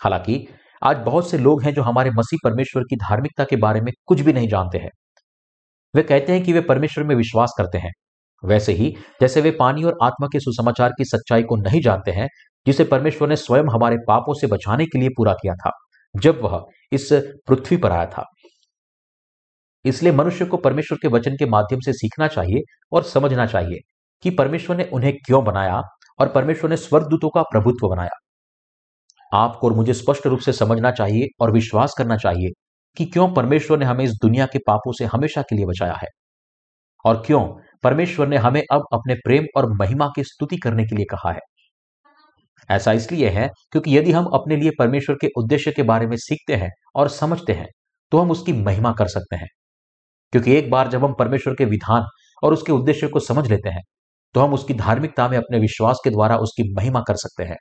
हालाँकि, 0.00 0.48
आज 0.82 0.96
बहुत 0.96 1.30
से 1.30 1.38
लोग 1.38 1.62
हैं 1.62 1.74
जो 1.74 1.82
हमारे 1.82 2.10
मसीह 2.10 2.38
परमेश्वर 2.44 2.82
की 2.82 2.96
धार्मिकता 2.96 3.44
के 3.44 3.56
बारे 3.56 3.80
में 3.80 3.92
कुछ 4.06 4.20
भी 4.20 4.32
नहीं 4.32 4.48
जानते 4.48 4.78
हैं। 4.78 4.90
वे 5.94 6.02
कहते 6.02 6.32
हैं 6.32 6.42
कि 6.42 6.52
वे 6.52 6.60
परमेश्वर 6.60 7.04
में 7.04 7.16
विश्वास 7.16 7.54
करते 7.58 7.78
हैं। 7.78 7.92
वैसे 8.44 8.72
ही, 8.72 8.96
जैसे 9.20 9.40
वे 9.40 9.50
पानी 9.50 9.84
और 9.84 9.98
आत्मा 10.02 10.26
के 10.32 10.40
सुसमाचार 10.40 10.90
की 10.90 11.04
सच्चाई 11.04 11.42
को 11.42 11.56
नहीं 11.56 11.80
जानते 11.80 12.10
हैं, 12.10 12.28
जिसे 12.66 12.84
परमेश्वर 12.84 13.28
ने 13.28 13.36
स्वयं 13.36 13.64
हमारे 13.64 13.96
पापों 14.08 14.34
से 14.34 14.46
बचाने 14.46 14.86
के 14.86 14.98
लिए 14.98 15.08
पूरा 15.08 15.32
किया 15.32 15.54
था, 15.54 15.70
जब 16.16 16.40
वह 16.42 16.64
इस 16.92 17.08
पृथ्वी 17.48 17.76
पर 17.76 17.92
आया 17.92 18.06
था। 18.06 18.24
इसलिए 19.84 20.12
मनुष्य 20.12 20.44
को 20.44 20.56
परमेश्वर 20.56 20.98
के 21.02 21.08
वचन 21.08 21.36
के 21.36 21.46
माध्यम 21.46 21.80
से 21.80 21.92
सीखना 21.92 22.28
चाहिए 22.28 22.60
और 22.92 23.02
समझना 23.02 23.46
चाहिए 23.46 23.93
कि 24.24 24.30
परमेश्वर 24.30 24.76
ने 24.76 24.84
उन्हें 24.84 25.12
क्यों 25.26 25.44
बनाया 25.44 25.82
और 26.18 26.28
परमेश्वर 26.28 26.70
ने 26.70 26.76
स्वर्गदूतों 26.76 27.30
का 27.30 27.42
प्रभुत्व 27.42 27.88
बनाया। 27.88 28.16
आपको 29.32 29.68
और 29.68 29.72
मुझे 29.72 29.94
स्पष्ट 29.94 30.26
रूप 30.26 30.40
से 30.40 30.52
समझना 30.52 30.90
चाहिए 30.90 31.26
और 31.40 31.52
विश्वास 31.52 31.94
करना 31.98 32.16
चाहिए 32.16 32.50
कि 32.96 33.04
क्यों 33.04 33.34
परमेश्वर 33.34 33.78
ने 33.78 33.84
हमें 33.84 34.04
इस 34.04 34.12
दुनिया 34.12 34.46
के 34.46 34.58
पापों 34.58 34.92
से 34.92 35.04
हमेशा 35.04 35.42
के 35.42 35.56
लिए 35.56 35.66
बचाया 35.66 35.94
है 35.94 36.08
और 37.04 37.22
क्यों 37.26 37.40
परमेश्वर 37.82 38.28
ने 38.28 38.36
हमें 38.36 38.62
अब 38.72 38.84
अपने 38.92 39.14
प्रेम 39.14 39.46
और 39.56 39.72
महिमा 39.72 40.08
की 40.16 40.24
स्तुति 40.24 40.56
करने 40.56 40.84
के 40.84 40.96
लिए 40.96 41.04
कहा 41.10 41.32
है। 41.32 41.40
ऐसा 42.70 42.92
इसलिए 42.92 43.28
है 43.28 43.48
क्योंकि 43.72 43.98
यदि 43.98 44.12
हम 44.12 44.26
अपने 44.26 44.56
लिए 44.56 44.70
परमेश्वर 44.78 45.16
के 45.20 45.28
उद्देश्य 45.36 45.72
के 45.72 45.82
बारे 45.82 46.06
में 46.06 46.16
सीखते 46.16 46.56
हैं 46.56 46.70
और 46.96 47.08
समझते 47.08 47.52
हैं 47.52 47.68
तो 48.12 48.18
हम 48.18 48.30
उसकी 48.30 48.52
महिमा 48.52 48.92
कर 48.92 49.08
सकते 49.08 49.36
हैं। 49.36 49.48
क्योंकि 50.32 50.52
एक 50.52 50.70
बार 50.70 50.88
जब 50.88 51.04
हम 51.04 51.14
परमेश्वर 51.18 51.54
के 51.54 51.64
विधान 51.64 52.04
और 52.42 52.52
उसके 52.52 52.72
उद्देश्य 52.72 53.08
को 53.08 53.20
समझ 53.20 53.50
लेते 53.50 53.68
हैं 53.68 53.82
तो 54.34 54.40
हम 54.40 54.54
उसकी 54.54 54.74
धार्मिकता 54.74 55.28
में 55.28 55.36
अपने 55.38 55.58
विश्वास 55.58 56.00
के 56.04 56.10
द्वारा 56.10 56.36
उसकी 56.36 56.72
महिमा 56.74 57.00
कर 57.00 57.16
सकते 57.16 57.44
हैं। 57.44 57.56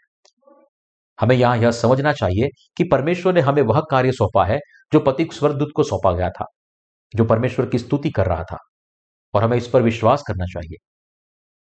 हमें 1.20 1.36
यहाँ 1.36 1.58
यह 1.58 1.72
समझना 1.72 2.14
चाहिए 2.14 2.48
कि 2.78 2.84
परमेश्वर 2.84 3.34
ने 3.34 3.42
हमें 3.42 3.62
वह 3.62 3.82
कार्य 3.92 4.12
सौंपा 4.12 4.46
है, 4.46 4.60
जो 4.94 5.00
पति 5.00 5.28
स्वर्गदूत 5.34 5.70
को 5.76 5.84
सौंपा 5.84 6.12
गया 6.12 6.30
था, 6.30 6.46
जो 7.16 7.26
परमेश्वर 7.26 7.66
की 7.66 7.80
स्तुति 7.80 8.10
कर 8.10 8.26
रहा 8.26 8.44
था। 8.44 8.58
और 9.34 9.44
हमें 9.44 9.58
इस 9.58 9.68
पर 9.68 9.82
विश्वास 9.82 10.24
करना 10.28 10.46
चाहिए। 10.46 10.78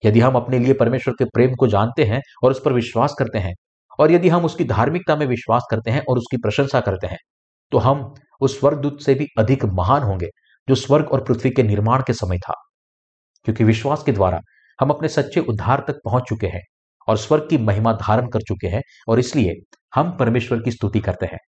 यदि 0.09 0.21
हम 0.21 0.35
अपने 0.35 0.59
लिए 0.59 0.75
परमेश्वर 0.75 1.15
के 1.19 1.25
प्रेम 1.25 1.55
को 1.55 1.67
जानते 1.67 2.05
हैं 2.05 2.21
और 2.45 2.51
उस 2.51 2.61
पर 2.65 2.73
विश्वास 2.73 3.15
करते 3.19 3.39
हैं, 3.39 3.55
और 3.99 4.13
यदि 4.13 4.29
हम 4.29 4.45
उसकी 4.45 4.65
धार्मिकता 4.65 5.17
में 5.17 5.27
विश्वास 5.27 5.67
करते 5.71 5.91
हैं 5.91 6.03
और 6.09 6.19
उसकी 6.19 6.37
प्रशंसा 6.37 6.81
करते 6.81 7.07
हैं 7.07 7.19
तो 7.73 7.79
हम 7.79 8.13
उस 8.41 8.59
स्वर्गदूत 8.61 9.03
से 9.03 9.15
भी 9.15 9.27
अधिक 9.39 9.65
महान 9.65 10.03
होंगे, 10.03 10.29
जो 10.69 10.75
स्वर्ग 10.75 11.13
और 11.13 11.25
पृथ्वी 11.25 11.51
के 11.51 11.63
निर्माण 11.63 12.03
के 12.07 12.13
समय 12.13 12.39
था। 12.39 12.55
क्योंकि 13.45 13.65
विश्वास 13.65 14.03
के 14.03 14.13
द्वारा 14.13 14.41
हम 14.81 14.91
अपने 14.91 15.09
सच्चे 15.09 15.41
उद्धार 15.41 15.85
तक 15.89 16.01
पहुँच 16.05 16.23
चुके 16.29 16.47
हैं 16.47 16.63
और 17.09 17.17
स्वर्ग 17.17 17.49
की 17.51 17.59
महिमा 17.59 17.93
धारण 17.93 18.29
कर 18.29 18.41
चुके 18.41 18.69
हैं 18.69 18.83
और 19.09 19.19
इसलिए 19.19 19.55
हम 19.95 20.17
परमेश्वर 20.19 20.63
की 20.63 20.71
स्तुति 20.71 21.01
करते 21.01 21.27
हैं। 21.27 21.39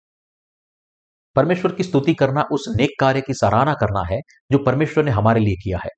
परमेश्वर 1.37 1.73
की 1.73 1.83
स्तुति 1.83 2.15
करना 2.15 2.43
उस 2.53 2.65
नेक 2.77 2.91
कार्य 3.01 3.21
की 3.21 3.35
सराहना 3.35 3.75
करना 3.75 4.03
है 4.15 4.21
जो 4.53 4.59
परमेश्वर 4.59 5.05
ने 5.05 5.11
हमारे 5.11 5.41
लिए 5.41 5.55
किया 5.55 5.79
है। 5.85 5.91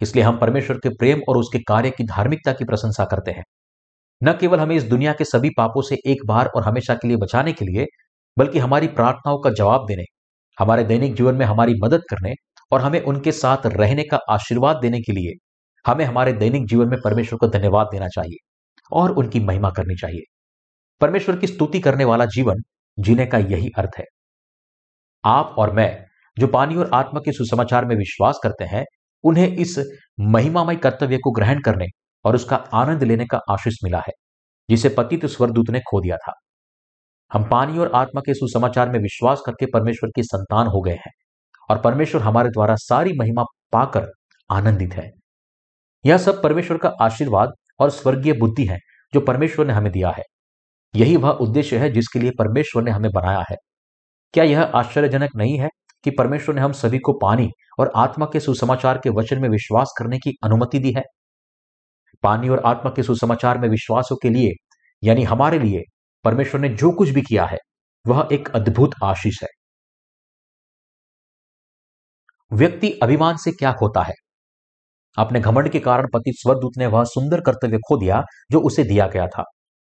इसलिए 0.00 0.24
हम 0.24 0.38
परमेश्वर 0.38 0.76
के 0.76 0.88
प्रेम 0.88 1.20
और 1.28 1.36
उसके 1.36 1.58
कार्य 1.58 1.90
की 1.90 2.04
धार्मिकता 2.04 2.52
की 2.52 2.64
प्रशंसा 2.64 3.04
करते 3.04 3.30
हैं। 3.30 3.44
न 4.22 4.32
केवल 4.32 4.60
हमें 4.60 4.76
इस 4.76 4.84
दुनिया 4.84 5.12
के 5.12 5.24
सभी 5.24 5.50
पापों 5.50 5.82
से 5.82 5.96
एक 6.06 6.26
बार 6.26 6.46
और 6.46 6.62
हमेशा 6.62 6.94
के 6.94 7.08
लिए 7.08 7.16
बचाने 7.16 7.52
के 7.52 7.64
लिए, 7.64 7.86
बल्कि 8.38 8.58
हमारी 8.58 8.86
प्रार्थनाओं 8.88 9.38
का 9.38 9.50
जवाब 9.50 9.86
देने, 9.88 10.04
हमारे 10.58 10.84
दैनिक 10.84 11.14
जीवन 11.14 11.34
में 11.34 11.46
हमारी 11.46 11.74
मदद 11.84 12.02
करने 12.10 12.34
और 12.72 12.80
हमें 12.80 13.00
उनके 13.02 13.32
साथ 13.32 13.66
रहने 13.66 14.04
का 14.04 14.18
आशीर्वाद 14.30 14.76
देने 14.76 15.00
के 15.00 15.12
लिए 15.12 15.32
हमें 15.86 16.04
हमारे 16.04 16.32
दैनिक 16.32 16.66
जीवन 16.66 16.88
में 16.88 16.98
परमेश्वर 17.04 17.38
को 17.38 17.48
धन्यवाद 17.48 17.86
देना 17.92 18.08
चाहिए 18.08 18.36
और 18.92 19.10
उनकी 19.10 19.40
महिमा 19.40 19.70
करनी 19.70 19.94
चाहिए। 19.94 20.22
परमेश्वर 21.00 21.36
की 21.36 21.46
स्तुति 21.46 21.80
करने 21.80 22.04
वाला 22.04 22.24
जीवन 22.24 22.54
जीने 22.98 23.26
का 23.26 23.38
यही 23.38 23.70
अर्थ 23.78 23.90
है। 23.98 24.04
आप 25.24 25.54
और 25.58 25.72
मैं, 25.72 26.04
जो 26.38 26.46
पानी 26.46 26.76
और 26.76 26.90
आत्मा 26.94 27.20
के 27.20 27.32
सुसमाचार 27.32 27.84
में 27.84 27.96
विश्वास 27.96 28.38
करते 28.42 28.64
हैं, 28.64 28.84
उन्हें 29.24 29.56
इस 29.56 29.78
महिमामय 30.20 30.76
कर्तव्य 30.76 31.18
को 31.18 31.30
ग्रहण 31.30 31.60
करने 31.60 31.86
और 32.24 32.34
उसका 32.34 32.56
आनंद 32.56 33.02
लेने 33.02 33.26
का 33.26 33.40
आशीष 33.50 33.74
मिला 33.84 33.98
है, 33.98 34.12
जिसे 34.70 34.88
पतित 34.88 35.26
स्वरदूत 35.26 35.70
ने 35.70 35.80
खो 35.80 36.00
दिया 36.00 36.16
था। 36.16 36.32
हम 37.32 37.48
पानी 37.50 37.78
और 37.78 37.92
आत्मा 37.94 38.20
के 38.20 38.34
सुसमाचार 38.34 38.90
में 38.90 38.98
विश्वास 39.00 39.42
करके 39.46 39.66
परमेश्वर 39.66 40.10
की 40.16 40.22
संतान 40.22 40.66
हो 40.66 40.80
गए 40.80 40.94
हैं 40.94 41.12
और 41.70 41.80
परमेश्वर 41.80 42.22
हमारे 42.22 42.48
द्वारा 42.48 42.74
सारी 42.74 43.12
महिमा 43.18 43.44
पाकर 43.72 44.12
आनंदित 44.50 44.94
है। 44.94 45.10
यह 46.06 46.18
सब 46.18 46.42
परमेश्वर 46.42 46.78
का 46.78 46.92
आशीर्वाद 47.02 47.50
और 47.80 47.90
स्वर्गीय 47.90 48.32
बुद्धि 48.32 48.66
है, 48.66 48.78
जो 49.14 49.20
परमेश्वर 49.20 49.66
ने 49.66 49.72
हमें 49.72 49.92
दिया 49.92 50.10
है। 50.10 50.22
यही 50.94 51.16
वह 51.16 51.30
उद्देश्य 51.30 51.78
है 51.78 51.92
जिसके 51.92 52.18
लिए 52.18 52.30
परमेश्वर 52.38 52.82
ने 52.82 52.90
हमें 52.90 53.12
बनाया 53.12 53.44
है। 53.50 53.56
क्या 54.32 54.44
यह 54.44 54.62
आश्चर्यजनक 54.62 55.30
नहीं 55.36 55.58
है 55.58 55.68
कि 56.04 56.10
परमेश्वर 56.10 56.54
ने 56.54 56.60
हम 56.60 56.72
सभी 56.72 56.98
को 56.98 57.12
पानी 57.12 57.50
और 57.78 57.92
आत्मा 57.96 58.26
के 58.26 58.40
सुसमाचार 58.40 58.98
के 58.98 59.10
वचन 59.10 59.42
में 59.42 59.48
विश्वास 59.48 59.94
करने 59.98 60.18
की 60.18 60.30
अनुमति 60.44 60.78
दी 60.78 60.92
है? 60.92 61.02
पानी 62.22 62.48
और 62.48 62.58
आत्मा 62.58 62.92
के 62.96 63.02
सुसमाचार 63.02 63.58
में 63.58 63.68
विश्वासों 63.68 64.16
के 64.16 64.28
लिए, 64.30 64.50
यानी 65.04 65.22
हमारे 65.22 65.58
लिए, 65.58 65.82
परमेश्वर 66.24 66.60
ने 66.60 66.68
जो 66.68 66.92
कुछ 66.92 67.08
भी 67.08 67.22
किया 67.22 67.44
है, 67.44 67.58
वह 68.06 68.28
एक 68.32 68.48
अद्भुत 68.48 68.90
आशीष 69.04 69.42
है। 69.42 69.48
व्यक्ति 72.52 72.90
अभिमान 73.02 73.36
से 73.36 73.52
क्या 73.52 73.72
खोता 73.72 74.02
है? 74.02 74.14
अपने 75.16 75.40
घमंड 75.40 75.68
के 75.68 75.80
कारण 75.80 76.08
पति 76.14 76.32
स्वरदूत 76.32 76.72
ने 76.78 76.86
वह 76.86 77.04
सुंदर 77.04 77.40
कर्तव्य 77.40 77.78
खो 77.78 77.96
दिया 77.96 78.24
जो 78.50 78.60
उसे 78.60 78.84
दिया 78.84 79.06
गया 79.06 79.26
था। 79.26 79.44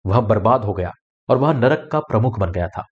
वह 0.07 0.21
बर्बाद 0.21 0.65
हो 0.65 0.73
गया 0.73 0.91
और 1.29 1.37
वह 1.37 1.53
नरक 1.53 1.89
का 1.93 2.01
प्रमुख 2.01 2.39
बन 2.39 2.53
गया 2.53 2.69
था। 2.69 2.85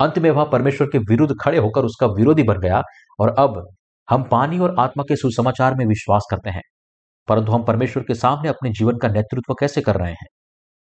अंत 0.00 0.18
में 0.18 0.30
वह 0.30 0.44
परमेश्वर 0.44 0.86
के 0.86 0.98
विरुद्ध 0.98 1.34
खड़े 1.44 1.58
होकर 1.58 1.84
उसका 1.84 2.06
विरोधी 2.06 2.42
बन 2.42 2.58
गया 2.58 2.82
और 3.20 3.34
अब 3.38 3.68
हम 4.10 4.22
पानी 4.22 4.58
और 4.58 4.76
आत्मा 4.78 5.02
के 5.02 5.16
सुसमाचार 5.16 5.74
में 5.74 5.86
विश्वास 5.86 6.26
करते 6.30 6.50
हैं। 6.50 6.62
परंतु 7.28 7.52
हम 7.52 7.64
परमेश्वर 7.64 8.02
के 8.02 8.14
सामने 8.14 8.48
अपने 8.48 8.70
जीवन 8.70 8.98
का 8.98 9.08
नेतृत्व 9.08 9.54
कैसे 9.54 9.80
कर 9.80 9.96
रहे 9.96 10.10
हैं? 10.10 10.26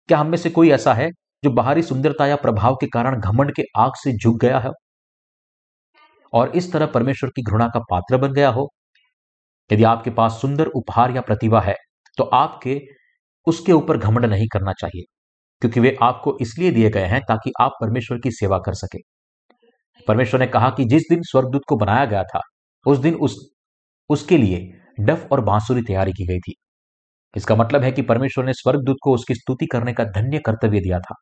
क्या 0.08 0.18
हम 0.18 0.28
में 0.28 0.38
से 0.38 0.50
कोई 0.50 0.72
ऐसा 0.72 0.94
है 0.94 1.10
जो 1.44 1.52
बाहरी 1.52 1.82
सुंदरता 1.82 2.28
या 2.28 2.36
प्रभाव 2.36 2.76
के 2.76 2.88
कारण 2.88 3.20
घमंड 3.22 3.56
के 3.56 3.64
आग 3.78 3.92
से 3.96 4.18
झुक 4.18 4.42
गया 4.42 4.60
है? 4.60 4.70
और 6.34 6.50
इस 6.50 6.74
तरह 6.74 6.86
परमेश्वर 6.86 7.30
की 7.30 7.42
घृणा 7.42 7.68
का 7.68 7.80
पात्र 7.80 8.18
बन 8.18 8.34
गया 8.34 8.50
हो? 8.50 8.70
यदि 9.72 9.84
आपके 9.86 10.10
पास 10.12 10.40
सुंदर 10.42 10.68
उपहार 10.76 11.12
या 11.12 11.22
प्रतिभा 11.22 11.62
है 11.62 11.76
तो 12.18 12.24
आपके 12.36 12.80
उसके 13.48 13.72
ऊपर 13.74 13.98
घमंड 13.98 14.26
नहीं 14.26 14.48
करना 14.48 14.74
चाहिए, 14.74 15.04
क्योंकि 15.62 15.80
वे 15.80 15.96
आपको 16.02 16.38
इसलिए 16.42 16.72
दिए 16.72 16.90
गए 16.90 17.06
हैं 17.06 17.22
ताकि 17.28 17.52
आप 17.62 17.72
परमेश्वर 17.82 18.18
की 18.20 18.32
सेवा 18.32 18.58
कर 18.60 18.74
सके। 18.76 19.00
परमेश्वर 20.08 20.40
ने 20.40 20.48
कहा 20.48 20.70
कि 20.70 20.86
जिस 20.86 21.04
दिन 21.10 21.22
स्वर्गदूत 21.24 21.62
को 21.68 21.76
बनाया 21.78 22.06
गया 22.06 22.24
था, 22.26 22.42
उस 22.86 22.98
दिन 23.00 23.16
उस, 23.16 23.38
उसके 24.10 24.38
लिए 24.38 24.72
डफ 25.00 25.28
और 25.32 25.42
बांसुरी 25.42 25.82
तैयारी 25.82 26.12
की 26.14 26.26
गई 26.28 26.40
थी। 26.40 26.54
इसका 27.34 27.56
मतलब 27.56 27.84
है 27.84 27.92
कि 27.92 28.02
परमेश्वर 28.04 28.46
ने 28.46 28.54
स्वर्गदूत 28.54 28.98
को 29.04 29.14
उसकी 29.14 29.36
स्तुति 29.36 29.66
करने 29.66 29.94
का 29.94 30.04
धन्य 30.12 30.40
कर्तव्य 30.46 30.80
दिया 30.80 31.00
था। 31.00 31.16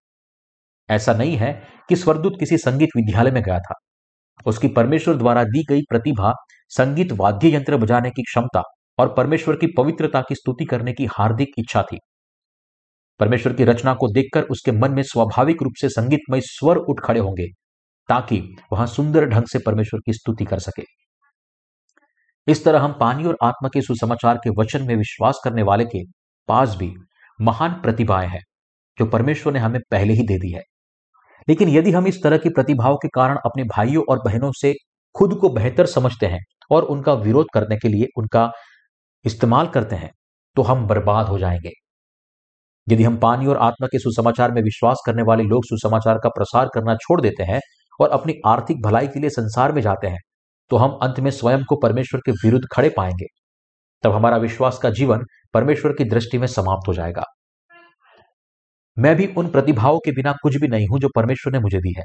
ऐसा 0.90 1.14
नहीं 1.14 1.36
है 1.38 1.52
कि 1.90 1.96
स्वर्गदूत 1.96 2.40
किसी 2.40 2.58
संगीत 2.60 2.90
विद्यालय 2.98 3.32
में 3.32 3.42
गया 3.44 3.60
था। 3.60 3.76
उसकी 4.46 4.68
परमेश्वर 4.70 5.16
द्वारा 5.16 5.44
दी 5.46 5.64
गई 5.70 5.82
प्रतिभा 5.90 6.34
संगीत 6.70 7.12
वाद्य 7.12 7.56
यंत्र 7.56 7.78
बजाने 7.78 8.10
की 8.10 8.22
क्षमता 8.22 8.62
और 9.00 9.14
परमेश्वर 9.14 9.56
की 9.56 9.68
पवित्रता 9.68 10.22
की 10.22 10.36
स्तुति 10.36 10.66
करने 10.66 10.94
की 10.94 11.06
हार्दिक 11.06 11.50
इच्छा 11.58 11.84
थी। 11.84 11.98
परमेश्वर 13.20 13.54
की 13.54 13.64
रचना 13.64 13.94
को 13.94 14.08
देखकर 14.08 14.44
उसके 14.44 14.72
मन 14.72 14.92
में 14.92 15.04
स्वाभाविक 15.04 15.64
रूप 15.64 15.74
से 15.82 15.90
संगीतमय 15.90 16.42
स्वर 16.42 16.78
उठ 16.78 17.00
खड़े 17.00 17.20
होंगे, 17.20 17.48
ताकि 18.10 18.56
वहाँ 18.74 18.88
सुंदर 18.88 19.26
ढंग 19.26 19.44
से 19.44 19.60
परमेश्वर 19.60 20.00
की 20.06 20.14
स्तुति 20.14 20.46
कर 20.46 20.60
सके। 20.60 20.84
इस 22.48 22.64
तरह 22.66 22.80
हम 22.80 22.94
पानी 23.00 23.26
और 23.26 23.38
आत्मा 23.44 23.70
के 23.74 23.82
सुसमाचार 23.82 24.38
के 24.38 24.50
वचन 24.50 24.88
में 24.88 24.96
विश्वास 24.96 25.42
करने 25.44 25.64
वाले 25.64 25.86
के 25.86 26.04
पास 26.48 26.76
भी 26.76 26.94
महान 27.42 27.72
प्रतिभाएँ 27.72 28.28
हैं, 28.28 28.42
जो 28.98 29.06
परमेश्वर 29.06 29.54
ने 29.54 29.60
हमें 29.60 29.82
पहले 29.92 30.14
ही 30.14 30.28
दे 30.28 30.38
दी 30.38 30.52
है। 30.52 30.62
लेकिन 31.50 31.70
यदि 31.70 31.92
हम 31.92 32.08
इस 32.08 32.24
तरह 32.24 32.38
की 32.38 32.50
प्रतिभाओं 32.50 32.96
के 32.96 33.08
कारण 33.08 33.38
अपने 33.46 33.64
भाइयों 33.64 34.04
और 34.10 34.20
बहनों 34.26 34.52
से 34.52 34.74
खुद 35.16 35.34
को 35.34 35.50
बेहतर 35.50 35.86
समझते 35.86 36.26
हैं 36.26 36.40
और 36.72 36.84
उनका 36.84 37.14
विरोध 37.14 37.48
करने 37.54 37.78
के 37.78 37.88
लिए 37.88 38.08
उनका 38.18 38.52
इस्तेमाल 39.26 39.68
करते 39.68 39.96
हैं 39.96 40.10
तो 40.58 40.62
हम 40.62 40.86
बर्बाद 40.88 41.28
हो 41.28 41.38
जाएँगे। 41.40 41.72
यदि 42.88 43.04
हम 43.04 43.18
पानी 43.18 43.48
और 43.48 43.58
आत्मा 43.58 43.88
के 43.88 44.00
सुसमाचार 44.00 44.52
में 44.52 44.62
विश्वास 44.62 45.02
करने 45.06 45.24
वाले 45.24 45.44
लोग 45.44 45.64
सुसमाचार 45.66 46.18
का 46.18 46.30
प्रसार 46.30 46.70
करना 46.74 46.96
छोड़ 46.96 47.20
देते 47.22 47.44
हैं 47.44 47.60
और 48.00 48.10
अपनी 48.10 48.34
आर्थिक 48.46 48.82
भलाई 48.82 49.08
के 49.08 49.20
लिए 49.20 49.30
संसार 49.30 49.72
में 49.72 49.82
जाते 49.82 50.08
हैं 50.08 50.20
तो 50.72 50.78
हम 50.78 50.98
अंत 51.02 51.20
में 51.20 51.32
स्वयं 51.32 51.64
को 51.64 51.76
परमेश्वर 51.76 52.22
के 52.26 52.32
विरुद्ध 52.32 52.66
खड़े 52.72 52.90
पाएँगे। 52.90 53.26
तब 54.04 54.12
हमारा 54.12 54.38
विश्वास 54.38 54.78
का 54.78 54.90
जीवन 54.90 55.24
परमेश्वर 55.54 55.92
की 55.92 56.04
दृष्टि 56.04 56.38
में 56.38 56.48
समाप्त 56.48 56.88
हो 56.88 56.94
जाएगा। 56.94 57.24
मैं 58.98 59.16
भी 59.16 59.28
उन 59.38 59.50
प्रतिभाओं 59.50 59.98
के 59.98 60.12
बिना 60.12 60.34
कुछ 60.44 60.56
भी 60.56 60.68
नहीं 60.68 60.88
हूँ 60.88 61.00
जो 61.00 61.10
परमेश्वर 61.16 61.54
ने 61.54 61.60
मुझे 61.60 61.78
दी 61.78 61.94
है। 61.98 62.04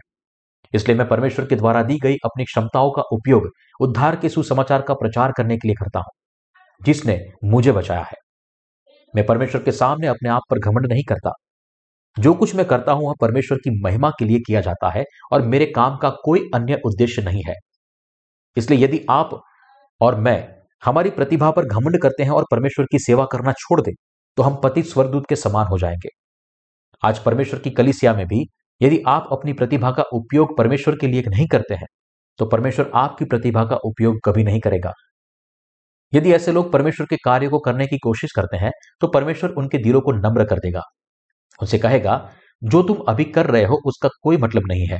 इसलिए 0.75 0.97
मैं 0.97 1.09
परमेश्वर 1.09 1.47
के 1.47 1.57
द्वारा 1.57 1.83
दी 1.83 1.99
गई 1.99 2.17
अपनी 2.25 2.45
क्षमताओं 2.45 2.91
का 2.91 3.03
उपयोग, 3.13 3.49
उद्धार 3.81 4.17
के 4.17 4.29
सुसमाचार 4.29 4.83
का 4.83 4.95
प्रचार 4.95 5.33
करने 5.33 5.57
के 5.57 5.69
लिए 5.69 5.75
करता 5.75 5.99
हूँ, 5.99 6.13
जिसने 6.81 7.19
मुझे 7.45 7.73
बचाया 7.73 8.03
है। 8.03 8.17
मैं 9.15 9.27
परमेश्वर 9.27 9.63
के 9.63 9.73
सामने 9.73 10.07
अपने 10.07 10.29
आप 10.29 10.43
पर 10.51 10.59
घमंड 10.61 10.87
नहीं 10.87 11.05
करता। 11.05 11.33
जो 12.17 12.33
कुछ 12.35 12.55
मैं 12.55 12.67
करता 12.67 12.93
हूँ, 12.93 13.07
वह 13.07 13.15
परमेश्वर 13.21 13.59
की 13.59 13.71
महिमा 13.83 14.11
के 14.11 14.25
लिए 14.25 14.39
किया 14.39 14.61
जाता 14.61 14.91
है 14.91 15.05
और 15.33 15.43
मेरे 15.43 15.67
काम 15.67 15.97
का 15.97 16.11
कोई 16.25 16.41
अन्य 16.55 16.81
उद्देश्य 16.87 17.23
नहीं 17.23 17.43
है। 17.49 17.55
इसलिए 18.57 18.79
यदि 18.79 19.01
आप 19.11 19.41
और 20.01 20.15
मैं 20.21 20.37
हमारी 20.83 21.11
प्रतिभा 21.11 21.51
पर 21.51 21.67
घमंड 21.67 22.01
करते 22.03 22.23
हैं 22.23 22.31
और 22.31 22.45
परमेश्वर 22.51 22.87
की 22.93 22.99
सेवा 22.99 23.25
करना 23.25 23.53
छोड़ 23.53 23.81
दें 23.81 23.93
तो 24.39 24.43
हम 24.43 24.57
पतित 24.57 24.87
स्वर्गदूत 24.87 25.27
के 25.29 25.37
समान 25.37 25.67
हो 25.67 25.79
जाएँगे। 25.79 26.09
आज 27.03 27.19
परमेश्वर 27.19 27.61
की 27.61 27.71
कलिसिया 27.71 28.15
में 28.15 28.27
भी 28.27 28.45
यदि 28.85 29.03
आप 29.09 29.29
अपनी 29.33 29.53
प्रतिभा 29.53 29.91
का 29.91 30.03
उपयोग 30.13 30.57
परमेश्वर 30.59 30.97
के 30.97 31.07
लिए 31.07 31.23
नहीं 31.29 31.47
करते 31.49 31.75
हैं 31.75 31.87
तो 32.39 32.47
परमेश्वर 32.47 32.91
आपकी 32.95 33.25
प्रतिभा 33.25 33.65
का 33.65 33.77
उपयोग 33.85 34.19
कभी 34.25 34.45
नहीं 34.45 34.61
करेगा। 34.61 34.93
यदि 36.13 36.33
ऐसे 36.33 36.53
लोग 36.53 36.73
परमेश्वर 36.73 37.07
के 37.07 37.17
कार्य 37.17 37.49
को 37.49 37.59
करने 37.59 37.87
की 37.87 37.99
कोशिश 37.99 38.33
करते 38.33 38.57
हैं 38.57 38.71
तो 39.01 39.09
परमेश्वर 39.09 39.51
उनके 39.53 39.79
दिलों 39.79 40.01
को 40.01 40.13
नम्र 40.13 40.45
कर 40.45 40.59
देगा। 40.59 40.83
उनसे 41.61 41.79
कहेगा, 41.79 42.31
जो 42.63 42.83
तुम 42.83 42.97
अभी 43.09 43.25
कर 43.27 43.47
रहे 43.47 43.65
हो, 43.65 43.81
उसका 43.87 44.09
कोई 44.23 44.37
मतलब 44.37 44.63
नहीं 44.69 44.87
है। 44.89 44.99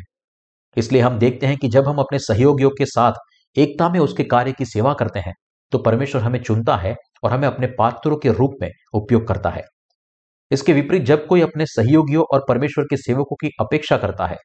इसलिए 0.77 1.03
हम 1.03 1.19
देखते 1.19 1.47
हैं 1.47 1.57
कि 1.57 1.69
जब 1.69 1.89
हम 1.89 1.99
अपने 1.99 2.19
सहयोगियों 2.21 2.71
के 2.71 2.87
साथ 2.87 3.13
एकता 3.57 3.89
में 3.89 3.99
उसके 4.01 4.25
कार्य 4.25 4.53
की 4.53 4.65
सेवा 4.67 4.95
करते 4.95 5.21
हैं 5.21 5.35
तो 5.73 5.79
परमेश्वर 5.81 6.23
हमें 6.23 6.43
चुनता 6.43 6.77
है 6.77 6.95
और 7.25 7.31
हमें 7.33 7.47
अपने 7.49 7.67
पात्रों 7.79 8.17
के 8.17 8.33
रूप 8.33 8.55
में 8.63 8.71
उपयोग 8.95 9.27
करता 9.29 9.51
है। 9.51 9.63
इसके 10.51 10.73
विपरीत 10.73 11.03
जब 11.03 11.27
कोई 11.27 11.41
अपने 11.41 11.67
सहयोगियों 11.67 12.25
और 12.35 12.45
परमेश्वर 12.49 12.85
के 12.85 12.97
सेवकों 12.97 13.37
की 13.37 13.51
अपेक्षा 13.61 13.97
करता 13.97 14.27
है 14.27 14.37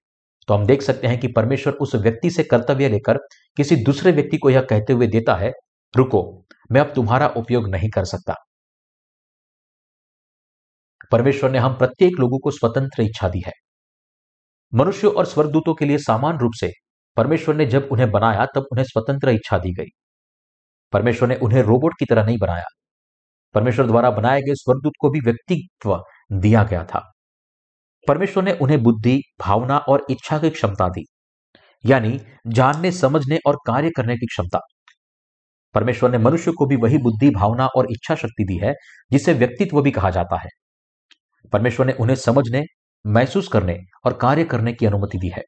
तो 0.48 0.54
हम 0.54 0.66
देख 0.66 0.82
सकते 0.82 1.08
हैं 1.08 1.20
कि 1.20 1.28
परमेश्वर 1.28 1.74
उस 1.74 1.96
व्यक्ति 1.96 2.30
से 2.30 2.44
कर्तव्य 2.44 2.90
लेकर 2.90 3.18
किसी 3.58 3.76
दूसरे 3.76 4.12
व्यक्ति 4.12 4.38
को 4.38 4.50
यह 4.50 4.62
कहते 4.62 4.94
हुए 4.94 5.08
देता 5.08 5.36
है, 5.36 5.52
रुको, 5.98 6.46
मैं 6.72 6.82
अब 6.82 6.94
तुम्हारा 6.96 7.28
उपयोग 7.28 7.70
नहीं 7.70 7.90
कर 7.90 8.06
सकता। 8.06 8.36
परमेश्वर 11.12 11.52
ने 11.52 11.58
हम 11.58 11.74
प्रत्येक 11.74 12.14
लोगों 12.20 12.40
को 12.40 12.52
स्वतंत्र 12.52 13.04
इच्छा 13.04 13.30
दी 13.30 13.44
है। 13.46 13.52
मनुष्य 14.74 15.08
और 15.08 15.26
स्वर्गदूतों 15.26 15.74
के 15.74 15.86
लिए 15.86 15.98
समान 15.98 16.38
रूप 16.38 16.52
से 16.60 16.72
परमेश्वर 17.18 17.56
ने 17.56 17.66
जब 17.66 17.90
उन्हें 17.92 18.12
बनाया, 18.12 18.46
तब 18.46 18.66
उन्हें 18.72 18.86
स्वतंत्र 18.86 19.30
इच्छा 19.30 19.58
दी 19.58 19.74
गई। 19.74 19.90
परमेश्वर 20.94 21.28
ने 21.28 21.36
उन्हें 21.36 21.62
रोबोट 21.64 21.94
की 22.00 22.06
तरह 22.06 22.26
नहीं 22.26 22.38
बनाया। 22.38 22.66
परमेश्वर 23.56 23.88
द्वारा 23.88 24.12
बनाए 24.12 24.42
गए 24.42 24.54
स्वर्गदूत 24.56 24.94
को 25.00 25.10
भी 25.10 25.20
व्यक्तित्व 25.20 26.02
दिया 26.32 26.64
गया 26.64 26.84
था। 26.84 27.02
परमेश्वर 28.08 28.44
ने 28.44 28.52
उन्हें 28.54 28.82
बुद्धि, 28.84 29.22
भावना 29.42 29.78
और 29.78 30.06
इच्छा 30.10 30.38
की 30.40 30.50
क्षमता 30.50 30.88
दी, 30.90 31.06
यानी 31.86 32.20
जानने, 32.48 32.92
समझने 32.92 33.40
और 33.48 33.58
कार्य 33.68 33.90
करने 33.90 34.16
की 34.16 34.26
क्षमता। 34.26 34.60
परमेश्वर 35.76 36.12
ने 36.12 36.18
मनुष्य 36.18 36.52
को 36.52 36.66
भी 36.66 36.76
वही 36.76 36.98
बुद्धि, 36.98 37.30
भावना 37.30 37.66
और 37.68 37.88
इच्छा 37.92 38.16
शक्ति 38.16 38.44
दी 38.44 38.58
है, 38.58 38.74
जिसे 39.12 39.34
व्यक्तित्व 39.34 39.82
भी 39.82 39.92
कहा 39.92 40.10
जाता 40.10 40.40
है। 40.40 40.50
परमेश्वर 41.54 41.86
ने 41.86 41.94
उन्हें 41.94 42.16
समझने, 42.16 42.64
महसूस 43.06 43.48
करने 43.48 43.78
और 44.06 44.14
कार्य 44.14 44.44
करने 44.44 44.74
की 44.74 44.86
अनुमति 44.86 45.18
दी 45.18 45.30
है। 45.30 45.44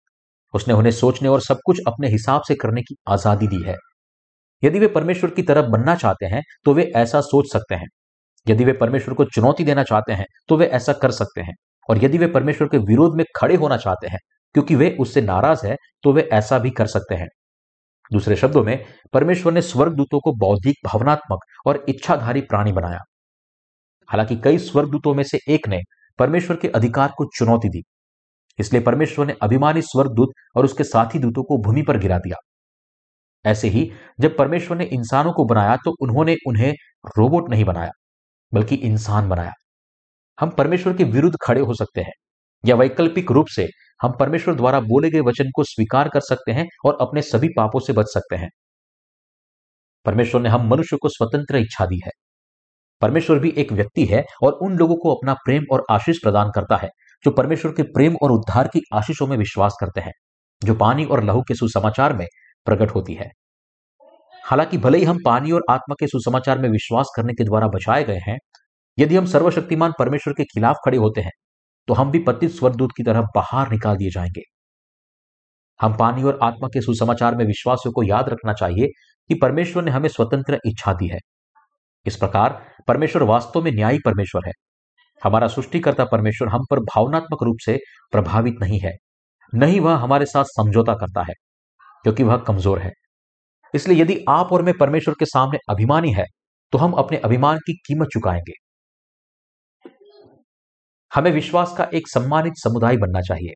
उसने 0.54 0.74
उन्हें 0.74 0.91
सोचने 0.91 1.30
और 1.30 1.41
सब 1.41 1.60
कुछ 1.66 1.80
अपने 1.88 2.08
हिसाब 2.08 2.41
से 2.47 2.56
करने 2.56 2.82
की 2.82 2.95
आज़ादी 3.10 3.47
दी 3.47 3.64
है। 3.64 3.76
यदि 4.64 4.80
वे 4.80 4.88
परमेश्वर 4.88 5.30
की 5.30 5.41
तरफ़ 5.41 5.66
बनना 5.66 5.95
चाहते 5.95 6.26
हैं 6.26 6.41
तो 6.66 6.74
वे 6.74 6.84
ऐसा 6.95 7.22
सोच 7.22 7.51
सकते 7.53 7.76
हैं। 7.76 7.88
यदि 8.47 8.66
वे 8.66 8.74
परमेश्वर 8.74 9.14
को 9.14 9.26
चुनौती 9.26 9.64
देना 9.64 9.84
चाहते 9.84 10.14
हैं 10.14 10.26
तो 10.49 10.57
वे 10.57 10.66
ऐसा 10.68 10.93
कर 10.93 11.12
सकते 11.12 11.41
हैं। 11.41 11.53
और 11.89 12.03
यदि 12.03 12.18
वे 12.18 12.28
परमेश्वर 12.28 12.68
के 12.68 12.78
विरोध 12.78 13.16
में 13.16 13.26
खड़े 13.36 13.55
होना 13.55 13.78
चाहते 13.78 14.07
हैं, 14.07 14.20
क्योंकि 14.53 14.76
वे 14.76 14.97
उससे 14.99 15.22
नाराज़ 15.22 15.66
है 15.68 15.76
तो 16.03 16.14
वे 16.14 16.30
ऐसा 16.34 16.59
भी 16.59 16.70
कर 16.70 16.88
सकते 16.88 17.16
हैं। 17.16 17.28
दूसरे 18.14 18.36
शब्दों 18.36 18.64
में, 18.64 18.86
परमेश्वर 19.14 19.53
ने 19.53 19.62
स्वर्गदूतों 19.62 20.20
को 20.20 20.34
बौद्धिक, 20.36 20.76
भावनात्मक 20.86 21.39
और 21.66 21.86
इच्छाधारी 21.89 22.41
प्राणी 22.41 22.72
बनाया। 22.72 22.99
हालाँकि 24.09 24.36
कई 24.36 24.57
स्वर्गदूतों 24.57 25.14
में 25.14 25.24
से 25.24 25.39
एक 25.49 25.68
ने 25.68 25.80
परमेश्वर 26.20 26.55
के 26.55 26.68
अधिकार 26.68 27.14
को 27.18 27.26
चुनौती 27.38 27.70
दी। 27.70 27.82
इसलिए 28.59 28.82
परमेश्वर 28.82 29.26
ने 29.26 29.36
अभिमानी 29.41 29.82
स्वर्गदूत 29.82 30.30
और 30.55 30.66
उसके 30.66 30.84
साथी 30.84 31.20
दूतों 31.20 31.43
को 31.43 31.57
भूमि 31.57 31.82
पर 31.82 31.97
गिरा 31.97 32.18
दिया। 32.18 32.36
ऐसे 33.46 33.68
ही 33.68 33.89
जब 34.20 34.38
परमेश्वर 34.38 34.78
ने 34.78 34.86
इंसानों 34.86 35.32
को 35.34 35.46
बनाया 35.46 35.76
तो 35.76 35.96
उन्होंने 36.02 36.36
उन्हें 36.48 36.72
रोबोट 37.18 37.50
नहीं 37.50 37.66
बनाया, 37.66 37.92
बल्कि 38.52 38.76
इंसान 38.76 39.30
बनाया। 39.30 39.54
हम 40.38 40.50
परमेश्वर 40.50 40.94
के 40.94 41.04
विरुद्ध 41.04 41.36
खड़े 41.44 41.62
हो 41.62 41.74
सकते 41.74 42.02
हैं, 42.02 42.14
या 42.64 42.76
वैकल्पिक 42.76 43.32
रूप 43.32 43.48
से 43.48 43.68
हम 44.02 44.14
परमेश्वर 44.20 44.56
द्वारा 44.56 44.80
बोले 44.82 45.10
गए 45.10 45.20
वचन 45.20 45.50
को 45.56 45.64
स्वीकार 45.64 46.10
कर 46.10 46.20
सकते 46.20 46.52
हैं 46.52 46.68
और 46.86 46.98
अपने 47.02 47.22
सभी 47.22 47.48
पापों 47.58 47.80
से 47.80 47.94
बच 47.94 48.06
सकते 48.06 48.36
हैं। 48.36 48.50
परमेश्वर 50.06 50.42
ने 50.42 50.50
हम 50.50 50.68
मनुष्य 50.68 50.98
को 50.98 51.10
स्वतंत्र 51.10 51.58
इच्छा 51.58 51.86
दी 51.86 52.00
है। 52.06 52.12
परमेश्वर 53.02 53.39
भी 53.39 53.54
एक 53.58 53.72
व्यक्ति 53.72 54.06
है 54.06 54.24
और 54.44 54.54
उन 54.54 54.76
लोगों 54.78 54.96
को 54.96 55.14
अपना 55.16 55.34
प्रेम 55.46 55.64
और 55.72 55.84
आशीष 55.92 56.18
प्रदान 56.24 56.52
करता 56.56 56.78
है, 56.78 56.89
जो 57.26 57.32
परमेश्वर 57.32 57.72
के 57.72 57.84
प्रेम 57.84 58.16
और 58.24 58.32
उद्धार 58.32 58.68
की 58.68 58.82
आशीषों 58.94 59.28
में 59.28 59.38
विश्वास 59.38 59.78
करते 59.80 60.02
हैं, 60.02 60.12
जो 60.62 60.76
पानी 60.76 61.06
और 61.06 61.24
लहू 61.24 61.42
के 61.42 61.56
सुसमाचार 61.56 62.14
में 62.14 62.26
प्रकट 62.68 62.91
होती 62.91 63.14
है। 63.14 63.30
हालाँकि 64.43 64.78
भले 64.78 64.97
ही 64.97 65.03
हम 65.03 65.18
पानी 65.26 65.51
और 65.51 65.64
आत्मा 65.70 65.95
के 65.99 66.07
सुसमाचार 66.07 66.59
में 66.59 66.70
विश्वास 66.70 67.12
करने 67.16 67.34
के 67.34 67.43
द्वारा 67.43 67.68
बचाए 67.68 68.03
गए 68.03 68.20
हैं, 68.20 68.38
यदि 68.97 69.16
हम 69.16 69.26
सर्वशक्तिमान 69.26 69.93
परमेश्वर 69.99 70.34
के 70.34 70.43
खिलाफ 70.45 70.78
खड़े 70.86 70.97
होते 70.97 71.22
हैं 71.22 71.32
तो 71.88 71.93
हम 71.93 72.12
भी 72.12 72.20
पतित 72.20 72.51
स्वरदूत 72.51 72.91
की 72.97 73.03
तरह 73.03 73.22
बाहर 73.36 73.72
निकाल 73.72 73.95
दिए 73.97 74.09
जाएँगे। 74.09 74.41
हम 75.80 75.95
पानी 75.97 76.24
और 76.24 76.38
आत्मा 76.43 76.68
के 76.68 76.82
सुसमाचार 76.82 77.36
में 77.36 77.45
विश्वासियों 77.45 77.93
को 77.93 78.03
याद 78.03 78.30
रखना 78.30 78.53
चाहिए 78.53 78.88
कि 79.30 79.36
परमेश्वर 79.36 79.84
ने 79.84 79.91
हमें 79.91 80.07
स्वतंत्र 80.09 80.59
इच्छा 80.66 80.93
दी 80.93 81.07
है। 81.07 81.20
इस 82.05 82.16
प्रकार 82.16 82.62
परमेश्वर 82.88 83.24
वास्तव 83.24 83.62
में 83.62 83.72
न्यायी 83.72 83.99
परमेश्वर 84.05 84.47
है। 84.47 84.53
हमारा 85.22 85.47
सृष्टिकर्ता 85.47 86.05
परमेश्वर 86.05 86.47
हम 86.47 86.66
पर 86.72 86.80
भावनात्मक 86.86 87.43
रूप 87.43 87.57
से 87.66 87.78
प्रभावित 88.12 88.55
नहीं 88.62 88.80
है, 88.80 88.93
नहीं 89.53 89.80
वह 89.80 89.95
हमारे 89.95 90.26
साथ 90.26 90.45
समझौता 90.47 90.93
करता 90.95 91.24
है। 91.24 91.34
क्योंकि 92.06 92.24
वह 92.24 92.38
कमज़ोर 92.38 92.80
है। 92.80 92.91
इसलिए 93.74 94.02
यदि 94.02 94.24
आप 94.30 94.52
और 94.54 94.62
मैं 94.62 94.74
परमेश्वर 94.78 95.16
के 95.20 95.26
सामने 95.26 95.58
अभिमानी 95.70 96.12
है 96.14 96.26
तो 96.74 96.78
हम 96.78 96.91
अपने 96.93 97.18
अभिमान 97.20 97.58
की 97.58 97.74
कीमत 97.88 98.08
चुकाएँगे। 98.14 98.54
हमें 101.12 101.32
विश्वास 101.32 101.74
का 101.78 101.88
एक 101.93 102.08
सम्मानित 102.08 102.54
समुदाय 102.56 102.97
बनना 102.97 103.22
चाहिए। 103.22 103.54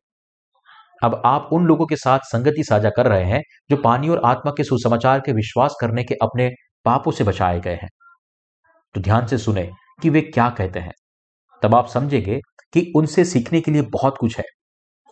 अब 1.02 1.20
आप 1.26 1.48
उन 1.52 1.66
लोगों 1.66 1.86
के 1.86 1.96
साथ 1.96 2.18
संगति 2.22 2.64
साझा 2.64 2.90
कर 2.90 3.06
रहे 3.06 3.24
हैं, 3.24 3.42
जो 3.70 3.76
पानी 3.76 4.08
और 4.08 4.20
आत्मा 4.24 4.52
के 4.56 4.64
सुसमाचार 4.64 5.20
के 5.20 5.32
विश्वास 5.32 5.76
करने 5.80 6.04
के 6.04 6.14
अपने 6.22 6.48
पापों 6.86 7.12
से 7.12 7.24
बचाए 7.24 7.60
गए 7.60 7.74
हैं। 7.74 7.88
तो 8.94 9.00
ध्यान 9.00 9.26
से 9.26 9.38
सुने 9.38 9.68
कि 10.02 10.10
वे 10.10 10.20
क्या 10.22 10.48
कहते 10.50 10.78
हैं। 10.78 10.92
तब 11.62 11.74
आप 11.74 11.88
समझेंगे 11.88 12.40
कि 12.74 12.92
उनसे 12.96 13.24
सीखने 13.24 13.60
के 13.60 13.70
लिए 13.70 13.82
बहुत 13.92 14.16
कुछ 14.18 14.38
है। 14.38 14.44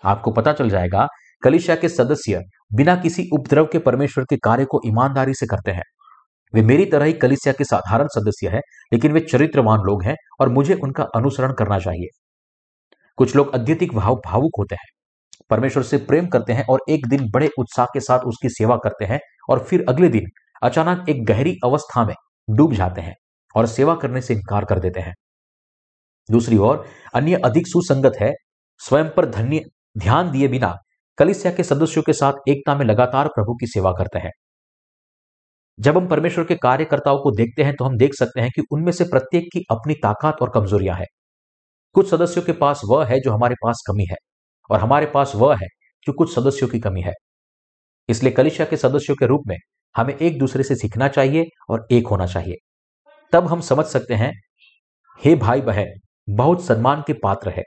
आपको 0.05 0.31
पता 0.31 0.53
चल 0.53 0.71
जाएगा 0.71 1.07
कलिशा 1.43 1.75
के 1.77 1.89
सदस्य 1.89 2.43
बिना 2.75 2.97
किसी 2.97 3.29
उपद्रव 3.33 3.67
के 3.67 3.79
परमेश्वर 3.79 4.25
के 4.25 4.37
कार्य 4.37 4.65
को 4.65 4.81
ईमानदारी 4.87 5.35
से 5.35 5.47
करते 5.47 5.71
हैं। 5.71 5.83
वे 6.55 6.63
मेरी 6.63 6.85
तरह 6.85 7.05
ही 7.05 7.13
कलिसिया 7.13 7.55
के 7.59 7.65
साधारण 7.65 8.07
सदस्य 8.07 8.49
हैं, 8.49 8.61
लेकिन 8.93 9.13
वे 9.13 9.21
चरित्रवान 9.21 9.81
लोग 9.81 10.05
हैं 10.05 10.17
और 10.41 10.49
मुझे 10.49 10.75
उनका 10.75 11.05
अनुसरण 11.05 11.53
करना 11.53 11.79
चाहिए। 11.79 12.21
कुछ 13.17 13.37
लोग 13.37 13.55
अत्यधिक 13.55 13.95
भाव, 13.95 14.15
भावुक 14.27 14.53
होते 14.59 14.75
हैं। 14.75 14.87
परमेश्वर 15.51 15.83
से 15.83 15.97
प्रेम 15.97 16.27
करते 16.27 16.53
हैं 16.53 16.65
और 16.71 16.81
एक 16.89 17.07
दिन 17.07 17.31
बड़े 17.31 17.51
उत्साह 17.59 17.87
के 17.87 18.01
साथ 18.01 18.19
उसकी 18.19 18.49
सेवा 18.49 18.77
करते 18.77 19.05
हैं 19.05 19.21
और 19.51 19.65
फिर 19.65 19.85
अगले 19.89 20.09
दिन 20.09 20.23
अचानक 20.63 21.09
एक 21.09 21.25
गहरी 21.27 21.57
अवस्था 21.65 22.05
में 22.05 22.15
डूब 22.51 22.75
जाते 22.75 23.01
हैं 23.01 23.15
और 23.57 23.67
सेवा 23.67 23.95
करने 23.95 24.21
से 24.21 24.35
इनकार 24.35 24.65
कर 24.65 24.79
देते 24.79 25.01
हैं। 25.01 25.15
दूसरी 26.31 26.57
ओर, 26.57 26.85
अन्य 27.15 27.35
अधिक 27.35 27.67
सुसंगत 27.67 28.13
है, 28.21 28.33
स्वयं 28.79 29.11
पर 29.11 29.27
धन्य, 29.27 29.61
ध्यान 29.99 30.31
दिए 30.31 30.49
बिना 30.49 30.77
कलिसिया 31.19 31.53
के 31.55 31.63
सदस्यों 31.63 32.03
के 32.03 32.13
साथ 32.13 32.49
एकता 32.49 32.75
में 32.75 32.87
लगातार 32.87 33.29
प्रभु 33.29 33.55
की 33.55 33.67
सेवा 33.67 33.93
करते 33.93 34.19
हैं। 34.19 34.31
जब 35.79 35.97
हम 35.97 36.09
परमेश्वर 36.09 36.45
के 36.45 36.55
कार्यकर्ताओं 36.55 37.19
को 37.19 37.31
देखते 37.31 37.63
हैं 37.63 37.75
तो 37.77 37.85
हम 37.85 37.97
देख 37.97 38.15
सकते 38.15 38.41
हैं 38.41 38.51
कि 38.51 38.63
उनमें 38.73 38.93
से 38.93 39.05
प्रत्येक 39.05 39.45
की 39.53 39.61
अपनी 39.71 39.95
ताकत 39.95 40.43
और 40.43 40.51
कमजोरियाँ 40.51 40.97
हैं। 40.97 41.07
कुछ 41.93 42.11
सदस्यों 42.11 42.45
के 42.45 42.53
पास 42.53 42.81
वह 42.85 43.07
है 43.07 43.21
जो 43.21 43.33
हमारे 43.33 43.55
पास 43.55 43.83
कमी 43.89 44.07
है, 44.11 44.17
और 44.71 44.81
हमारे 44.81 45.07
पास 45.07 45.33
वह 45.35 45.55
है 45.55 45.67
जो 46.07 46.13
कुछ 46.13 46.35
सदस्यों 46.35 46.69
की 46.69 46.81
कमी 46.81 47.03
है। 47.03 47.13
इसलिए 48.09 48.33
कलिशा 48.33 48.65
के 48.65 48.77
सदस्यों 48.77 49.17
के 49.17 49.27
रूप 49.27 49.43
में 49.47 49.57
हमें 49.97 50.17
एक 50.17 50.39
दूसरे 50.39 50.63
से 50.63 50.75
सीखना 50.75 51.09
चाहिए 51.09 51.45
और 51.71 51.87
एक 51.93 52.07
होना 52.07 52.27
चाहिए। 52.27 52.57
तब 53.33 53.47
हम 53.47 53.61
समझ 53.61 53.87
सकते 53.87 54.15
हैं, 54.15 54.33
हे 55.25 55.35
भाई 55.35 55.61
बहन 55.61 55.95
बहुत 56.31 56.65
सम्मान 56.65 57.05
के 57.07 57.13
पात्र 57.13 57.51
है। 57.51 57.63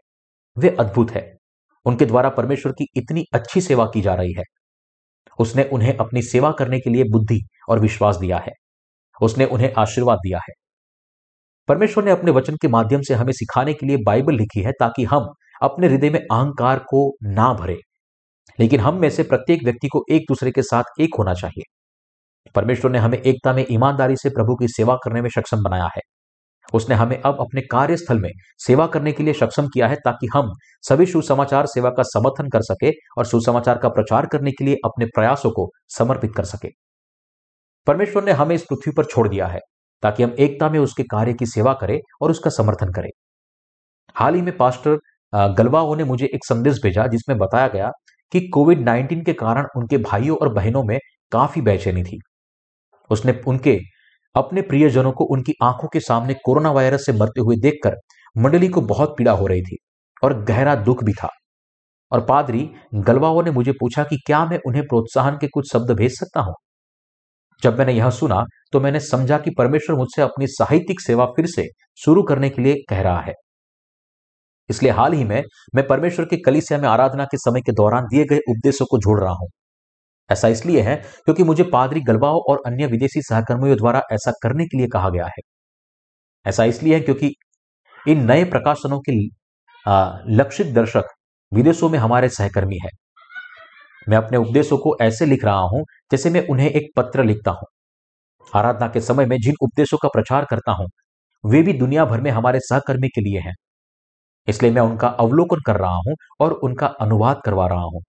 वे 0.57 0.75
अद्भुत 0.79 1.11
है। 1.11 1.36
उनके 1.87 2.05
द्वारा 2.05 2.29
परमेश्वर 2.29 2.71
की 2.71 2.87
इतनी 2.95 3.25
अच्छी 3.33 3.61
सेवा 3.61 3.85
की 3.93 4.01
जा 4.01 4.13
रही 4.13 4.33
है। 4.33 4.43
उसने 5.39 5.63
उन्हें 5.63 5.97
अपनी 5.97 6.21
सेवा 6.21 6.51
करने 6.51 6.79
के 6.79 6.89
लिए 6.89 7.03
बुद्धि 7.03 7.39
और 7.69 7.79
विश्वास 7.79 8.17
दिया 8.17 8.37
है। 8.37 8.51
उसने 9.21 9.45
उन्हें 9.45 9.73
आशीर्वाद 9.77 10.17
दिया 10.17 10.37
है। 10.37 10.53
परमेश्वर 11.67 12.03
ने 12.03 12.11
अपने 12.11 12.31
वचन 12.31 12.55
के 12.55 12.67
माध्यम 12.67 13.01
से 13.01 13.13
हमें 13.13 13.33
सिखाने 13.33 13.73
के 13.73 13.85
लिए 13.85 13.97
बाइबल 14.05 14.33
लिखी 14.33 14.61
है 14.61 14.71
ताकि 14.71 15.03
हम 15.03 15.29
अपने 15.61 15.87
हृदय 15.87 16.09
में 16.09 16.19
अहंकार 16.19 16.79
को 16.79 17.17
ना 17.23 17.53
भरे। 17.53 17.77
लेकिन 18.59 18.79
हम 18.79 18.95
में 18.95 19.09
से 19.09 19.23
प्रत्येक 19.23 19.59
व्यक्ति 19.63 19.87
को 19.87 20.05
एक 20.11 20.21
दूसरे 20.21 20.51
के 20.51 20.61
साथ 20.61 20.83
एक 21.01 21.09
होना 21.19 21.33
चाहिए। 21.33 21.63
परमेश्वर 22.55 22.91
ने 22.91 22.99
हमें 22.99 23.17
एकता 23.17 23.53
में 23.53 23.65
ईमानदारी 23.71 24.15
से 24.15 24.29
प्रभु 24.29 24.55
की 24.55 24.67
सेवा 24.67 24.95
करने 24.95 25.21
में 25.21 25.29
सक्षम 25.29 25.63
बनाया 25.63 25.89
है। 25.97 26.01
उसने 26.73 26.95
हमें 26.95 27.19
अब 27.21 27.37
अपने 27.39 27.61
कार्यस्थल 27.61 28.19
में 28.19 28.29
सेवा 28.57 28.87
करने 28.87 29.11
के 29.11 29.23
लिए 29.23 29.33
सक्षम 29.33 29.67
किया 29.67 29.87
है 29.87 29.95
ताकि 29.95 30.27
हम 30.35 30.51
सभी 30.81 31.05
सुसमाचार 31.05 31.65
सेवा 31.65 31.89
का 31.89 32.03
समर्थन 32.03 32.49
कर 32.49 32.61
सके 32.61 32.91
और 33.17 33.25
सुसमाचार 33.25 33.77
का 33.77 33.89
प्रचार 33.89 34.25
करने 34.25 34.51
के 34.51 34.65
लिए 34.65 34.75
अपने 34.85 35.05
प्रयासों 35.05 35.51
को 35.51 35.69
समर्पित 35.89 36.31
कर 36.37 36.43
सके। 36.43 36.69
परमेश्वर 37.87 38.23
ने 38.23 38.31
हमें 38.31 38.55
इस 38.55 38.63
पृथ्वी 38.63 38.93
पर 38.97 39.05
छोड़ 39.05 39.27
दिया 39.29 39.47
है 39.47 39.59
ताकि 40.03 40.23
हम 40.23 40.35
एकता 40.39 40.69
में 40.69 40.79
उसके 40.79 41.03
कार्य 41.03 41.33
की 41.33 41.45
सेवा 41.45 41.73
करें 41.73 41.99
और 42.21 42.31
उसका 42.31 42.49
समर्थन 42.49 42.91
करें। 42.91 43.09
हाल 44.15 44.35
ही 44.35 44.41
में 44.41 44.55
पास्टर 44.57 44.97
गलवाओ 45.33 45.95
ने 45.95 46.03
मुझे 46.03 46.25
एक 46.25 46.45
संदेश 46.45 46.77
भेजा 46.83 47.05
जिसमें 47.07 47.37
बताया 47.37 47.67
गया 47.67 47.91
कि 48.33 48.47
कोविड 48.47 48.79
19 48.79 49.23
के 49.25 49.33
कारण 49.33 49.67
उनके 49.77 49.97
भाइयों 49.97 50.37
और 50.37 50.53
बहनों 50.53 50.83
में 50.83 50.97
काफ़ी 51.31 51.61
बेचैनी 51.61 52.03
थी। 52.03 52.19
उसने 53.09 53.41
उनके 53.47 53.79
अपने 54.37 54.61
प्रियजनों 54.61 55.11
को 55.11 55.25
उनकी 55.25 55.53
आँखों 55.63 55.87
के 55.87 55.99
सामने 55.99 56.33
कोरोना 56.45 56.71
वायरस 56.71 57.05
से 57.05 57.13
मरते 57.13 57.41
हुए 57.41 57.55
देखकर 57.55 57.95
मंडली 58.35 58.67
को 58.69 58.81
बहुत 58.83 59.15
पीड़ा 59.17 59.31
हो 59.31 59.47
रही 59.47 59.61
थी 59.61 59.77
और 60.23 60.33
गहरा 60.45 60.75
दुख 60.75 61.03
भी 61.03 61.13
था। 61.13 61.29
और 62.11 62.21
पादरी 62.25 62.69
गलवाओं 62.95 63.41
ने 63.43 63.51
मुझे 63.51 63.71
पूछा 63.71 64.03
कि 64.03 64.17
क्या 64.27 64.45
मैं 64.45 64.59
उन्हें 64.67 64.83
प्रोत्साहन 64.83 65.37
के 65.41 65.47
कुछ 65.47 65.71
शब्द 65.73 65.91
भेज 65.91 66.11
सकता 66.11 66.41
हूँ? 66.41 66.53
जब 67.63 67.77
मैंने 67.79 67.93
यह 67.93 68.09
सुना 68.09 68.43
तो 68.73 68.79
मैंने 68.79 68.99
समझा 68.99 69.37
कि 69.37 69.51
परमेश्वर 69.57 69.95
मुझसे 69.95 70.21
अपनी 70.21 70.47
साहित्यिक 70.47 71.01
सेवा 71.01 71.25
फिर 71.27 71.45
से 71.47 71.67
शुरू 71.99 72.23
करने 72.23 72.49
के 72.49 72.61
लिए 72.61 72.75
कह 72.89 73.01
रहा 73.01 73.19
है। 73.21 73.33
इसलिए 74.69 74.91
हाल 74.91 75.13
ही 75.13 75.23
में 75.23 75.41
मैं 75.75 75.87
परमेश्वर 75.87 76.25
के 76.25 76.37
कलिसिया 76.37 76.79
में 76.79 76.87
आराधना 76.89 77.25
के 77.25 77.37
समय 77.37 77.61
के 77.61 77.71
दौरान 77.71 78.05
दिए 78.05 78.25
गए 78.25 78.39
उपदेशों 78.49 78.85
को 78.85 78.97
जोड़ 78.97 79.19
रहा 79.21 79.33
हूँ। 79.33 79.49
ऐसा 80.29 80.47
इसलिए 80.47 80.81
है 80.81 80.95
क्योंकि 81.25 81.43
मुझे 81.43 81.63
पादरी 81.63 82.01
गलबाओ 82.01 82.39
और 82.49 82.61
अन्य 82.65 82.85
विदेशी 82.87 83.21
सहकर्मियों 83.21 83.77
द्वारा 83.77 84.01
ऐसा 84.13 84.31
करने 84.43 84.65
के 84.65 84.77
लिए 84.77 84.87
कहा 84.87 85.09
गया 85.09 85.25
है। 85.27 85.41
ऐसा 86.45 86.63
इसलिए 86.65 86.95
है 86.95 86.99
क्योंकि 87.01 87.33
इन 88.05 88.25
नए 88.25 88.43
प्रकाशनों 88.45 88.99
के 89.09 89.13
लक्षित 90.35 90.67
दर्शक 90.67 91.07
विदेशों 91.51 91.89
में 91.89 91.99
हमारे 91.99 92.29
सहकर्मी 92.29 92.79
है। 92.83 92.89
मैं 94.07 94.17
अपने 94.17 94.37
उपदेशों 94.37 94.77
को 94.77 94.95
ऐसे 95.01 95.25
लिख 95.25 95.45
रहा 95.45 95.59
हूँ 95.67 95.83
जैसे 96.11 96.29
मैं 96.29 96.47
उन्हें 96.47 96.69
एक 96.71 96.91
पत्र 96.97 97.23
लिखता 97.23 97.51
हूँ। 97.51 97.67
आराधना 98.53 98.87
के 98.87 99.01
समय 99.01 99.25
में 99.25 99.37
जिन 99.39 99.55
उपदेशों 99.61 99.97
का 99.97 100.09
प्रचार 100.09 100.45
करता 100.45 100.71
हूँ, 100.71 100.87
वे 101.43 101.61
भी 101.61 101.73
दुनिया 101.73 102.05
भर 102.05 102.21
में 102.21 102.31
हमारे 102.31 102.59
सहकर्मी 102.59 103.07
के 103.09 103.21
लिए 103.21 103.39
हैं। 103.39 103.53
इसलिए 104.47 104.71
मैं 104.71 104.81
उनका 104.81 105.07
अवलोकन 105.19 105.61
कर 105.65 105.77
रहा 105.77 105.95
हूँ 105.97 106.15
और 106.41 106.53
उनका 106.63 106.87
अनुवाद 107.01 107.41
करवा 107.45 107.67
रहा 107.67 107.83
हूँ। 107.85 108.01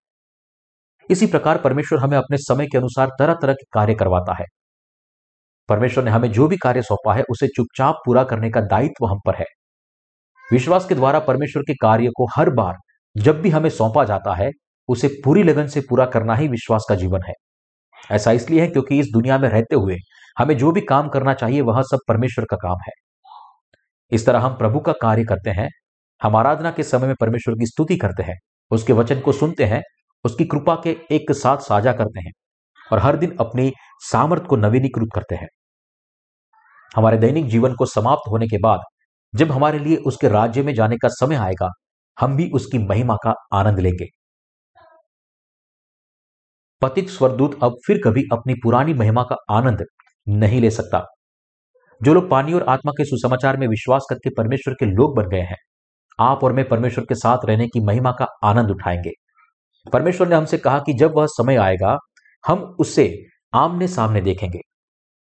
इसी 1.11 1.27
प्रकार 1.27 1.59
परमेश्वर 1.59 1.99
हमें 1.99 2.19
अपने 2.19 2.37
समय 2.37 2.67
के 2.67 2.79
अनुसार 2.79 3.09
तरह 3.19 3.35
तरह 3.35 3.53
के 3.53 3.65
कार्य 3.73 3.95
करवाता 3.95 4.35
है। 4.35 4.45
परमेश्वर 5.69 6.05
ने 6.05 6.11
हमें 6.11 6.33
जो 6.33 6.49
भी 6.49 6.57
कार्य 6.57 6.83
सौंपा 6.83 7.15
है, 7.15 7.23
उसे 7.31 7.47
चुपचाप 7.47 7.95
पूरा 8.07 8.25
करने 8.25 8.51
का 8.51 8.61
दायित्व 8.61 9.07
हम 9.07 9.19
पर 9.27 9.35
है। 9.35 9.45
विश्वास 10.53 10.87
के 10.87 10.95
द्वारा 10.95 11.19
परमेश्वर 11.19 11.63
के 11.63 11.75
कार्य 11.75 12.09
को 12.17 12.27
हर 12.37 12.51
बार 12.51 12.77
जब 13.17 13.41
भी 13.41 13.51
हमें 13.51 13.71
सौंपा 13.71 14.05
जाता 14.05 14.35
है, 14.35 14.51
उसे 14.89 15.09
पूरी 15.25 15.43
लगन 15.43 15.67
से 15.67 15.81
पूरा 15.81 16.07
करना 16.07 16.35
ही 16.35 16.49
विश्वास 16.49 16.87
का 16.89 16.95
जीवन 16.95 17.21
है। 17.29 17.35
ऐसा 18.11 18.33
इसलिए 18.33 18.61
है 18.61 18.69
क्योंकि 18.69 18.99
इस 19.01 19.07
दुनिया 19.13 19.39
में 19.39 19.49
रहते 19.49 19.75
हुए 19.75 19.97
हमें 20.39 20.57
जो 20.59 20.73
भी 20.73 20.81
काम 20.81 21.09
करना 21.09 21.35
चाहिए, 21.35 21.61
वह 21.61 21.83
सब 21.83 21.99
परमेश्वर 22.09 22.45
का 22.45 22.57
काम 22.57 22.77
है। 22.87 22.93
इस 24.13 24.27
तरह 24.27 24.39
हम 24.39 24.55
प्रभु 24.55 24.81
का 24.81 24.93
कार्य 24.93 25.25
करते 25.25 25.51
हैं, 25.51 25.69
हम 26.23 26.37
आराधना 26.37 26.71
के 26.71 26.83
समय 26.83 27.07
में 27.07 27.17
परमेश्वर 27.21 27.55
की 27.55 27.67
स्तुति 27.67 27.97
करते 27.97 28.23
हैं, 28.23 28.37
उसके 28.71 28.93
वचन 28.93 29.21
को 29.21 29.33
सुनते 29.33 29.65
हैं 29.65 29.83
उसकी 30.25 30.45
कृपा 30.45 30.75
के 30.85 30.97
एक 31.11 31.33
साथ 31.33 31.59
साझा 31.59 31.93
करते 31.93 32.21
हैं 32.21 32.33
और 32.93 32.99
हर 32.99 33.17
दिन 33.17 33.37
अपनी 33.41 33.73
सामर्थ 33.99 34.43
को 34.43 34.57
नवीनीकृत 34.57 35.09
करते 35.15 35.35
हैं। 35.35 35.49
हमारे 36.97 37.19
दैनिक 37.19 37.47
जीवन 37.47 37.75
को 37.75 37.87
समाप्त 37.87 38.31
होने 38.31 38.47
के 38.47 38.59
बाद, 38.59 38.81
जब 39.35 39.53
हमारे 39.53 39.79
लिए 39.79 39.97
उसके 39.97 40.29
राज्य 40.29 40.63
में 40.63 40.75
जाने 40.75 40.97
का 40.97 41.09
समय 41.09 41.37
आएगा, 41.37 41.69
हम 42.21 42.37
भी 42.37 42.51
उसकी 42.51 42.79
महिमा 42.79 43.17
का 43.17 43.35
आनंद 43.55 43.79
लेंगे। 43.79 44.07
पतित 46.83 47.09
स्वरदूत 47.09 47.59
अब 47.63 47.77
फिर 47.87 48.01
कभी 48.05 48.23
अपनी 48.33 48.55
पुरानी 48.55 48.95
महिमा 48.95 49.23
का 49.23 49.37
आनंद 49.51 49.85
नहीं 50.29 50.61
ले 50.61 50.71
सकता। 50.71 51.05
जो 52.03 52.15
लोग 52.15 52.31
पानी 52.31 52.53
और 52.53 52.63
आत्मा 52.63 52.93
के 52.93 53.05
सुसमाचार 53.05 53.57
में 53.57 53.67
विश्वास 53.67 54.07
करके 54.11 54.31
परमेश्वर 54.31 54.75
के 54.75 54.87
लोग 54.87 55.17
बन 55.17 55.29
गए 55.29 55.41
हैं, 55.41 55.57
आप 56.21 56.45
और 56.45 56.53
मैं 56.53 56.69
परमेश्वर 56.69 57.05
के 57.05 57.15
साथ 57.15 57.39
रहने 57.45 57.67
की 57.67 57.81
महिमा 57.81 58.13
का 58.13 58.27
आनंद 58.45 58.71
उठाएँगे। 58.71 59.11
परमेश्वर 59.93 60.29
ने 60.29 60.37
हमसे 60.37 60.59
कहा 60.59 60.79
कि 60.79 60.93
जब 60.93 61.17
वह 61.17 61.27
समय 61.29 61.57
आएगा, 61.57 61.97
हम 62.45 62.59
उससे 62.81 63.15
आमने 63.53 63.89
सामने 63.89 64.21
देखेंगे। 64.21 64.61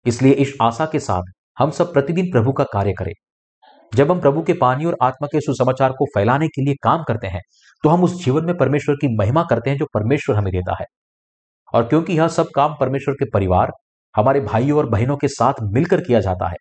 इसलिए 0.06 0.32
इस 0.34 0.56
आशा 0.62 0.86
के 0.86 0.98
साथ 1.00 1.32
हम 1.58 1.70
सब 1.70 1.92
प्रतिदिन 1.92 2.30
प्रभु 2.32 2.52
का 2.52 2.64
कार्य 2.64 2.92
करें। 2.92 3.12
जब 3.92 4.10
हम 4.10 4.20
प्रभु 4.20 4.42
के 4.42 4.52
पानी 4.52 4.84
और 4.84 4.96
आत्मा 5.02 5.26
के 5.26 5.40
सुसमाचार 5.40 5.92
को 5.92 6.06
फैलाने 6.14 6.48
के 6.48 6.64
लिए 6.64 6.74
काम 6.82 7.02
करते 7.02 7.26
हैं 7.26 7.40
तो 7.84 7.88
हम 7.88 8.04
उस 8.04 8.24
जीवन 8.24 8.44
में 8.44 8.56
परमेश्वर 8.56 8.94
की 8.94 9.08
महिमा 9.16 9.42
करते 9.50 9.70
हैं 9.70 9.76
जो 9.78 9.86
परमेश्वर 9.94 10.36
हमें 10.36 10.52
देता 10.52 10.76
है। 10.80 10.84
और 11.72 11.86
क्योंकि 11.88 12.16
यह 12.18 12.28
सब 12.28 12.48
काम 12.54 12.74
परमेश्वर 12.80 13.14
के 13.14 13.24
परिवार, 13.30 13.70
हमारे 14.14 14.40
भाइयों 14.40 14.78
और 14.78 14.88
बहनों 14.88 15.16
के 15.16 15.28
साथ 15.28 15.62
मिलकर 15.64 16.00
किया 16.00 16.20
जाता 16.20 16.48
है, 16.48 16.56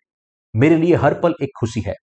मेरे 0.54 0.76
लिए 0.76 0.96
हर 0.96 1.14
पल 1.14 1.34
एक 1.42 1.50
खुशी 1.60 1.80
है। 1.80 1.94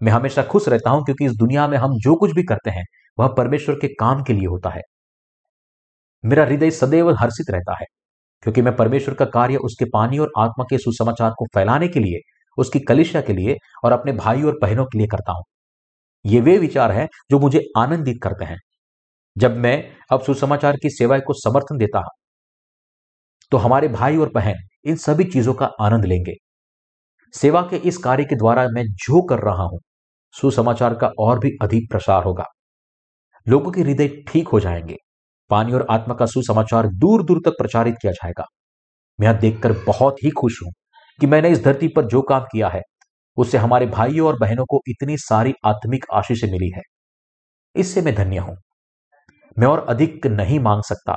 मैं 0.00 0.12
हमेशा 0.12 0.42
खुश 0.42 0.68
रहता 0.68 0.90
हूँ 0.90 1.04
क्योंकि 1.04 1.24
इस 1.24 1.32
दुनिया 1.32 1.66
में 1.68 1.76
हम 1.78 1.98
जो 1.98 2.14
कुछ 2.16 2.32
भी 2.32 2.42
करते 2.42 2.70
हैं, 2.70 2.84
वह 3.18 3.28
परमेश्वर 3.28 3.74
के 3.74 3.88
काम 3.94 4.22
के 4.22 4.32
लिए 4.32 4.46
होता 4.46 4.70
है। 4.70 4.80
मेरा 6.24 6.44
हृदय 6.44 6.70
सदैव 6.70 7.10
हर्षित 7.14 7.50
रहता 7.50 7.76
है, 7.76 7.86
क्योंकि 8.42 8.62
मैं 8.62 8.74
परमेश्वर 8.76 9.14
का 9.14 9.24
कार्य 9.26 9.56
उसके 9.58 9.84
पानी 9.84 10.18
और 10.18 10.32
आत्मा 10.38 10.64
के 10.70 10.78
सुसमाचार 10.78 11.30
को 11.38 11.46
फैलाने 11.54 11.88
के 11.88 12.00
लिए, 12.00 12.20
उसकी 12.58 12.80
कलिशा 12.80 13.20
के 13.20 13.32
लिए 13.32 13.56
और 13.84 13.92
अपने 13.92 14.12
भाई 14.14 14.42
और 14.42 14.58
बहनों 14.62 14.84
के 14.86 14.98
लिए 14.98 15.06
करता 15.08 15.32
हूँ। 15.32 15.44
ये 16.24 16.40
वे 16.40 16.56
विचार 16.58 16.92
हैं 16.92 17.08
जो 17.30 17.38
मुझे 17.38 17.64
आनंदित 17.78 18.18
करते 18.22 18.44
हैं। 18.44 18.58
जब 19.36 19.56
मैं 19.58 19.76
अब 20.12 20.22
सुसमाचार 20.22 20.76
की 20.76 20.90
सेवा 20.90 21.18
को 21.20 21.32
समर्थन 21.34 21.78
देता 21.78 21.98
हूँ 21.98 22.10
तो 23.52 23.56
हमारे 23.56 23.88
भाई 23.88 24.16
और 24.16 24.30
बहन 24.34 24.62
इन 24.86 24.96
सभी 24.96 25.24
चीज़ों 25.26 25.54
का 25.54 25.66
आनंद 25.80 26.04
लेंगे। 26.04 26.34
सेवा 27.34 27.62
के 27.62 27.76
इस 27.78 27.96
कार्य 27.98 28.24
के 28.24 28.36
द्वारा 28.36 28.66
मैं 28.68 28.84
जो 28.86 29.22
कर 29.24 29.38
रहा 29.40 29.62
हूँ, 29.64 29.80
सुसमाचार 30.34 30.94
का 30.94 31.10
और 31.18 31.38
भी 31.38 31.50
अधिक 31.62 31.90
प्रसार 31.90 32.24
होगा। 32.24 32.44
लोगों 33.46 33.72
के 33.72 33.80
हृदय 33.82 34.08
ठीक 34.28 34.48
हो 34.48 34.60
जाएँगे। 34.60 34.96
पानी 35.54 35.72
और 35.72 35.86
आत्मा 35.90 36.14
का 36.14 36.26
सुसमाचार 36.28 36.88
दूर 36.96 37.24
दूर 37.24 37.40
तक 37.44 37.58
प्रचारित 37.58 37.94
किया 38.02 38.12
जाएगा। 38.14 38.44
मैं 39.18 39.28
यह 39.28 39.32
देखकर 39.40 39.72
बहुत 39.86 40.24
ही 40.24 40.30
खुश 40.30 40.62
हूँ 40.62 40.72
कि 41.20 41.26
मैंने 41.26 41.50
इस 41.50 41.62
धरती 41.64 41.88
पर 41.88 42.06
जो 42.06 42.22
काम 42.22 42.44
किया 42.52 42.68
है, 42.68 42.80
उससे 43.36 43.58
हमारे 43.58 43.86
भाइयों 43.88 44.26
और 44.28 44.38
बहनों 44.38 44.64
को 44.66 44.80
इतनी 44.88 45.16
सारी 45.18 45.52
आत्मिक 45.66 46.04
आशीष 46.14 46.44
मिली 46.44 46.70
है। 46.70 46.82
इससे 47.74 48.02
मैं 48.02 48.14
धन्य 48.14 48.38
हूँ। 48.38 48.56
मैं 49.56 49.66
और 49.68 49.84
अधिक 49.88 50.26
नहीं 50.28 50.58
मांग 50.60 50.82
सकता, 50.82 51.14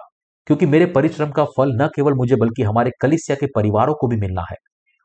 क्योंकि 0.48 0.66
मेरे 0.66 0.86
परिश्रम 0.86 1.32
का 1.32 1.46
फल 1.58 1.74
न 1.82 1.88
केवल 1.88 2.14
मुझे 2.14 2.36
बल्कि 2.36 2.64
हमारे 2.64 2.92
कलिसिया 3.02 3.38
के 3.40 3.48
परिवारों 3.56 3.94
को 3.94 4.08
भी 4.08 4.18
मिलना 4.18 4.46
है 4.52 4.58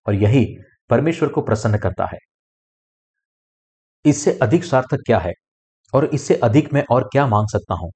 और 0.07 0.14
यही 0.14 0.45
परमेश्वर 0.91 1.28
को 1.28 1.43
प्रसन्न 1.43 1.78
करता 1.78 2.07
है। 2.07 2.18
इससे 4.05 4.39
अधिक 4.43 4.64
सार्थक 4.64 5.03
क्या 5.07 5.18
है 5.18 5.33
और 5.95 6.05
इससे 6.07 6.35
अधिक 6.45 6.72
मैं 6.74 6.85
और 6.91 7.09
क्या 7.12 7.26
मांग 7.26 7.49
सकता 7.49 7.74
हूँ? 7.74 7.91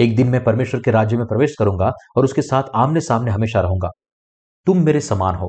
एक 0.00 0.14
दिन 0.16 0.28
मैं 0.28 0.42
परमेश्वर 0.44 0.80
के 0.80 0.90
राज्य 0.90 1.16
में 1.16 1.26
प्रवेश 1.26 1.54
करूँगा 1.58 1.90
और 2.16 2.24
उसके 2.24 2.42
साथ 2.42 2.62
आमने 2.74 3.00
सामने 3.00 3.30
हमेशा 3.30 3.60
रहूँगा। 3.60 3.88
तुम 4.66 4.84
मेरे 4.84 5.00
समान 5.00 5.34
हो। 5.34 5.48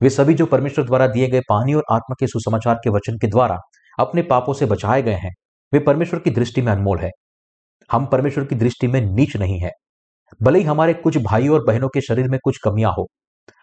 वे 0.00 0.10
सभी 0.10 0.34
जो 0.34 0.46
परमेश्वर 0.46 0.84
द्वारा 0.84 1.06
दिए 1.06 1.28
गए 1.28 1.40
पानी 1.40 1.74
और 1.74 1.84
आत्मा 1.92 2.14
के 2.20 2.26
सुसमाचार 2.26 2.74
के 2.74 2.90
वचन 2.90 3.18
के 3.18 3.26
द्वारा 3.26 3.58
अपने 3.98 4.22
पापों 4.22 4.54
से 4.54 4.66
बचाए 4.66 5.02
गए 5.02 5.14
हैं, 5.14 5.32
वे 5.72 5.80
परमेश्वर 5.80 6.20
की 6.20 6.30
दृष्टि 6.30 6.62
में 6.62 6.72
अनमोल 6.72 6.98
है। 6.98 7.10
हम 7.90 8.06
परमेश्वर 8.06 8.44
की 8.44 8.54
दृष्टि 8.54 8.86
में 8.86 9.00
नीच 9.06 9.36
नहीं 9.36 9.58
है। 9.60 9.70
भले 10.42 10.58
ही 10.58 10.64
हमारे 10.64 10.94
कुछ 10.94 11.18
भाई 11.18 11.48
और 11.48 11.64
बहनों 11.64 11.88
के 11.88 12.00
शरीर 12.00 12.28
में 12.28 12.38
कुछ 12.44 12.58
कमियाँ 12.64 12.92
हो, 12.92 13.06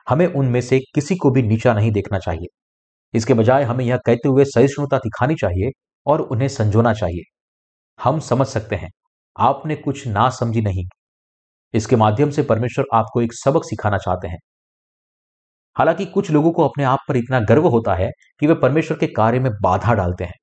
हमें 0.07 0.25
उनमें 0.27 0.61
से 0.61 0.79
किसी 0.95 1.15
को 1.15 1.31
भी 1.31 1.41
नीचा 1.43 1.73
नहीं 1.73 1.91
देखना 1.91 2.19
चाहिए। 2.19 2.47
इसके 3.13 3.33
बजाय 3.33 3.63
हमें 3.63 3.85
यह 3.85 3.97
कहते 3.97 4.29
हुए 4.29 4.45
सहिष्णुता 4.45 4.97
दिखानी 4.97 5.35
चाहिए 5.35 5.69
और 6.05 6.21
उन्हें 6.21 6.47
संजोना 6.47 6.93
चाहिए। 6.93 7.23
हम 7.99 8.19
समझ 8.19 8.47
सकते 8.47 8.75
हैं। 8.75 8.89
आपने 9.41 9.75
कुछ 9.77 10.07
ना 10.07 10.29
समझी 10.31 10.61
नहीं। 10.61 10.85
इसके 11.73 11.95
माध्यम 11.97 12.29
से 12.31 12.43
परमेश्वर 12.43 12.85
आपको 12.93 13.21
एक 13.21 13.33
सबक 13.35 13.65
सिखाना 13.65 13.97
चाहते 13.99 14.27
हैं। 14.27 14.37
हालाँकि 15.75 16.05
कुछ 16.07 16.29
लोगों 16.31 16.51
को 16.51 16.63
अपने 16.63 16.83
आप 16.83 16.99
पर 17.09 17.17
इतना 17.17 17.39
गर्व 17.41 17.67
होता 17.67 17.95
है 17.95 18.09
कि 18.41 18.47
वे 18.47 18.53
परमेश्वर 18.57 18.97
के 18.97 19.07
कार्य 19.09 19.39
में 19.39 19.51
बाधा 19.61 19.93
डालते 19.93 20.23
हैं। 20.23 20.33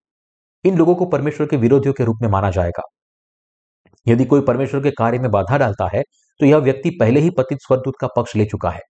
इन 0.64 0.78
लोगों 0.78 0.94
को 0.94 1.06
परमेश्वर 1.06 1.46
के 1.46 1.56
विरोधियों 1.56 1.94
के 1.94 2.04
रूप 2.04 2.18
में 2.22 2.28
माना 2.28 2.50
जाएगा। 2.50 2.82
यदि 4.06 4.24
कोई 4.24 4.40
परमेश्वर 4.42 4.82
के 4.82 4.90
कार्य 4.90 5.18
में 5.18 5.30
बाधा 5.30 5.58
डालता 5.58 5.88
है 5.94 6.02
तो 6.40 6.46
यह 6.46 6.56
व्यक्ति 6.58 6.90
पहले 7.00 7.20
ही 7.20 7.30
पतित 7.30 7.58
स्वरदूत 7.62 7.94
का 8.00 8.08
पक्ष 8.16 8.34
ले 8.36 8.44
चुका 8.46 8.70
है। 8.70 8.80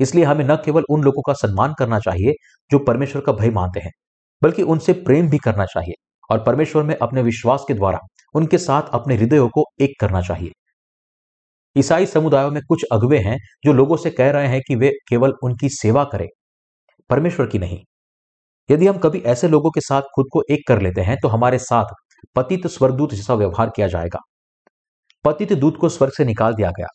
इसलिए 0.00 0.24
हमें 0.24 0.44
न 0.46 0.56
केवल 0.56 0.84
उन 0.90 1.02
लोगों 1.02 1.22
का 1.22 1.32
सम्मान 1.36 1.74
करना 1.78 1.98
चाहिए 2.00 2.32
जो 2.70 2.78
परमेश्वर 2.80 3.22
का 3.22 3.32
भय 3.34 3.50
मानते 3.50 3.80
हैं, 3.80 3.90
बल्कि 4.42 4.62
उनसे 4.64 4.92
प्रेम 5.04 5.30
भी 5.30 5.38
करना 5.38 5.64
चाहिए 5.66 5.94
और 6.30 6.42
परमेश्वर 6.44 6.82
में 6.82 6.94
अपने 6.96 7.22
विश्वास 7.22 7.64
के 7.68 7.74
द्वारा 7.74 7.98
उनके 8.36 8.58
साथ 8.58 8.90
अपने 8.92 9.16
हृदयों 9.16 9.48
को 9.48 9.64
एक 9.80 9.94
करना 10.00 10.20
चाहिए। 10.20 10.52
ईसाई 11.76 12.06
समुदायों 12.06 12.50
में 12.50 12.60
कुछ 12.68 12.84
अगवे 12.92 13.18
हैं 13.18 13.36
जो 13.64 13.72
लोगों 13.72 13.96
से 13.96 14.10
कह 14.10 14.30
रहे 14.30 14.48
हैं 14.48 14.60
कि 14.68 14.74
वे 14.74 14.90
केवल 15.08 15.32
उनकी 15.44 15.68
सेवा 15.70 16.04
करें, 16.04 16.28
परमेश्वर 17.10 17.46
की 17.46 17.58
नहीं। 17.58 17.78
यदि 18.68 18.86
हम 18.86 18.98
कभी 18.98 19.18
ऐसे 19.26 19.48
लोगों 19.48 19.70
के 19.70 19.80
साथ 19.80 20.02
खुद 20.14 20.26
को 20.32 20.42
एक 20.50 20.66
कर 20.68 20.80
लेते 20.82 21.00
हैं 21.00 21.16
तो 21.22 21.28
हमारे 21.28 21.58
साथ 21.60 21.94
पतित 22.36 22.66
स्वर्गदूत 22.66 23.14
जैसा 23.14 23.34
व्यवहार 23.34 23.70
किया 23.76 23.86
जाएगा। 23.88 24.18
पतित 25.24 25.52
दूत 25.52 25.76
को 25.76 25.88
स्वर्ग 25.88 26.12
से 26.12 26.24
निकाल 26.24 26.54
दिया 26.54 26.70
गया 26.70 26.86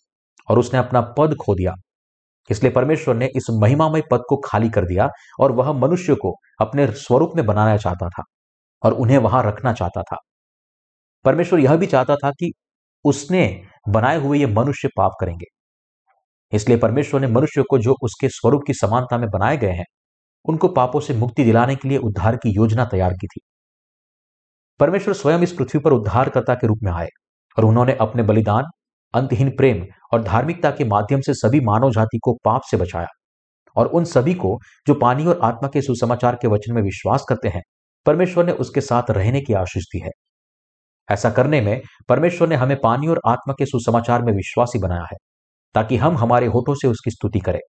और 0.47 0.59
उसने 0.59 0.79
अपना 0.79 1.01
पद 1.17 1.35
खो 1.35 1.55
दिया। 1.55 1.73
इसलिए 2.49 2.71
परमेश्वर 2.71 3.15
ने 3.15 3.25
इस 3.35 3.47
महिमामय 3.53 4.01
पद 4.11 4.23
को 4.29 4.37
खाली 4.45 4.69
कर 4.69 4.85
दिया 4.85 5.07
और 5.39 5.51
वह 5.51 5.71
मनुष्य 5.73 6.15
को 6.15 6.33
अपने 6.61 6.87
स्वरूप 6.97 7.31
में 7.35 7.45
बनाना 7.45 7.77
चाहता 7.77 8.09
था 8.09 8.23
और 8.83 8.93
उन्हें 8.93 9.17
वहाँ 9.19 9.43
रखना 9.43 9.73
चाहता 9.73 10.01
था। 10.03 10.17
परमेश्वर 11.25 11.59
यह 11.59 11.75
भी 11.75 11.85
चाहता 11.85 12.15
था 12.15 12.31
कि 12.31 12.51
उसने 13.05 13.63
बनाए 13.89 14.17
हुए 14.17 14.39
ये 14.39 14.45
मनुष्य 14.45 14.89
पाप 14.97 15.11
करेंगे। 15.21 15.45
इसलिए 16.53 16.77
परमेश्वर 16.77 17.21
ने 17.21 17.27
मनुष्य 17.27 17.63
को 17.69 17.77
जो 17.77 17.95
उसके 18.01 18.29
स्वरूप 18.29 18.61
की 18.67 18.73
समानता 18.73 19.17
में 19.17 19.29
बनाए 19.29 19.57
गए 19.57 19.71
हैं, 19.71 19.85
उनको 20.45 20.67
पापों 20.67 20.99
से 20.99 21.13
मुक्ति 21.13 21.43
दिलाने 21.43 21.75
के 21.75 21.89
लिए 21.89 21.97
उद्धार 21.97 22.35
की 22.35 22.49
योजना 22.49 22.85
तैयार 22.85 23.13
की 23.13 23.27
थी। 23.27 23.39
परमेश्वर 24.79 25.13
स्वयं 25.13 25.39
इस 25.39 25.53
पृथ्वी 25.53 25.79
पर 25.79 25.93
उद्धारकर्ता 25.93 26.55
के 26.55 26.67
रूप 26.67 26.79
में 26.83 26.91
आए 26.91 27.07
और 27.57 27.65
उन्होंने 27.65 27.93
अपने 27.93 28.23
बलिदान, 28.23 28.63
अंतहीन 29.13 29.49
प्रेम 29.49 29.85
और 30.13 30.23
धार्मिकता 30.23 30.71
के 30.71 30.85
माध्यम 30.85 31.21
से 31.21 31.33
सभी 31.33 31.59
मानव 31.59 31.91
जाति 31.91 32.19
को 32.23 32.33
पाप 32.45 32.61
से 32.71 32.77
बचाया 32.77 33.07
और 33.75 33.87
उन 33.87 34.05
सभी 34.05 34.33
को 34.33 34.59
जो 34.87 34.93
पानी 34.93 35.25
और 35.25 35.39
आत्मा 35.43 35.69
के 35.69 35.81
सुसमाचार 35.81 36.35
के 36.35 36.47
वचन 36.47 36.73
में 36.73 36.81
विश्वास 36.81 37.25
करते 37.29 37.47
हैं, 37.47 37.61
परमेश्वर 38.05 38.45
ने 38.45 38.51
उसके 38.51 38.81
साथ 38.81 39.11
रहने 39.11 39.41
की 39.41 39.53
आशीष 39.53 39.83
दी 39.83 39.99
है। 39.99 40.11
ऐसा 41.11 41.29
करने 41.29 41.61
में 41.61 41.81
परमेश्वर 42.09 42.47
ने 42.47 42.55
हमें 42.55 42.77
पानी 42.81 43.07
और 43.07 43.21
आत्मा 43.27 43.53
के 43.53 43.65
सुसमाचार 43.65 44.21
में 44.21 44.33
विश्वासी 44.33 44.79
बनाया 44.79 45.03
है, 45.03 45.17
ताकि 45.73 45.97
हम 45.97 46.17
हमारे 46.17 46.47
होठों 46.47 46.75
से 46.75 46.87
उसकी 46.87 47.11
स्तुति 47.11 47.39
करें। 47.39 47.59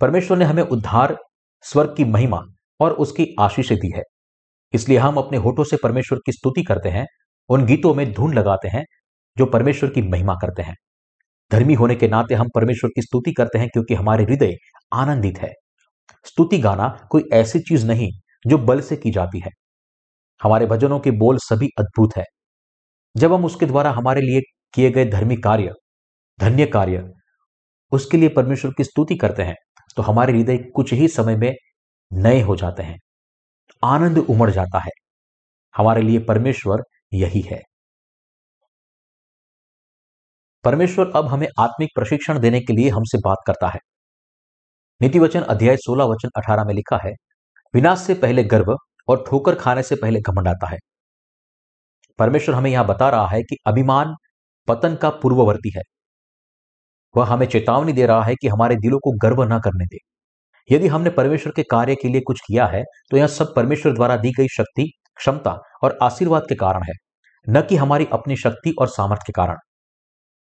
परमेश्वर 0.00 0.38
ने 0.38 0.44
हमें 0.44 0.62
उद्धार, 0.62 1.16
स्वर्ग 1.62 1.94
की 1.96 2.04
महिमा 2.04 2.42
और 2.80 2.92
उसकी 2.92 3.34
आशीष 3.40 3.72
दी 3.72 3.92
है। 3.96 4.02
इसलिए 4.72 4.98
हम 4.98 5.16
अपने 5.16 5.38
होठों 5.38 5.64
से 5.64 5.76
परमेश्वर 5.82 6.18
की 6.26 6.32
स्तुति 6.32 6.62
करते 6.62 6.88
हैं, 6.88 7.06
उन 7.48 7.66
गीतों 7.66 7.94
में 7.94 8.12
धुन 8.12 8.34
लगाते 8.34 8.68
हैं, 8.68 8.84
जो 9.38 9.46
परमेश्वर 9.46 9.90
की 9.90 10.02
महिमा 10.02 10.34
करते 10.34 10.62
हैं। 10.62 10.74
धर्मी 11.52 11.74
होने 11.74 11.94
के 11.94 12.08
नाते 12.08 12.34
हम 12.34 12.46
परमेश्वर 12.54 12.90
की 12.90 13.02
स्तुति 13.02 13.32
करते 13.32 13.58
हैं 13.58 13.68
क्योंकि 13.68 13.94
हमारे 13.94 14.24
हृदय 14.24 14.54
आनंदित 14.94 15.38
है। 15.38 15.52
स्तुति 16.24 16.58
गाना 16.58 17.08
कोई 17.10 17.24
ऐसी 17.32 17.58
चीज़ 17.58 17.86
नहीं, 17.86 18.12
जो 18.46 18.58
बल 18.58 18.80
से 18.80 18.96
की 18.96 19.10
जाती 19.10 19.40
है। 19.40 19.50
हमारे 20.40 20.66
भजनों 20.66 20.98
के 21.00 21.10
बोल 21.10 21.38
सभी 21.38 21.68
अद्भुत 21.78 22.16
है। 22.16 22.24
जब 23.16 23.32
हम 23.32 23.44
उसके 23.44 23.66
द्वारा 23.66 23.90
हमारे 23.90 24.20
लिए 24.20 24.40
किए 24.74 24.90
गए 24.90 25.04
धर्मी 25.04 25.36
कार्य, 25.36 25.72
धन्य 26.38 26.66
कार्य, 26.66 27.12
उसके 27.92 28.16
लिए 28.16 28.28
परमेश्वर 28.28 28.72
की 28.78 28.84
स्तुति 28.84 29.16
करते 29.16 29.42
हैं 29.42 29.54
तो 29.96 30.02
हमारे 30.02 30.32
हृदय 30.32 30.58
कुछ 30.74 30.92
ही 30.92 31.08
समय 31.08 31.36
में 31.36 31.54
नए 32.12 32.40
हो 32.40 32.56
जाते 32.56 32.82
हैं। 32.82 32.98
आनंद 33.84 34.18
उमड़ 34.18 34.50
जाता 34.50 34.78
है। 34.78 34.90
हमारे 35.74 36.02
लिए 36.02 36.18
परमेश्वर 36.18 36.82
यही 37.14 37.40
है। 37.40 37.60
परमेश्वर 40.64 41.12
अब 41.16 41.26
हमें 41.26 41.46
आत्मिक 41.60 41.90
प्रशिक्षण 41.94 42.38
देने 42.38 42.60
के 42.60 42.72
लिए 42.72 42.88
हमसे 42.90 43.18
बात 43.18 43.38
करता 43.46 43.68
है। 43.68 43.78
नीति 45.00 45.18
वचन 45.18 45.42
अध्याय 45.42 45.76
16 45.76 46.04
वचन 46.04 46.30
18 46.36 46.64
में 46.64 46.74
लिखा 46.74 46.98
है, 47.04 47.12
विनाश 47.74 47.98
से 47.98 48.14
पहले 48.14 48.44
गर्व 48.44 48.76
और 49.08 49.24
ठोकर 49.28 49.54
खाने 49.54 49.82
से 49.82 49.96
पहले 49.96 50.20
घमंड 50.22 50.48
आता 50.48 50.68
है। 50.68 50.78
परमेश्वर 52.18 52.54
हमें 52.54 52.70
यहाँ 52.70 52.86
बता 52.86 53.08
रहा 53.10 53.26
है 53.28 53.42
कि 53.42 53.56
अभिमान 53.66 54.14
पतन 54.68 54.94
का 54.96 55.10
पूर्ववर्ती 55.22 55.72
है। 55.76 55.82
वह 57.14 57.26
हमें 57.26 57.46
चेतावनी 57.46 57.92
दे 57.92 58.06
रहा 58.06 58.22
है 58.24 58.34
कि 58.34 58.48
हमारे 58.48 58.76
दिलों 58.76 58.98
को 58.98 59.12
गर्व 59.22 59.42
न 59.44 59.58
करने 59.60 59.84
दे। 59.86 59.98
यदि 60.70 60.86
हमने 60.88 61.10
परमेश्वर 61.12 61.52
के 61.52 61.62
कार्य 61.62 61.94
के 61.94 62.08
लिए 62.08 62.20
कुछ 62.20 62.40
किया 62.40 62.66
है 62.66 62.82
तो 63.10 63.16
यह 63.16 63.26
सब 63.28 63.54
परमेश्वर 63.54 63.92
द्वारा 63.92 64.16
दी 64.16 64.32
गई 64.32 64.48
शक्ति, 64.48 64.90
क्षमता 65.16 65.58
और 65.82 65.98
आशीर्वाद 66.02 66.42
के 66.48 66.54
कारण 66.56 66.82
है, 66.82 66.94
न 67.46 67.62
कि 67.62 67.76
हमारी 67.76 68.06
अपनी 68.12 68.36
शक्ति 68.36 68.74
और 68.80 68.88
सामर्थ्य 68.88 69.24
के 69.26 69.32
कारण। 69.32 69.56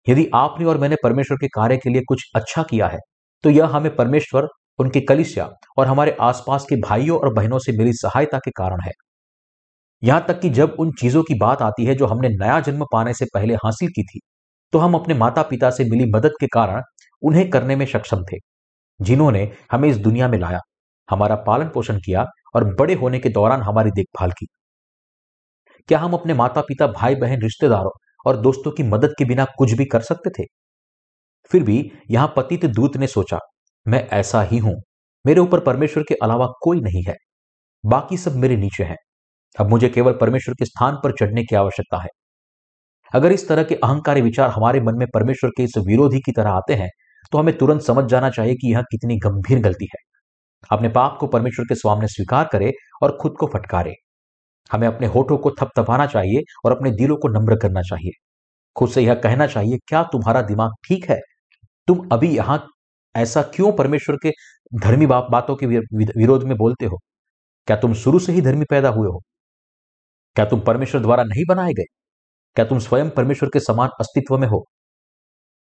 यदि 0.08 0.30
आपने 0.36 0.66
और 0.66 0.78
मैंने 0.78 0.96
परमेश्वर 1.04 1.38
के 1.38 1.48
कार्य 1.48 1.78
के 1.78 1.90
लिए 1.90 2.02
कुछ 2.08 2.24
अच्छा 2.36 2.64
किया 2.64 2.88
है 2.88 3.00
तो 3.44 3.50
यह 3.50 3.68
हमें 3.68 3.96
परमेश्वर 3.96 4.48
उनकी 4.80 5.02
कलिसिया 5.02 5.50
और 5.78 5.88
हमारे 5.88 6.16
आसपास 6.22 6.66
के 6.70 6.76
भाइयों 6.82 7.20
और 7.20 7.34
बहनों 7.34 7.60
से 7.60 7.78
मिली 7.78 7.94
सहायता 7.96 8.40
के 8.40 8.52
कारण 8.52 8.82
है। 8.82 8.92
यहाँ 10.04 10.26
तक 10.28 10.40
कि 10.40 10.50
जब 10.52 10.76
उन 10.80 10.92
चीज़ों 11.00 11.24
की 11.24 11.36
बात 11.40 11.62
आती 11.62 11.86
है 11.86 11.96
जो 11.96 12.06
हमने 12.06 12.30
नया 12.32 12.60
जन्म 12.62 12.86
पाने 12.92 13.14
से 13.14 13.26
पहले 13.34 13.54
हासिल 13.56 13.90
की 13.90 14.04
थी 14.06 14.20
तो 14.74 14.80
हम 14.80 14.94
अपने 14.94 15.14
माता 15.16 15.42
पिता 15.44 15.70
से 15.70 15.84
मिली 15.86 16.06
मदद 16.12 16.32
के 16.40 16.48
कारण 16.50 16.82
उन्हें 17.24 17.50
करने 17.50 17.76
में 17.76 17.86
सक्षम 17.86 18.24
थे, 18.24 18.38
जिन्होंने 19.00 19.52
हमें 19.72 19.88
इस 19.90 19.98
दुनिया 20.00 20.28
में 20.28 20.38
लाया, 20.40 20.60
हमारा 21.10 21.36
पालन 21.44 21.70
पोषण 21.70 22.00
किया 22.00 22.26
और 22.56 22.64
बड़े 22.76 22.94
होने 22.96 23.20
के 23.20 23.30
दौरान 23.30 23.62
हमारी 23.62 23.92
देखभाल 23.92 24.32
की। 24.32 24.46
क्या 25.90 26.00
हम 26.00 26.14
अपने 26.14 26.34
माता 26.34 26.62
पिता 26.62 26.88
भाई 26.90 27.16
बहन 27.16 27.42
रिश्तेदारों 27.42 27.92
और 28.26 28.38
दोस्तों 28.38 28.72
की 28.72 28.84
मदद 28.86 29.14
के 29.18 29.26
बिना 29.26 29.46
कुछ 29.58 29.72
भी 29.74 29.86
कर 29.86 30.02
सकते 30.04 30.30
थे? 30.32 30.46
फिर 31.52 31.64
भी 31.64 31.80
यहाँ 32.12 32.34
पतित 32.38 32.66
दूत 32.68 32.98
ने 32.98 33.08
सोचा 33.08 33.40
मैं 33.88 34.08
ऐसा 34.10 34.42
ही 34.42 34.58
हूँ। 34.58 34.76
मेरे 35.26 35.40
ऊपर 35.40 35.60
परमेश्वर 35.60 36.04
के 36.04 36.16
अलावा 36.16 36.48
कोई 36.62 36.82
नहीं 36.82 37.04
है। 37.04 37.16
बाकी 37.84 38.18
सब 38.18 38.36
मेरे 38.36 38.58
नीचे 38.58 38.84
हैं। 38.84 38.96
अब 39.56 39.70
मुझे 39.70 39.90
केवल 39.90 40.14
परमेश्वर 40.14 40.56
के 40.56 40.66
स्थान 40.66 40.96
पर 41.04 41.12
चढ़ने 41.12 41.44
की 41.44 41.56
आवश्यकता 41.56 42.02
है। 42.04 42.10
अगर 43.12 43.32
इस 43.32 43.48
तरह 43.48 43.64
के 43.64 43.76
अहंकारी 43.76 44.22
विचार 44.22 44.50
हमारे 44.50 44.80
मन 44.82 44.98
में 44.98 45.08
परमेश्वर 45.14 45.50
के 45.58 45.64
इस 45.64 45.78
विरोधी 45.88 46.20
की 46.20 46.32
तरह 46.32 46.52
आते 46.52 46.76
हैं 46.76 46.90
तो 47.32 47.38
हमें 47.38 47.58
तुरंत 47.58 47.82
समझ 47.82 48.04
जाना 48.06 48.30
चाहिए 48.30 48.56
कि 48.56 48.72
यह 48.74 48.82
कितनी 48.82 49.18
गंभीर 49.18 49.60
गलती 49.60 49.86
है। 49.86 50.00
अपने 50.72 50.90
पाप 50.90 51.18
को 51.20 51.28
परमेश्वर 51.28 51.66
के 51.66 51.76
सामने 51.76 52.08
स्वीकार 52.08 52.50
करे 52.52 52.72
और 53.04 53.18
खुद 53.22 53.36
को 53.40 53.48
फटकारे। 53.48 53.94
हमें 54.70 54.88
अपने 54.88 55.08
होठों 55.08 55.38
को 55.38 55.52
थपथपाना 55.52 56.06
चाहिए 56.06 56.42
और 56.66 56.72
अपने 56.72 56.92
दिलों 56.92 57.18
को 57.18 57.28
नम्र 57.30 57.56
करना 57.56 57.82
चाहिए। 57.82 58.12
खुद 58.76 58.90
से 58.90 59.02
यह 59.02 59.16
कहना 59.16 59.48
चाहिए, 59.48 59.78
क्या 59.88 60.04
तुम्हारा 60.04 60.42
दिमाग 60.44 60.72
ठीक 60.88 61.10
है? 61.10 61.20
तुम 61.88 62.08
अभी 62.12 62.30
यहाँ 62.30 62.58
ऐसा 63.16 63.42
क्यों 63.56 63.72
परमेश्वर 63.72 64.16
के 64.16 64.32
धर्मी 64.84 65.06
बातों 65.08 65.56
के 65.56 65.66
विरोध 65.66 66.44
में 66.44 66.56
बोलते 66.58 66.86
हो? 66.86 66.98
क्या 67.68 67.78
तुम 67.78 67.94
शुरू 67.94 68.20
से 68.20 68.32
ही 68.32 68.42
धर्मी 68.42 68.66
पैदा 68.70 68.90
हुए 68.90 69.08
हो? 69.08 69.22
क्या 70.36 70.46
तुम 70.46 70.60
परमेश्वर 70.60 71.02
द्वारा 71.02 71.24
नहीं 71.24 71.44
बनाए 71.50 71.74
गए? 71.74 71.84
क्या 72.56 72.66
तुम 72.66 72.80
स्वयं 72.80 73.10
परमेश्वर 73.10 73.50
के 73.54 73.60
समान 73.60 73.90
अस्तित्व 74.00 74.38
में 74.38 74.48
हो? 74.48 74.66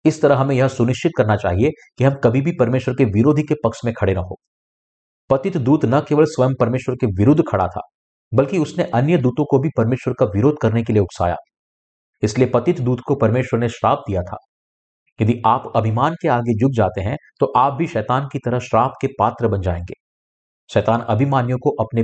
इस 0.05 0.21
तरह 0.23 0.37
हमें 0.37 0.55
यह 0.57 0.69
सुनिश्चित 0.69 1.13
करना 1.19 1.37
चाहिए 1.37 1.71
कि 1.99 2.05
हम 2.05 2.15
कभी 2.25 2.41
भी 2.41 2.53
परमेश्वर 2.53 2.95
के 2.95 3.05
विरोधी 3.05 3.43
के 3.43 3.55
पक्ष 3.65 3.81
में 3.85 3.93
खड़े 3.95 4.15
न 4.15 4.17
हो। 4.17 4.37
पतित 5.31 5.57
दूत 5.57 5.85
न 5.85 6.01
केवल 6.01 6.25
स्वयं 6.25 6.55
परमेश्वर 6.61 6.95
के 6.95 7.07
विरुद्ध 7.07 7.45
खड़ा 7.51 7.67
था, 7.69 7.81
बल्कि 8.35 8.59
उसने 8.59 8.85
अन्य 8.85 9.17
दूतों 9.17 9.45
को 9.45 9.59
भी 9.59 9.69
परमेश्वर 9.77 10.15
का 10.19 10.27
विरोध 10.27 10.57
करने 10.63 10.83
के 10.83 10.93
लिए 10.93 11.03
उकसाया। 11.03 11.37
इसलिए 12.23 12.49
पतित 12.49 12.81
दूत 12.81 13.01
को 13.07 13.15
परमेश्वर 13.15 13.61
ने 13.61 13.69
श्राप 13.69 13.99
दिया 13.99 14.23
था। 14.23 14.37
यदि 15.19 15.41
आप 15.47 15.73
अभिमान 15.77 16.15
के 16.23 16.29
आगे 16.29 16.55
झुक 16.59 16.73
जाते 16.73 17.01
हैं 17.01 17.17
तो 17.41 17.47
आप 17.57 17.73
भी 17.73 17.87
शैतान 17.87 18.29
की 18.33 18.39
तरह 18.39 18.59
श्राप 18.59 18.95
के 19.01 19.07
पात्र 19.19 19.49
बन 19.49 19.61
जाएँगे। 19.61 19.95
शैतान 20.71 21.01
अभिमानियों 21.01 21.59
को 21.59 21.71
अपने 21.81 22.03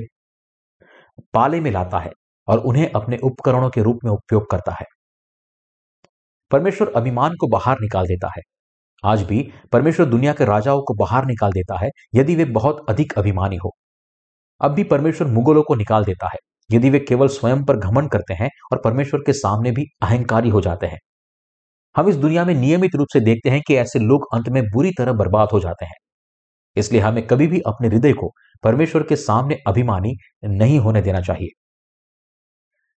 पाले 1.35 1.61
में 1.61 1.71
लाता 1.71 1.99
है 1.99 2.11
और 2.49 2.59
उन्हें 2.59 2.91
अपने 2.93 3.19
उपकरणों 3.25 3.71
के 3.71 3.83
रूप 3.83 3.99
में 4.05 4.13
उपयोग 4.13 4.51
करता 4.51 4.73
है। 4.73 4.87
परमेश्वर 6.51 6.93
अभिमान 6.97 7.35
को 7.41 7.49
बाहर 7.49 7.77
निकाल 7.81 8.07
देता 8.07 8.29
है। 8.37 8.43
आज 9.05 9.23
भी 9.23 9.43
परमेश्वर 9.73 10.07
दुनिया 10.07 10.33
के 10.33 10.45
राजाओं 10.45 10.83
को 10.83 10.95
बाहर 10.95 11.27
निकाल 11.27 11.53
देता 11.53 11.79
है, 11.79 11.91
यदि 12.15 12.37
वे 12.37 12.45
बहुत 12.45 12.87
अधिक 12.89 13.13
अभिमानी 13.19 13.57
हो। 13.57 13.73
अब 14.61 14.71
भी 14.71 14.85
परमेश्वर 14.85 15.29
मुगलों 15.29 15.63
को 15.63 15.75
निकाल 15.75 16.05
देता 16.05 16.29
है, 16.29 16.39
यदि 16.71 16.91
वे 16.91 16.99
केवल 16.99 17.29
स्वयं 17.29 17.65
पर 17.65 17.77
घमंड 17.77 18.11
करते 18.11 18.35
हैं 18.35 18.51
और 18.73 18.81
परमेश्वर 18.85 19.21
के 19.21 19.33
सामने 19.33 19.71
भी 19.71 19.87
अहंकारी 20.03 20.49
हो 20.51 20.61
जाते 20.61 20.87
हैं। 20.87 20.99
हम 21.97 22.09
इस 22.09 22.17
दुनिया 22.17 22.45
में 22.45 22.55
नियमित 22.55 22.91
रूप 22.95 23.07
से 23.13 23.21
देखते 23.21 23.51
हैं 23.51 23.63
कि 23.67 23.77
ऐसे 23.77 23.99
लोग 23.99 24.27
अंत 24.35 24.49
में 24.49 24.63
बुरी 24.65 24.91
तरह 24.99 25.13
बर्बाद 25.13 25.49
हो 25.53 25.61
जाते 25.61 25.85
हैं। 25.85 25.95
इसलिए 26.77 27.01
हमें 27.01 27.27
कभी 27.27 27.47
भी 27.47 27.61
अपने 27.61 27.89
हृदय 27.89 28.13
को 28.13 28.33
परमेश्वर 28.63 29.03
के 29.03 29.17
सामने 29.17 29.59
अभिमानी 29.67 30.17
नहीं 30.45 30.79
होने 30.79 31.03
देना 31.03 31.21
चाहिए। 31.21 31.49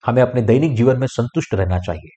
हमें 0.06 0.22
अपने 0.22 0.42
दैनिक 0.42 0.76
जीवन 0.76 1.00
में 1.00 1.08
संतुष्ट 1.08 1.54
रहना 1.54 1.80
चाहिए। 1.80 2.10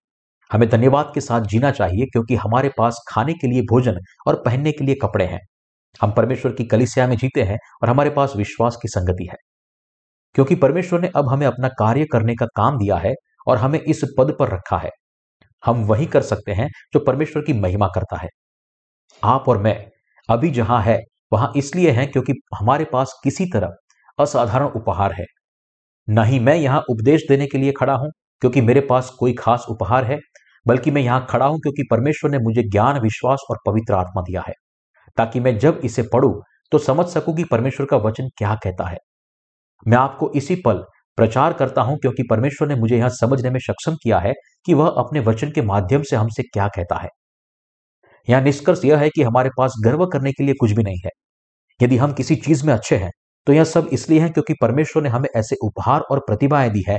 हमें 0.52 0.68
धन्यवाद 0.68 1.12
के 1.14 1.20
साथ 1.20 1.40
जीना 1.40 1.70
चाहिए 1.70 2.06
क्योंकि 2.06 2.34
हमारे 2.34 2.70
पास 2.78 3.04
खाने 3.08 3.32
के 3.32 3.46
लिए 3.46 3.62
भोजन 3.62 3.96
और 4.26 4.42
पहनने 4.46 4.72
के 4.72 4.84
लिए 4.84 4.94
कपड़े 5.02 5.24
हैं। 5.24 5.40
हम 6.02 6.12
परमेश्वर 6.12 6.52
की 6.52 6.64
कलिसिया 6.64 7.06
में 7.06 7.16
जीते 7.16 7.42
हैं 7.42 7.58
और 7.82 7.90
हमारे 7.90 8.10
पास 8.10 8.32
विश्वास 8.36 8.78
की 8.82 8.88
संगति 8.88 9.28
है। 9.30 9.36
क्योंकि 10.34 10.54
परमेश्वर 10.54 11.00
ने 11.00 11.10
अब 11.16 11.28
हमें 11.28 11.46
अपना 11.46 11.68
कार्य 11.68 12.06
करने 12.12 12.34
का 12.34 12.46
काम 12.46 12.78
दिया 12.78 12.96
है 12.96 13.14
और 13.46 13.58
हमें 13.58 13.80
इस 13.80 14.04
पद 14.18 14.36
पर 14.38 14.48
रखा 14.48 14.78
है। 14.78 14.90
हम 15.66 15.84
वही 15.84 16.06
कर 16.06 16.22
सकते 16.22 16.52
हैं 16.52 16.68
जो 16.94 17.00
परमेश्वर 17.00 17.42
की 17.42 17.52
महिमा 17.52 17.88
करता 17.94 18.16
है। 18.16 18.28
आप 19.22 19.48
और 19.48 19.58
मैं 19.58 19.74
अभी 20.28 20.50
जहाँ 20.50 20.82
है, 20.82 20.98
वहाँ 21.32 21.52
इसलिए 21.56 21.90
है 21.90 22.06
क्योंकि 22.06 22.32
हमारे 22.58 22.84
पास 22.84 23.20
किसी 23.24 23.46
तरह 23.46 23.74
असाधारण 24.18 24.66
उपहार 24.70 25.12
है। 25.12 25.24
न 26.08 26.24
ही 26.24 26.38
मैं 26.40 26.54
यहाँ 26.56 26.80
उपदेश 26.90 27.26
देने 27.28 27.46
के 27.46 27.58
लिए 27.58 27.72
खड़ा 27.72 27.94
हूँ 27.94 28.10
क्योंकि 28.42 28.60
मेरे 28.60 28.80
पास 28.80 29.10
कोई 29.10 29.32
खास 29.34 29.66
उपहार 29.70 30.04
है, 30.04 30.18
बल्कि 30.66 30.90
मैं 30.90 31.02
यहाँ 31.02 31.26
खड़ा 31.30 31.46
हूँ 31.46 31.58
क्योंकि 31.60 31.82
परमेश्वर 31.90 32.30
ने 32.30 32.38
मुझे 32.38 32.62
ज्ञान, 32.62 33.00
विश्वास 33.00 33.46
और 33.50 33.58
पवित्र 33.66 33.94
आत्मा 33.94 34.22
दिया 34.22 34.42
है। 34.48 34.54
ताकि 35.18 35.40
मैं 35.40 35.56
जब 35.58 35.80
इसे 35.84 36.02
पढ़ू 36.12 36.32
तो 36.72 36.78
समझ 36.78 37.06
सकूँ 37.06 37.34
कि 37.36 37.44
परमेश्वर 37.44 37.86
का 37.86 37.96
वचन 37.98 38.28
क्या 38.38 38.54
कहता 38.54 38.88
है। 38.88 38.98
मैं 39.86 39.98
आपको 39.98 40.30
इसी 40.36 40.54
पल 40.56 40.84
प्रचार 41.18 41.52
करता 41.52 41.82
हूँ 41.82 41.96
क्योंकि 41.98 42.22
परमेश्वर 42.30 42.68
ने 42.68 42.74
मुझे 42.76 42.96
यहाँ 42.96 43.08
समझने 43.12 43.50
में 43.50 43.58
सक्षम 43.60 43.94
किया 44.02 44.18
है 44.20 44.32
कि 44.66 44.74
वह 44.74 44.88
अपने 44.98 45.20
वचन 45.22 45.50
के 45.50 45.62
माध्यम 45.64 46.02
से 46.02 46.16
हमसे 46.16 46.42
क्या 46.44 46.68
कहता 46.68 46.96
है। 46.96 47.08
यहाँ 48.28 48.42
निष्कर्ष 48.42 48.84
यह 48.84 48.98
है 48.98 49.08
कि 49.10 49.22
हमारे 49.22 49.50
पास 49.58 49.74
गर्व 49.84 50.06
करने 50.06 50.32
के 50.32 50.44
लिए 50.44 50.54
कुछ 50.60 50.72
भी 50.72 50.82
नहीं 50.82 50.98
है। 51.04 51.10
यदि 51.80 51.96
हम 51.96 52.12
किसी 52.14 52.36
चीज़ 52.38 52.66
में 52.66 52.72
अच्छे 52.74 52.96
हैं 52.96 53.10
तो 53.46 53.52
यह 53.52 53.64
सब 53.64 53.88
इसलिए 53.92 54.20
है 54.20 54.28
क्योंकि 54.30 54.54
परमेश्वर 54.62 55.02
ने 55.02 55.08
हमें 55.08 55.28
ऐसे 55.36 55.56
उपहार 55.64 56.00
और 56.02 56.18
प्रतिभाएँ 56.20 56.70
दी 56.70 56.84
है। 56.88 56.98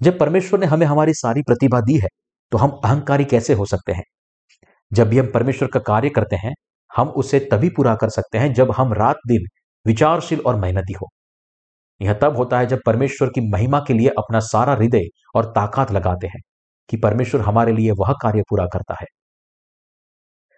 जब 0.00 0.18
परमेश्वर 0.18 0.60
ने 0.60 0.66
हमें 0.66 0.86
हमारी 0.86 1.14
सारी 1.14 1.42
प्रतिभा 1.42 1.80
दी 1.82 1.98
है 1.98 2.08
तो 2.52 2.58
हम 2.58 2.70
अहंकारी 2.84 3.24
कैसे 3.26 3.54
हो 3.54 3.64
सकते 3.66 3.92
हैं? 3.92 4.02
जब 4.92 5.08
भी 5.08 5.18
हम 5.18 5.30
परमेश्वर 5.34 5.68
का 5.68 5.80
कार्य 5.82 6.08
करते 6.10 6.36
हैं, 6.36 6.52
हम 6.90 7.08
उसे 7.16 7.38
तभी 7.52 7.68
पूरा 7.70 7.94
कर 7.96 8.08
सकते 8.10 8.38
हैं 8.38 8.52
जब 8.54 8.70
हम 8.72 8.92
रात 8.94 9.16
दिन 9.28 9.46
विचारशील 9.86 10.40
और 10.40 10.56
मेहनती 10.56 10.92
हो। 10.92 11.08
यह 12.00 12.12
तब 12.12 12.36
होता 12.36 12.58
है 12.58 12.66
जब 12.66 12.80
परमेश्वर 12.86 13.28
की 13.28 13.40
महिमा 13.50 13.80
के 13.80 13.94
लिए 13.94 14.08
अपना 14.08 14.40
सारा 14.40 14.74
हृदय 14.74 15.04
और 15.34 15.44
ताकत 15.44 15.92
लगाते 15.92 16.26
हैं 16.26 16.40
कि 16.88 16.96
परमेश्वर 16.96 17.40
हमारे 17.40 17.72
लिए 17.72 17.90
वह 17.90 18.12
कार्य 18.12 18.42
पूरा 18.50 18.66
करता 18.66 18.94
है। 19.00 19.06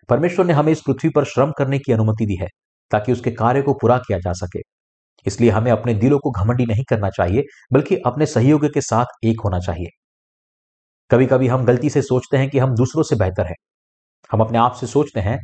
परमेश्वर 0.08 0.46
ने 0.46 0.52
हमें 0.52 0.72
इस 0.72 0.80
पृथ्वी 0.80 1.10
पर 1.10 1.24
श्रम 1.24 1.52
करने 1.58 1.78
की 1.78 1.92
अनुमति 1.92 2.26
दी 2.26 2.36
है 2.36 2.48
ताकि 2.90 3.12
उसके 3.12 3.30
कार्य 3.30 3.62
को 3.62 3.74
पूरा 3.74 3.98
किया 3.98 4.18
जा 4.18 4.32
सके। 4.32 4.60
इसलिए 5.26 5.50
हमें 5.50 5.70
अपने 5.72 5.94
दिलों 5.94 6.18
को 6.18 6.30
घमंडी 6.30 6.66
नहीं 6.66 6.84
करना 6.88 7.10
चाहिए, 7.10 7.42
बल्कि 7.72 7.96
अपने 7.96 8.26
सहयोग 8.26 8.66
के 8.66 8.80
साथ 8.80 9.04
एक 9.24 9.40
होना 9.44 9.58
चाहिए। 9.58 9.88
कभी 11.10 11.26
कभी 11.26 11.48
हम 11.48 11.64
गलती 11.64 11.90
से 11.90 12.02
सोचते 12.02 12.36
हैं 12.36 12.50
कि 12.50 12.58
हम 12.58 12.74
दूसरों 12.74 13.02
से 13.02 13.16
बेहतर 13.16 13.46
हैं। 13.46 13.54
हम 14.32 14.40
अपने 14.40 14.58
आप 14.58 14.72
से 14.72 14.86
सोचते 14.86 15.20
हैं, 15.20 15.38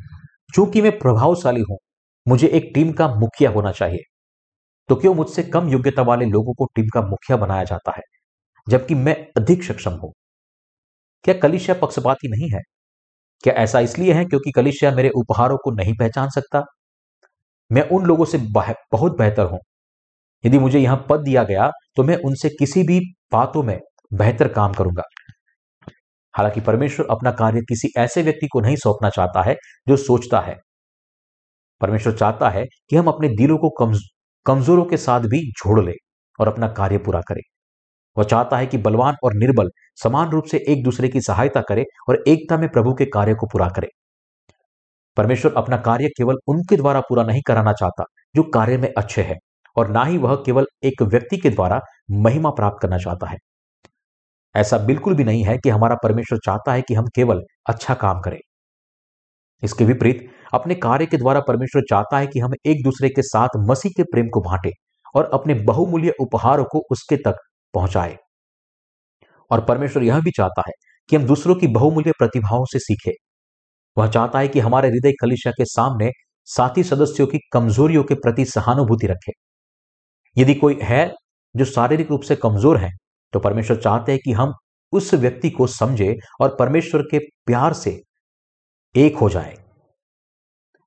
चूँकि 0.54 0.82
मैं 0.82 0.98
प्रभावशाली 0.98 1.60
हूँ, 1.60 1.78
मुझे 2.28 2.48
एक 2.48 2.70
टीम 2.74 2.92
का 2.92 3.08
मुखिया 3.08 3.50
होना 3.50 3.72
चाहिए। 3.72 4.02
तो 4.90 4.96
क्यों 4.96 5.14
मुझसे 5.14 5.42
कम 5.44 5.68
योग्यता 5.68 6.02
वाले 6.02 6.26
लोगों 6.26 6.54
को 6.54 6.66
टीम 6.76 6.88
का 6.88 7.00
मुखिया 7.02 7.36
बनाया 7.36 7.64
जाता 7.64 7.92
है, 7.96 8.02
जबकि 8.66 8.94
मैं 8.96 9.14
अधिक 9.36 9.62
सक्षम 9.64 9.92
हूँ? 9.94 10.12
क्या 11.24 11.34
कलिशिया 11.34 11.76
पक्षपाती 11.82 12.28
नहीं 12.28 12.50
है? 12.50 12.60
क्या 13.44 13.54
ऐसा 13.54 13.80
इसलिए 13.80 14.12
है 14.12 14.24
क्योंकि 14.24 14.50
कलिशिया 14.50 14.90
मेरे 14.92 15.10
उपहारों 15.16 15.56
को 15.56 15.70
नहीं 15.72 15.94
पहचान 15.96 16.28
सकता? 16.30 16.64
मैं 17.70 17.82
उन 17.90 18.04
लोगों 18.06 18.24
से 18.24 18.38
बहुत 18.52 19.16
बेहतर 19.18 19.44
हूँ। 19.44 19.58
यदि 20.44 20.58
मुझे 20.58 20.78
यहाँ 20.78 21.04
पद 21.10 21.20
दिया 21.20 21.42
गया 21.44 21.70
तो 21.96 22.04
मैं 22.04 22.16
उनसे 22.24 22.48
किसी 22.50 22.82
भी 22.82 23.00
बातों 23.32 23.62
में 23.62 23.78
बेहतर 24.12 24.48
काम 24.48 24.72
करूँगा। 24.74 25.02
हालाँकि 26.34 26.60
परमेश्वर 26.60 27.06
अपना 27.10 27.30
कार्य 27.32 27.60
किसी 27.68 27.88
ऐसे 27.98 28.22
व्यक्ति 28.22 28.48
को 28.48 28.60
नहीं 28.60 28.76
सौंपना 28.76 29.08
चाहता 29.10 29.42
है, 29.42 29.56
जो 29.88 29.96
सोचता 29.98 30.40
है। 30.40 30.56
परमेश्वर 31.80 32.12
चाहता 32.14 32.50
है 32.50 32.64
कि 32.90 32.96
हम 32.96 33.08
अपने 33.08 33.28
दिलों 33.36 33.58
को 33.58 33.70
कमजोरों 34.48 34.84
के 34.84 34.96
साथ 34.96 35.20
भी 35.20 35.40
जोड़ 35.50 35.84
ले 35.84 35.92
और 36.40 36.48
अपना 36.48 36.68
कार्य 36.68 36.98
पूरा 36.98 37.20
करे। 37.20 37.40
वह 38.16 38.24
चाहता 38.24 38.58
है 38.58 38.66
कि 38.66 38.78
बलवान 38.78 39.16
और 39.24 39.34
निर्बल 39.34 39.70
समान 40.02 40.30
रूप 40.30 40.44
से 40.44 40.64
एक 40.68 40.84
दूसरे 40.84 41.08
की 41.08 41.20
सहायता 41.20 41.60
करे 41.60 41.84
और 42.08 42.24
एकता 42.28 42.56
में 42.56 42.68
प्रभु 42.68 42.94
के 42.94 43.04
कार्य 43.04 43.34
को 43.34 43.46
पूरा 43.46 43.68
करे। 43.68 43.88
परमेश्वर 45.16 45.54
अपना 45.56 45.76
कार्य 45.76 46.08
केवल 46.08 46.36
उनके 46.48 46.76
द्वारा 46.76 47.00
पूरा 47.00 47.22
नहीं 47.22 47.42
कराना 47.46 47.72
चाहता, 47.72 48.04
जो 48.36 48.42
कार्य 48.42 48.76
में 48.76 48.92
अच्छे 48.98 49.22
हैं, 49.22 49.38
और 49.76 49.88
ना 49.88 50.04
ही 50.04 50.18
वह 50.18 50.34
केवल 50.34 50.66
एक 50.84 51.02
व्यक्ति 51.02 51.36
के 51.36 51.50
द्वारा 51.50 51.80
महिमा 52.10 52.50
प्राप्त 52.50 52.78
करना 52.82 52.98
चाहता 52.98 53.26
है। 53.26 53.36
ऐसा 54.54 54.78
बिल्कुल 54.78 55.14
भी 55.14 55.24
नहीं 55.24 55.44
है 55.44 55.58
कि 55.58 55.68
हमारा 55.68 55.94
परमेश्वर 56.02 56.38
चाहता 56.38 56.72
है 56.72 56.82
कि 56.82 56.94
हम 56.94 57.06
केवल 57.06 57.42
अच्छा 57.68 57.94
काम 57.94 58.20
करें। 58.20 58.38
इसके 59.62 59.84
विपरीत 59.84 60.30
अपने 60.52 60.74
कार्य 60.76 61.06
के 61.06 61.16
द्वारा 61.16 61.40
परमेश्वर 61.40 61.82
चाहता 61.90 62.18
है 62.18 62.26
कि 62.26 62.40
हम 62.40 62.52
एक 62.66 62.82
दूसरे 62.84 63.08
के 63.08 63.22
साथ 63.22 63.56
मसीह 63.70 63.92
के 63.96 64.02
प्रेम 64.02 64.28
को 64.28 64.40
बांटे 64.40 64.70
और 65.14 65.30
अपने 65.34 65.54
बहुमूल्य 65.64 66.12
उपहारों 66.20 66.64
को 66.64 66.82
उसके 66.90 67.16
तक 67.16 67.36
पहुँचाए। 67.74 68.16
और 69.50 69.64
परमेश्वर 69.64 70.02
यह 70.02 70.20
भी 70.20 70.30
चाहता 70.30 70.62
है 70.66 70.72
कि 71.08 71.16
हम 71.16 71.24
दूसरों 71.24 71.54
की 71.54 71.66
बहुमूल्य 71.66 72.12
प्रतिभाओं 72.18 72.64
से 72.64 72.78
सीखे। 72.78 73.12
वह 73.96 74.08
चाहता 74.08 74.38
है 74.38 74.48
कि 74.48 74.60
हमारे 74.60 74.88
हृदय 74.88 75.12
कलिशा 75.12 75.50
के 75.50 75.64
सामने 75.64 76.10
साथी 76.48 76.82
सदस्यों 76.84 77.26
की 77.26 77.38
कमजोरियों 77.52 78.02
के 78.04 78.14
प्रति 78.14 78.44
सहानुभूति 78.44 79.06
रखे। 79.06 79.32
यदि 80.36 80.54
कोई 80.54 80.78
है 80.82 81.06
जो 81.54 81.64
शारीरिक 81.64 82.10
रूप 82.10 82.22
से 82.22 82.36
कमज़ोर 82.36 82.76
है 82.76 82.90
तो 83.32 83.40
परमेश्वर 83.40 83.76
चाहते 83.76 84.12
हैं 84.12 84.20
कि 84.24 84.32
हम 84.32 84.52
उस 84.92 85.12
व्यक्ति 85.14 85.50
को 85.50 85.66
समझे 85.66 86.14
और 86.40 86.54
परमेश्वर 86.58 87.02
के 87.02 87.18
प्यार 87.18 87.72
से 87.74 87.90
एक 88.94 89.16
हो 89.16 89.28
जाए। 89.28 89.56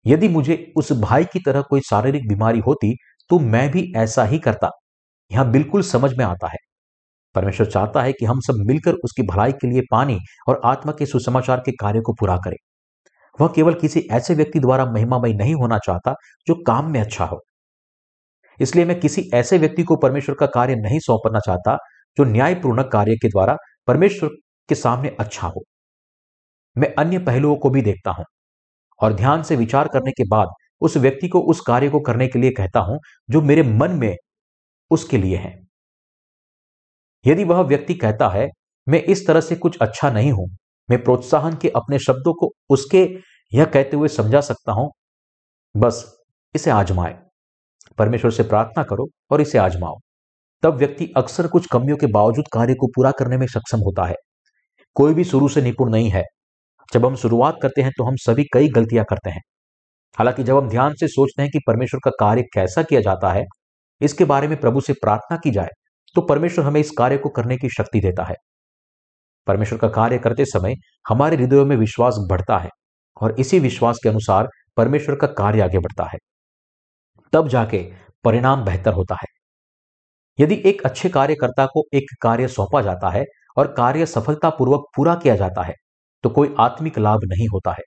यदि 0.05 0.27
मुझे 0.27 0.73
उस 0.75 0.91
भाई 0.91 1.25
की 1.25 1.39
तरह 1.39 1.61
कोई 1.61 1.81
शारीरिक 1.81 2.27
बीमारी 2.27 2.59
होती 2.59 2.95
तो 3.29 3.39
मैं 3.39 3.69
भी 3.71 3.91
ऐसा 3.97 4.23
ही 4.23 4.39
करता। 4.39 4.69
यहाँ 5.31 5.51
बिल्कुल 5.51 5.81
समझ 5.81 6.11
में 6.17 6.25
आता 6.25 6.47
है। 6.47 6.57
परमेश्वर 7.35 7.67
चाहता 7.67 8.01
है 8.01 8.13
कि 8.13 8.25
हम 8.25 8.39
सब 8.39 8.63
मिलकर 8.67 8.93
उसकी 8.93 9.23
भलाई 9.23 9.51
के 9.51 9.67
लिए 9.67 9.81
पानी 9.91 10.17
और 10.47 10.61
आत्मा 10.65 10.93
के 10.93 11.05
सुसमाचार 11.05 11.59
के 11.59 11.71
कार्य 11.71 12.01
को 12.01 12.13
पूरा 12.13 12.37
करें। 12.37 12.57
वह 13.39 13.47
केवल 13.55 13.73
किसी 13.73 13.99
ऐसे 14.11 14.35
व्यक्ति 14.35 14.59
द्वारा 14.59 14.85
महिमामय 14.85 15.33
नहीं 15.33 15.55
होना 15.55 15.77
चाहता, 15.77 16.13
जो 16.47 16.55
काम 16.63 16.91
में 16.91 16.99
अच्छा 17.01 17.25
हो। 17.25 17.41
इसलिए 18.59 18.85
मैं 18.85 18.99
किसी 18.99 19.29
ऐसे 19.33 19.57
व्यक्ति 19.57 19.83
को 19.83 19.95
परमेश्वर 19.95 20.35
का 20.35 20.45
कार्य 20.45 20.75
नहीं 20.75 20.99
सौंपना 20.99 21.39
चाहता, 21.39 21.77
जो 22.17 22.23
न्यायपूर्ण 22.23 22.83
कार्य 22.83 23.15
के 23.15 23.27
द्वारा 23.27 23.57
परमेश्वर 23.87 24.29
के 24.69 24.75
सामने 24.75 25.15
अच्छा 25.19 25.47
हो। 25.47 25.63
मैं 26.75 26.93
अन्य 26.95 27.19
पहलुओं 27.19 27.55
को 27.55 27.69
भी 27.69 27.81
देखता 27.81 28.11
हूँ। 28.11 28.25
और 29.01 29.13
ध्यान 29.13 29.43
से 29.43 29.55
विचार 29.55 29.87
करने 29.87 30.11
के 30.11 30.27
बाद 30.27 30.53
उस 30.81 30.97
व्यक्ति 30.97 31.27
को 31.27 31.39
उस 31.41 31.59
कार्य 31.59 31.89
को 31.89 31.99
करने 31.99 32.27
के 32.27 32.39
लिए 32.39 32.51
कहता 32.51 32.79
हूँ 32.79 32.99
जो 33.29 33.41
मेरे 33.41 33.63
मन 33.63 33.91
में 33.91 34.15
उसके 34.91 35.17
लिए 35.17 35.37
है। 35.37 35.53
यदि 37.25 37.43
वह 37.43 37.61
व्यक्ति 37.61 37.93
कहता 37.93 38.29
है 38.29 38.47
मैं 38.87 39.01
इस 39.03 39.25
तरह 39.27 39.41
से 39.41 39.55
कुछ 39.55 39.77
अच्छा 39.77 40.09
नहीं 40.11 40.31
हूँ 40.31 40.47
मैं 40.89 41.03
प्रोत्साहन 41.03 41.55
के 41.55 41.69
अपने 41.69 41.99
शब्दों 41.99 42.33
को 42.33 42.51
उसके 42.69 43.03
यह 43.51 43.65
कहते 43.65 43.97
हुए 43.97 44.07
समझा 44.07 44.41
सकता 44.41 44.71
हूँ 44.71 44.89
बस 45.75 46.03
इसे 46.55 46.71
आजमाए। 46.71 47.15
परमेश्वर 47.97 48.31
से 48.31 48.43
प्रार्थना 48.43 48.83
करो 48.83 49.07
और 49.31 49.41
इसे 49.41 49.57
आजमाओ। 49.57 49.99
तब 50.63 50.75
व्यक्ति 50.75 51.11
अक्सर 51.17 51.47
कुछ 51.47 51.67
कमियों 51.71 51.97
के 51.97 52.07
बावजूद 52.07 52.45
कार्य 52.53 52.73
को 52.73 52.87
पूरा 52.87 53.11
करने 53.11 53.37
में 53.37 53.45
सक्षम 53.47 53.79
होता 53.79 54.05
है। 54.05 54.15
कोई 54.95 55.13
भी 55.13 55.23
शुरू 55.23 55.47
से 55.47 55.61
निपुण 55.61 55.91
नहीं 55.91 56.09
है। 56.09 56.23
जब 56.91 57.05
हम 57.05 57.15
शुरुआत 57.15 57.57
करते 57.61 57.81
हैं 57.81 57.91
तो 57.97 58.03
हम 58.03 58.15
सभी 58.21 58.43
कई 58.53 58.69
गलतियाँ 58.69 59.05
करते 59.09 59.29
हैं। 59.29 59.41
हालाँकि 60.17 60.43
जब 60.43 60.57
हम 60.57 60.69
ध्यान 60.69 60.93
से 60.93 61.07
सोचते 61.07 61.41
हैं 61.41 61.51
कि 61.51 61.59
परमेश्वर 61.67 61.99
का 62.03 62.11
कार्य 62.19 62.41
कैसा 62.53 62.83
किया 62.83 63.01
जाता 63.01 63.31
है, 63.33 63.43
इसके 64.01 64.25
बारे 64.25 64.47
में 64.47 64.59
प्रभु 64.59 64.81
से 64.81 64.93
प्रार्थना 64.93 65.37
की 65.37 65.51
जाए 65.51 65.69
तो 66.15 66.21
परमेश्वर 66.21 66.65
हमें 66.65 66.79
इस 66.81 66.91
कार्य 66.91 67.17
को 67.17 67.29
करने 67.29 67.57
की 67.57 67.69
शक्ति 67.69 67.99
देता 67.99 68.23
है। 68.23 68.35
परमेश्वर 69.47 69.77
का 69.79 69.87
कार्य 69.89 70.17
करते 70.17 70.45
समय 70.45 70.75
हमारे 71.09 71.35
हृदयों 71.37 71.65
में 71.65 71.75
विश्वास 71.77 72.15
बढ़ता 72.29 72.57
है 72.57 72.69
और 73.21 73.35
इसी 73.39 73.59
विश्वास 73.59 73.99
के 74.03 74.09
अनुसार 74.09 74.47
परमेश्वर 74.77 75.15
का 75.15 75.27
कार्य 75.37 75.61
आगे 75.61 75.79
बढ़ता 75.79 76.03
है। 76.03 76.17
तब 77.33 77.47
जाके 77.47 77.77
परिणाम 78.23 78.63
बेहतर 78.65 78.93
होता 78.93 79.15
है। 79.15 79.27
यदि 80.39 80.61
एक 80.65 80.81
अच्छे 80.81 81.09
कार्यकर्ता 81.09 81.65
को 81.65 81.83
एक 81.93 82.11
कार्य 82.21 82.47
सौंपा 82.47 82.81
जाता 82.81 83.09
है 83.09 83.23
और 83.57 83.73
कार्य 83.73 84.05
सफलतापूर्वक 84.05 84.85
पूरा 84.95 85.15
किया 85.15 85.35
जाता 85.35 85.63
है 85.63 85.73
तो 86.23 86.29
कोई 86.29 86.53
आत्मिक 86.59 86.97
लाभ 86.99 87.23
नहीं 87.25 87.47
होता 87.47 87.71
है। 87.71 87.83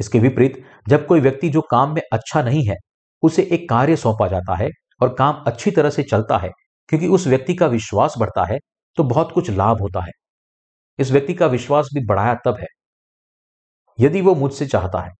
इसके 0.00 0.18
विपरीत, 0.18 0.62
जब 0.88 1.06
कोई 1.06 1.20
व्यक्ति 1.20 1.48
जो 1.50 1.60
काम 1.70 1.94
में 1.94 2.02
अच्छा 2.12 2.42
नहीं 2.42 2.64
है, 2.66 2.76
उसे 3.22 3.42
एक 3.44 3.68
कार्य 3.68 3.96
सौंपा 3.96 4.28
जाता 4.28 4.54
है 4.56 4.68
और 5.00 5.14
काम 5.14 5.42
अच्छी 5.46 5.70
तरह 5.70 5.90
से 5.90 6.02
चलता 6.04 6.38
है, 6.38 6.50
क्योंकि 6.88 7.06
उस 7.08 7.26
व्यक्ति 7.26 7.54
का 7.54 7.66
विश्वास 7.68 8.14
बढ़ता 8.18 8.44
है 8.44 8.58
तो 8.98 9.04
बहुत 9.04 9.32
कुछ 9.32 9.50
लाभ 9.50 9.80
होता 9.80 10.04
है। 10.04 10.10
इस 10.98 11.10
व्यक्ति 11.12 11.34
का 11.34 11.46
विश्वास 11.48 11.88
भी 11.94 12.04
बढ़ाया 12.06 12.34
तब 12.46 12.56
है। 12.60 12.66
यदि 13.98 14.20
वो 14.20 14.34
मुझसे 14.34 14.66
चाहता 14.66 15.00
है, 15.00 15.10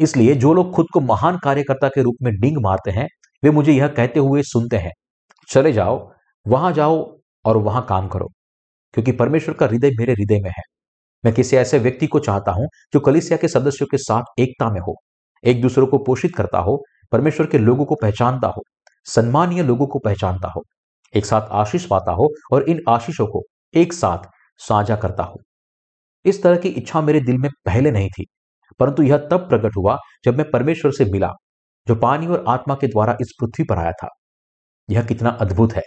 इसलिए 0.00 0.34
जो 0.36 0.52
लोग 0.54 0.72
खुद 0.74 0.86
को 0.92 1.00
महान 1.02 1.38
कार्यकर्ता 1.38 1.88
के 1.88 2.02
रूप 2.02 2.16
में 2.22 2.32
डिंग 2.36 2.58
मारते 2.62 2.90
हैं, 2.90 3.06
वे 3.42 3.50
मुझे 3.50 3.72
यह 3.72 3.88
कहते 3.88 4.20
हुए 4.20 4.42
सुनते 4.44 4.76
हैं, 4.78 4.92
चले 5.48 5.72
जाओ, 5.72 5.98
वहाँ 6.46 6.72
जाओ 6.72 6.98
और 7.44 7.56
वहाँ 7.58 7.84
काम 7.88 8.08
करो, 8.08 8.28
क्योंकि 8.94 9.12
परमेश्वर 9.14 9.54
का 9.54 9.66
हृदय 9.66 9.90
मेरे 9.98 10.12
हृदय 10.12 10.40
में 10.42 10.50
है। 10.50 10.62
मैं 11.26 11.34
किसी 11.34 11.56
ऐसे 11.56 11.78
व्यक्ति 11.78 12.06
को 12.06 12.18
चाहता 12.20 12.52
हूँ 12.52 12.68
जो 12.94 13.00
कलिसिया 13.00 13.36
के 13.38 13.48
सदस्यों 13.48 13.86
के 13.90 13.98
साथ 13.98 14.40
एकता 14.40 14.70
में 14.70 14.80
हो, 14.80 14.94
एक 15.44 15.60
दूसरे 15.62 15.86
को 15.86 15.98
पोषित 15.98 16.36
करता 16.36 16.58
हो, 16.58 16.76
परमेश्वर 17.12 17.46
के 17.46 17.58
लोगों 17.58 17.84
को 17.84 17.94
पहचानता 17.94 18.48
हो, 18.48 18.62
सम्मानीय 19.06 19.62
लोगों 19.62 19.86
को 19.86 19.98
पहचानता 19.98 20.48
हो, 20.48 20.62
एक 21.14 21.26
साथ 21.26 21.48
आशीष 21.54 21.86
पाता 21.86 22.12
हो 22.12 22.28
और 22.52 22.68
इन 22.70 22.80
आशीषों 22.88 23.26
को 23.26 23.42
एक 23.74 23.92
साथ 23.92 24.28
साझा 24.60 24.96
करता 24.96 25.22
हो। 25.22 25.40
इस 26.24 26.42
तरह 26.42 26.56
की 26.56 26.68
इच्छा 26.70 27.00
मेरे 27.00 27.20
दिल 27.20 27.38
में 27.38 27.50
पहले 27.66 27.90
नहीं 27.90 28.08
थी, 28.10 28.26
परंतु 28.80 29.02
यह 29.02 29.18
तब 29.32 29.48
प्रकट 29.48 29.76
हुआ 29.76 29.98
जब 30.24 30.38
मैं 30.38 30.50
परमेश्वर 30.50 30.92
से 30.92 31.04
मिला, 31.04 31.32
जो 31.86 31.94
पानी 31.96 32.26
और 32.26 32.44
आत्मा 32.48 32.74
के 32.74 32.86
द्वारा 32.86 33.16
इस 33.20 33.34
पृथ्वी 33.40 33.64
पर 33.64 33.78
आया 33.78 33.92
था। 33.94 34.08
यह 34.88 35.04
कितना 35.04 35.30
अद्भुत 35.40 35.74
है! 35.74 35.82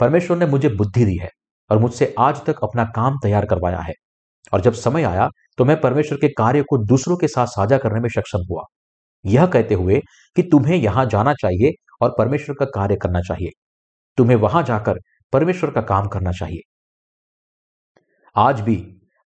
परमेश्वर 0.00 0.38
ने 0.38 0.46
मुझे 0.46 0.68
बुद्धि 0.68 1.04
दी 1.04 1.16
है 1.18 1.30
और 1.70 1.78
मुझसे 1.78 2.14
आज 2.20 2.44
तक 2.46 2.64
अपना 2.64 2.84
काम 2.96 3.18
तैयार 3.22 3.46
करवाया 3.46 3.80
है। 3.80 3.92
और 4.52 4.60
जब 4.60 4.72
समय 4.72 5.02
आया 5.02 5.28
तो 5.58 5.64
मैं 5.64 5.80
परमेश्वर 5.80 6.18
के 6.18 6.28
कार्य 6.28 6.62
को 6.62 6.78
दूसरों 6.78 7.16
के 7.16 7.28
साथ 7.28 7.46
साझा 7.46 7.78
करने 7.78 8.00
में 8.00 8.08
सक्षम 8.08 8.44
हुआ। 8.50 8.62
यह 9.24 9.46
कहते 9.46 9.74
हुए 9.74 10.00
कि 10.36 10.42
तुम्हें 10.42 10.76
यहाँ 10.76 11.06
जाना 11.06 11.32
चाहिए 11.34 11.72
और 12.02 12.14
परमेश्वर 12.18 12.56
का 12.56 12.66
कार्य 12.74 12.96
करना 12.96 13.20
चाहिए। 13.20 13.50
तुम्हें 14.18 14.36
वहाँ 14.36 14.62
जाकर 14.62 14.98
परमेश्वर 15.32 15.70
का 15.70 15.80
काम 15.82 16.08
करना 16.08 16.32
चाहिए। 16.32 16.60
आज 18.36 18.60
भी 18.60 18.76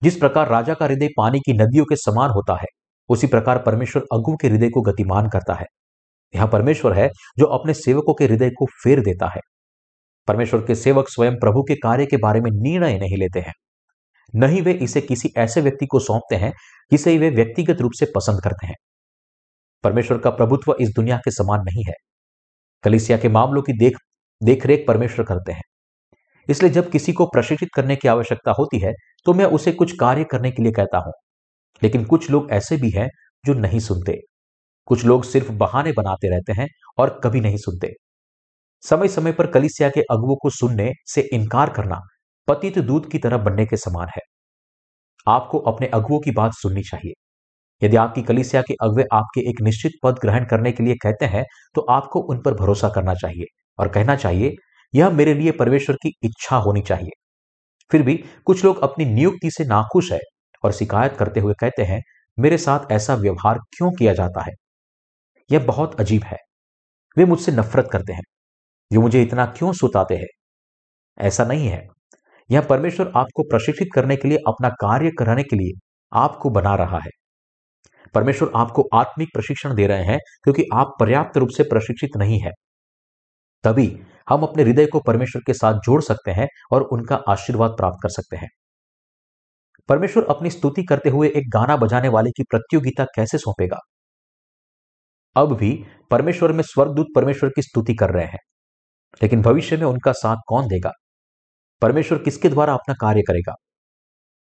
जिस 0.02 0.16
प्रकार 0.16 0.48
राजा 0.48 0.74
का 0.74 0.86
हृदय 0.86 1.08
पानी 1.16 1.38
की 1.40 1.52
नदियों 1.52 1.84
के 1.84 1.96
समान 1.96 2.30
होता 2.30 2.54
है, 2.54 2.66
उसी 3.08 3.26
प्रकार 3.26 3.58
परमेश्वर 3.58 4.02
अगु 4.12 4.36
के 4.36 4.48
हृदय 4.48 4.68
को 4.68 4.80
गतिमान 4.82 5.28
करता 5.28 5.54
है। 5.54 5.66
यह 6.34 6.46
परमेश्वर 6.46 6.92
है 6.92 7.08
जो 7.38 7.46
अपने 7.48 7.74
सेवकों 7.74 8.14
के 8.14 8.24
हृदय 8.24 8.50
को 8.50 8.66
फेर 8.82 9.00
देता 9.00 9.26
है। 9.26 9.40
परमेश्वर 10.28 10.60
के 10.60 10.74
सेवक 10.74 11.08
स्वयं 11.08 11.34
प्रभु 11.34 11.62
के 11.62 11.74
कार्य 11.74 12.06
के 12.06 12.16
बारे 12.16 12.40
में 12.40 12.50
निर्णय 12.52 12.98
नहीं 12.98 13.16
लेते 13.16 13.40
हैं। 13.40 13.52
नहीं 14.34 14.62
वे 14.62 14.72
इसे 14.72 15.00
किसी 15.00 15.30
ऐसे 15.38 15.60
व्यक्ति 15.60 15.86
को 15.86 15.98
सौंपते 16.00 16.36
हैं 16.36 16.52
जिसे 16.92 17.18
वे 17.18 17.30
व्यक्तिगत 17.30 17.80
रूप 17.80 17.92
से 17.92 18.06
पसंद 18.06 18.42
करते 18.44 18.66
हैं। 18.66 18.74
परमेश्वर 19.84 20.18
का 20.18 20.30
प्रभुत्व 20.30 20.76
इस 20.80 20.90
दुनिया 20.96 21.16
के 21.18 21.30
समान 21.30 21.60
नहीं 21.60 21.84
है। 21.88 21.94
कलिसिया 22.84 23.18
के 23.18 23.28
मामलों 23.28 23.62
की 23.62 23.72
देख, 23.78 23.98
देखरेख 24.40 24.84
परमेश्वर 24.88 25.24
करते 25.24 25.52
हैं। 25.52 25.62
इसलिए 26.48 26.72
जब 26.72 26.90
किसी 26.90 27.12
को 27.12 27.26
प्रशिक्षित 27.26 27.68
करने 27.76 27.96
की 27.96 28.08
आवश्यकता 28.08 28.52
होती 28.52 28.78
है 28.78 28.92
तो 29.26 29.34
मैं 29.34 29.44
उसे 29.46 29.72
कुछ 29.72 29.92
कार्य 29.98 30.24
करने 30.24 30.50
के 30.50 30.62
लिए 30.62 30.72
कहता 30.72 30.98
हूँ। 30.98 31.12
लेकिन 31.82 32.04
कुछ 32.04 32.30
लोग 32.30 32.50
ऐसे 32.52 32.76
भी 32.76 32.90
हैं 32.90 33.08
जो 33.44 33.54
नहीं 33.54 33.80
सुनते। 33.80 34.20
कुछ 34.86 35.04
लोग 35.04 35.24
सिर्फ़ 35.24 35.52
बहाने 35.52 35.92
बनाते 35.92 36.30
रहते 36.30 36.52
हैं 36.52 36.68
और 36.98 37.20
कभी 37.24 37.40
नहीं 37.40 37.56
सुनते। 37.56 37.92
समय 38.84 39.08
समय 39.08 39.32
पर 39.32 39.46
कलिसिया 39.46 39.90
के 39.90 40.02
अगुओं 40.02 40.36
को 40.36 40.50
सुनने 40.50 40.92
से 41.06 41.20
इनकार 41.32 41.70
करना 41.70 42.00
पतित 42.48 42.78
दूध 42.78 43.10
की 43.10 43.18
तरह 43.18 43.38
बनने 43.38 43.66
के 43.66 43.76
समान 43.76 44.08
है। 44.08 44.22
आपको 45.26 45.58
अपने 45.58 45.86
अगुओं 45.86 46.20
की 46.20 46.30
बात 46.30 46.52
सुननी 46.52 46.82
चाहिए। 46.82 47.12
यदि 47.82 47.96
आपकी 47.96 48.22
कलिसिया 48.22 48.62
के 48.62 48.74
अगुए 48.82 49.04
आपके 49.12 49.40
एक 49.50 49.60
निश्चित 49.62 49.92
पद 50.02 50.18
ग्रहण 50.20 50.44
करने 50.44 50.72
के 50.72 50.82
लिए 50.82 50.94
कहते 50.94 51.26
हैं 51.26 51.44
तो 51.74 51.80
आपको 51.90 52.20
उन 52.20 52.40
पर 52.42 52.54
भरोसा 52.54 52.88
करना 52.88 53.14
चाहिए 53.14 53.44
और 53.78 53.88
कहना 53.88 54.16
चाहिए, 54.16 54.54
यह 54.94 55.10
मेरे 55.10 55.34
लिए 55.34 55.52
परमेश्वर 55.52 55.96
की 55.96 56.12
इच्छा 56.22 56.56
होनी 56.56 56.82
चाहिए। 56.82 57.10
फिर 57.90 58.02
भी 58.02 58.16
कुछ 58.44 58.64
लोग 58.64 58.82
अपनी 58.82 59.04
नियुक्ति 59.04 59.50
से 59.50 59.64
नाखुश 59.64 60.12
है 60.12 60.20
और 60.64 60.72
शिकायत 60.72 61.16
करते 61.18 61.40
हुए 61.40 61.54
कहते 61.60 61.82
हैं, 61.82 62.02
मेरे 62.38 62.58
साथ 62.58 62.92
ऐसा 62.92 63.14
व्यवहार 63.14 63.58
क्यों 63.58 63.92
किया 63.92 64.14
जाता 64.14 64.42
है? 64.42 64.52
यह 65.50 65.66
बहुत 65.66 66.00
अजीब 66.00 66.22
है। 66.24 66.38
वे 67.16 67.24
मुझसे 67.24 67.52
नफरत 67.52 67.88
करते 67.92 68.12
हैं। 68.12 68.22
वे 68.92 68.98
मुझे 68.98 69.22
इतना 69.22 69.46
क्यों 69.46 69.72
सुताते 69.72 70.16
हैं? 70.16 70.26
ऐसा 71.18 71.44
नहीं 71.44 71.68
है। 71.68 71.88
यह 72.50 72.60
परमेश्वर 72.60 73.12
आपको 73.16 73.42
प्रशिक्षित 73.42 73.88
करने 73.94 74.16
के 74.16 74.28
लिए, 74.28 74.38
अपना 74.48 74.68
कार्य 74.80 75.10
कराने 75.18 75.42
के 75.42 75.56
लिए 75.56 75.78
आपको 76.12 76.50
बना 76.50 76.74
रहा 76.74 76.98
है। 76.98 77.10
परमेश्वर 78.14 78.50
आपको 78.56 78.88
आत्मिक 78.94 79.28
प्रशिक्षण 79.34 79.74
दे 79.74 79.86
रहे 79.86 80.04
हैं 80.04 80.18
क्योंकि 80.44 80.64
आप 80.74 80.96
पर्याप्त 81.00 81.36
रूप 81.36 81.48
से 81.48 81.62
प्रशिक्षित 81.62 82.16
नहीं 82.16 82.40
है। 82.40 82.50
तभी 83.64 83.86
हम 84.28 84.42
अपने 84.42 84.62
हृदय 84.62 84.86
को 84.86 85.00
परमेश्वर 85.00 85.42
के 85.46 85.54
साथ 85.54 85.78
जोड़ 85.80 86.00
सकते 86.02 86.30
हैं 86.30 86.46
और 86.72 86.82
उनका 86.82 87.16
आशीर्वाद 87.28 87.70
प्राप्त 87.70 87.98
कर 88.02 88.08
सकते 88.08 88.36
हैं। 88.36 88.48
परमेश्वर 89.88 90.26
अपनी 90.30 90.50
स्तुति 90.50 90.82
करते 90.84 91.10
हुए 91.10 91.28
एक 91.28 91.48
गाना 91.50 91.76
बजाने 91.76 92.08
वाले 92.08 92.30
की 92.30 92.42
प्रतियोगिता 92.42 93.04
कैसे 93.16 93.38
सौंपेगा? 93.38 93.78
अब 95.36 95.56
भी 95.56 95.72
परमेश्वर 96.10 96.52
में 96.52 96.62
स्वर्गदूत 96.62 97.06
परमेश्वर 97.14 97.50
की 97.50 97.62
स्तुति 97.62 97.94
कर 97.94 98.10
रहे 98.10 98.26
हैं, 98.26 98.38
लेकिन 99.22 99.42
भविष्य 99.42 99.76
में 99.76 99.86
उनका 99.86 100.12
साथ 100.12 100.36
कौन 100.48 100.68
देगा? 100.68 100.92
परमेश्वर 101.82 102.18
किसके 102.18 102.48
द्वारा 102.48 102.74
अपना 102.74 102.94
कार्य 103.00 103.22
करेगा? 103.22 103.54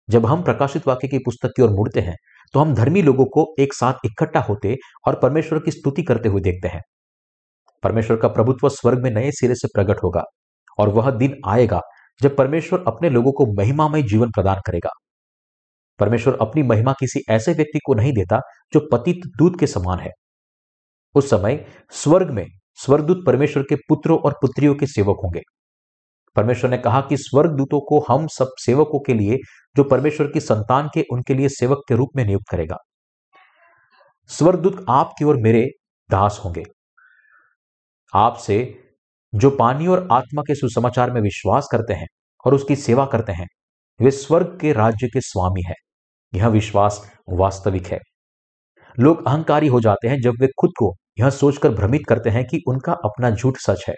जब 0.10 0.26
हम 0.26 0.44
प्रकाशित 0.44 0.88
वाक्य 0.88 1.08
की 1.08 1.18
पुस्तक 1.18 1.50
की 1.56 1.62
ओर 1.62 1.70
मुड़ते 1.70 2.02
हैं 2.02 2.16
तो 2.54 2.60
हम 2.60 2.74
धर्मी 2.76 3.02
लोगों 3.02 3.26
को 3.26 3.46
एक 3.60 3.74
साथ 3.74 4.06
इकट्ठा 4.06 4.40
होते 4.40 4.76
और 5.08 5.20
परमेश्वर 5.20 5.60
की 5.60 5.72
स्तुति 5.72 6.04
करते 6.04 6.30
हुए 6.30 6.42
देखते 6.42 6.68
हैं। 6.68 6.82
परमेश्वर 7.84 8.18
का 8.18 8.28
प्रभुत्व 8.28 8.70
स्वर्ग 8.70 9.04
में 9.04 9.10
नए 9.12 9.32
सिरे 9.32 9.56
से 9.56 9.68
प्रकट 9.68 10.04
होगा 10.04 10.24
और 10.80 10.90
वह 10.90 11.10
दिन 11.12 11.36
आएगा 11.48 11.82
जब 12.22 12.36
परमेश्वर 12.36 12.84
अपने 12.88 13.10
लोगों 13.10 13.32
को 13.32 13.46
महिमामय 13.54 14.04
जीवन 14.04 14.32
प्रदान 14.32 14.60
करेगा। 14.66 14.90
परमेश्वर 16.00 16.38
अपनी 16.42 16.64
महिमा 16.64 16.94
किसी 16.94 17.22
ऐसे 17.30 17.54
व्यक्ति 17.54 17.80
को 17.86 17.94
नहीं 17.94 18.12
देता 18.14 18.40
जो 18.74 18.80
पतित 18.92 19.22
दूत 19.38 19.60
के 19.60 19.68
समान 19.68 20.00
है। 20.00 20.12
उस 21.16 21.30
समय 21.30 21.66
स्वर्ग 21.94 22.32
में 22.32 22.46
स्वर्गदूत 22.76 23.24
परमेश्वर 23.26 23.64
के 23.64 23.76
पुत्रों 23.90 24.18
और 24.20 24.34
पुत्रियों 24.42 24.76
के 24.76 24.88
सेवक 24.88 25.18
होंगे। 25.24 25.42
परमेश्वर 26.36 26.70
ने 26.70 26.78
कहा 26.78 27.02
कि 27.02 27.18
स्वर्ग 27.18 27.52
दूतों 27.52 27.82
को 27.82 28.06
हम 28.10 28.28
सब 28.28 28.48
सेवकों 28.58 29.00
के 29.00 29.14
लिए, 29.14 29.38
जो 29.76 29.84
परमेश्वर 29.84 30.28
की 30.28 30.40
संतान 30.40 30.90
के, 30.94 31.06
उनके 31.12 31.34
लिए 31.34 31.50
सेवक 31.50 31.78
के 31.88 31.96
रूप 31.96 32.10
में 32.16 32.26
नियुक्त 32.26 32.46
करेगा। 32.52 32.78
स्वर्गदूत 34.28 34.86
आपकी 34.90 35.26
और 35.26 35.38
मेरे 35.38 35.68
दास 36.12 36.42
होंगे। 36.46 36.64
आपसे 38.16 38.80
जो 39.36 39.50
पानी 39.50 39.88
और 39.88 40.08
आत्मा 40.12 40.42
के 40.42 40.56
सुसमाचार 40.56 41.12
में 41.12 41.22
विश्वास 41.22 41.68
करते 41.72 41.94
हैं 41.94 42.08
और 42.46 42.54
उसकी 42.54 42.76
सेवा 42.76 43.06
करते 43.06 43.32
हैं, 43.32 43.48
वे 44.02 44.12
स्वर्ग 44.12 44.58
के 44.62 44.74
राज्य 44.74 45.08
के 45.08 45.22
स्वामी 45.22 45.64
है। 45.68 45.76
यह 46.36 46.48
विश्वास 46.48 47.12
वास्तविक 47.30 47.88
है। 47.88 48.00
लोग 49.00 49.28
अहंकारी 49.28 49.68
हो 49.68 49.82
जाते 49.82 50.08
हैं 50.08 50.22
जब 50.22 50.34
वे 50.42 50.48
खुद 50.48 50.70
को 50.80 50.96
यह 51.20 51.30
सोचकर 51.30 51.70
भ्रमित 51.70 52.02
करते 52.10 52.30
हैं 52.30 52.46
कि 52.46 52.62
उनका 52.68 52.94
अपना 52.94 53.30
झूठ 53.30 53.54
सच 53.58 53.86
है। 53.90 53.96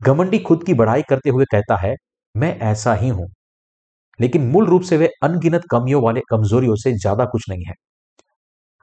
घमंडी 0.00 0.38
खुद 0.38 0.64
की 0.64 0.74
बढ़ाई 0.74 1.02
करते 1.02 1.30
हुए 1.30 1.44
कहता 1.44 1.76
है, 1.76 1.94
मैं 2.34 2.58
ऐसा 2.62 2.94
ही 2.94 3.08
हूँ। 3.08 3.28
लेकिन 4.20 4.46
मूल 4.48 4.66
रूप 4.66 4.82
से 4.82 4.96
वे 4.96 5.08
अनगिनत 5.24 5.62
कमियों 5.70 6.02
वाले 6.02 6.20
कमजोरियों 6.30 6.76
से 6.76 6.92
ज़्यादा 6.94 7.24
कुछ 7.24 7.48
नहीं 7.50 7.64
है। 7.64 7.74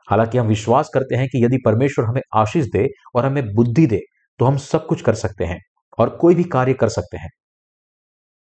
हालाँकि 0.08 0.38
हम 0.38 0.48
विश्वास 0.48 0.90
करते 0.94 1.16
हैं 1.16 1.28
कि 1.28 1.44
यदि 1.46 1.58
परमेश्वर 1.66 2.06
हमें 2.06 2.22
आशीष 2.36 2.66
दे 2.66 2.88
और 3.16 3.26
हमें 3.26 3.54
बुद्धि 3.56 3.86
दे 3.88 4.00
तो 4.40 4.46
हम 4.46 4.58
सब 4.60 4.86
कुछ 4.88 5.02
कर 5.02 5.16
सकते 5.16 5.46
हैं 5.46 5.60
और 5.98 6.10
कोई 6.18 6.36
भी 6.36 6.44
कार्य 6.46 6.74
कर 6.74 6.90
सकते 6.90 7.18
हैं। 7.18 7.30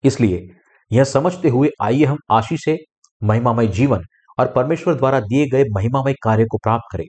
इसलिए 0.03 0.47
यह 0.91 1.03
समझते 1.03 1.49
हुए 1.49 1.69
आइए 1.81 2.05
हम 2.05 2.17
आशीष 2.31 2.63
से 2.65 2.77
महिमामय 3.21 3.67
जीवन 3.69 4.03
और 4.37 4.51
परमेश्वर 4.53 4.95
द्वारा 4.95 5.19
दिए 5.21 5.45
गए 5.49 5.63
महिमामय 5.71 6.13
कार्य 6.23 6.45
को 6.45 6.57
प्राप्त 6.57 6.85
करें। 6.91 7.05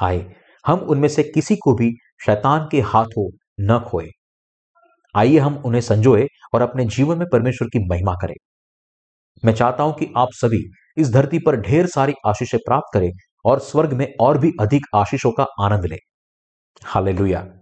आए, 0.00 0.24
हम 0.64 0.78
उनमें 0.80 1.08
से 1.08 1.22
किसी 1.24 1.56
को 1.56 1.74
भी 1.74 1.90
शैतान 2.26 2.68
के 2.72 2.80
हाथों 2.82 3.30
न 3.62 3.78
खोए। 3.80 4.08
आइए 5.16 5.38
हम 5.38 5.62
उन्हें 5.66 5.80
संजोए 5.80 6.26
और 6.54 6.62
अपने 6.62 6.84
जीवन 6.86 7.18
में 7.18 7.26
परमेश्वर 7.32 7.68
की 7.68 7.88
महिमा 7.88 8.14
करें। 8.14 8.34
मैं 9.44 9.52
चाहता 9.52 9.82
हूँ 9.82 9.94
कि 9.94 10.12
आप 10.16 10.28
सभी 10.32 10.70
इस 10.96 11.10
धरती 11.10 11.38
पर 11.38 11.56
ढेर 11.56 11.86
सारी 11.86 12.14
आशीषें 12.26 12.58
प्राप्त 12.58 12.94
करें 12.94 13.10
और 13.44 13.58
स्वर्ग 13.60 13.92
में 13.92 14.06
और 14.20 14.38
भी 14.38 14.52
अधिक 14.60 14.86
आशीषों 14.94 15.32
का 15.32 15.46
आनंद 15.60 15.86
लें। 15.86 15.98
हालेलुया। 16.84 17.61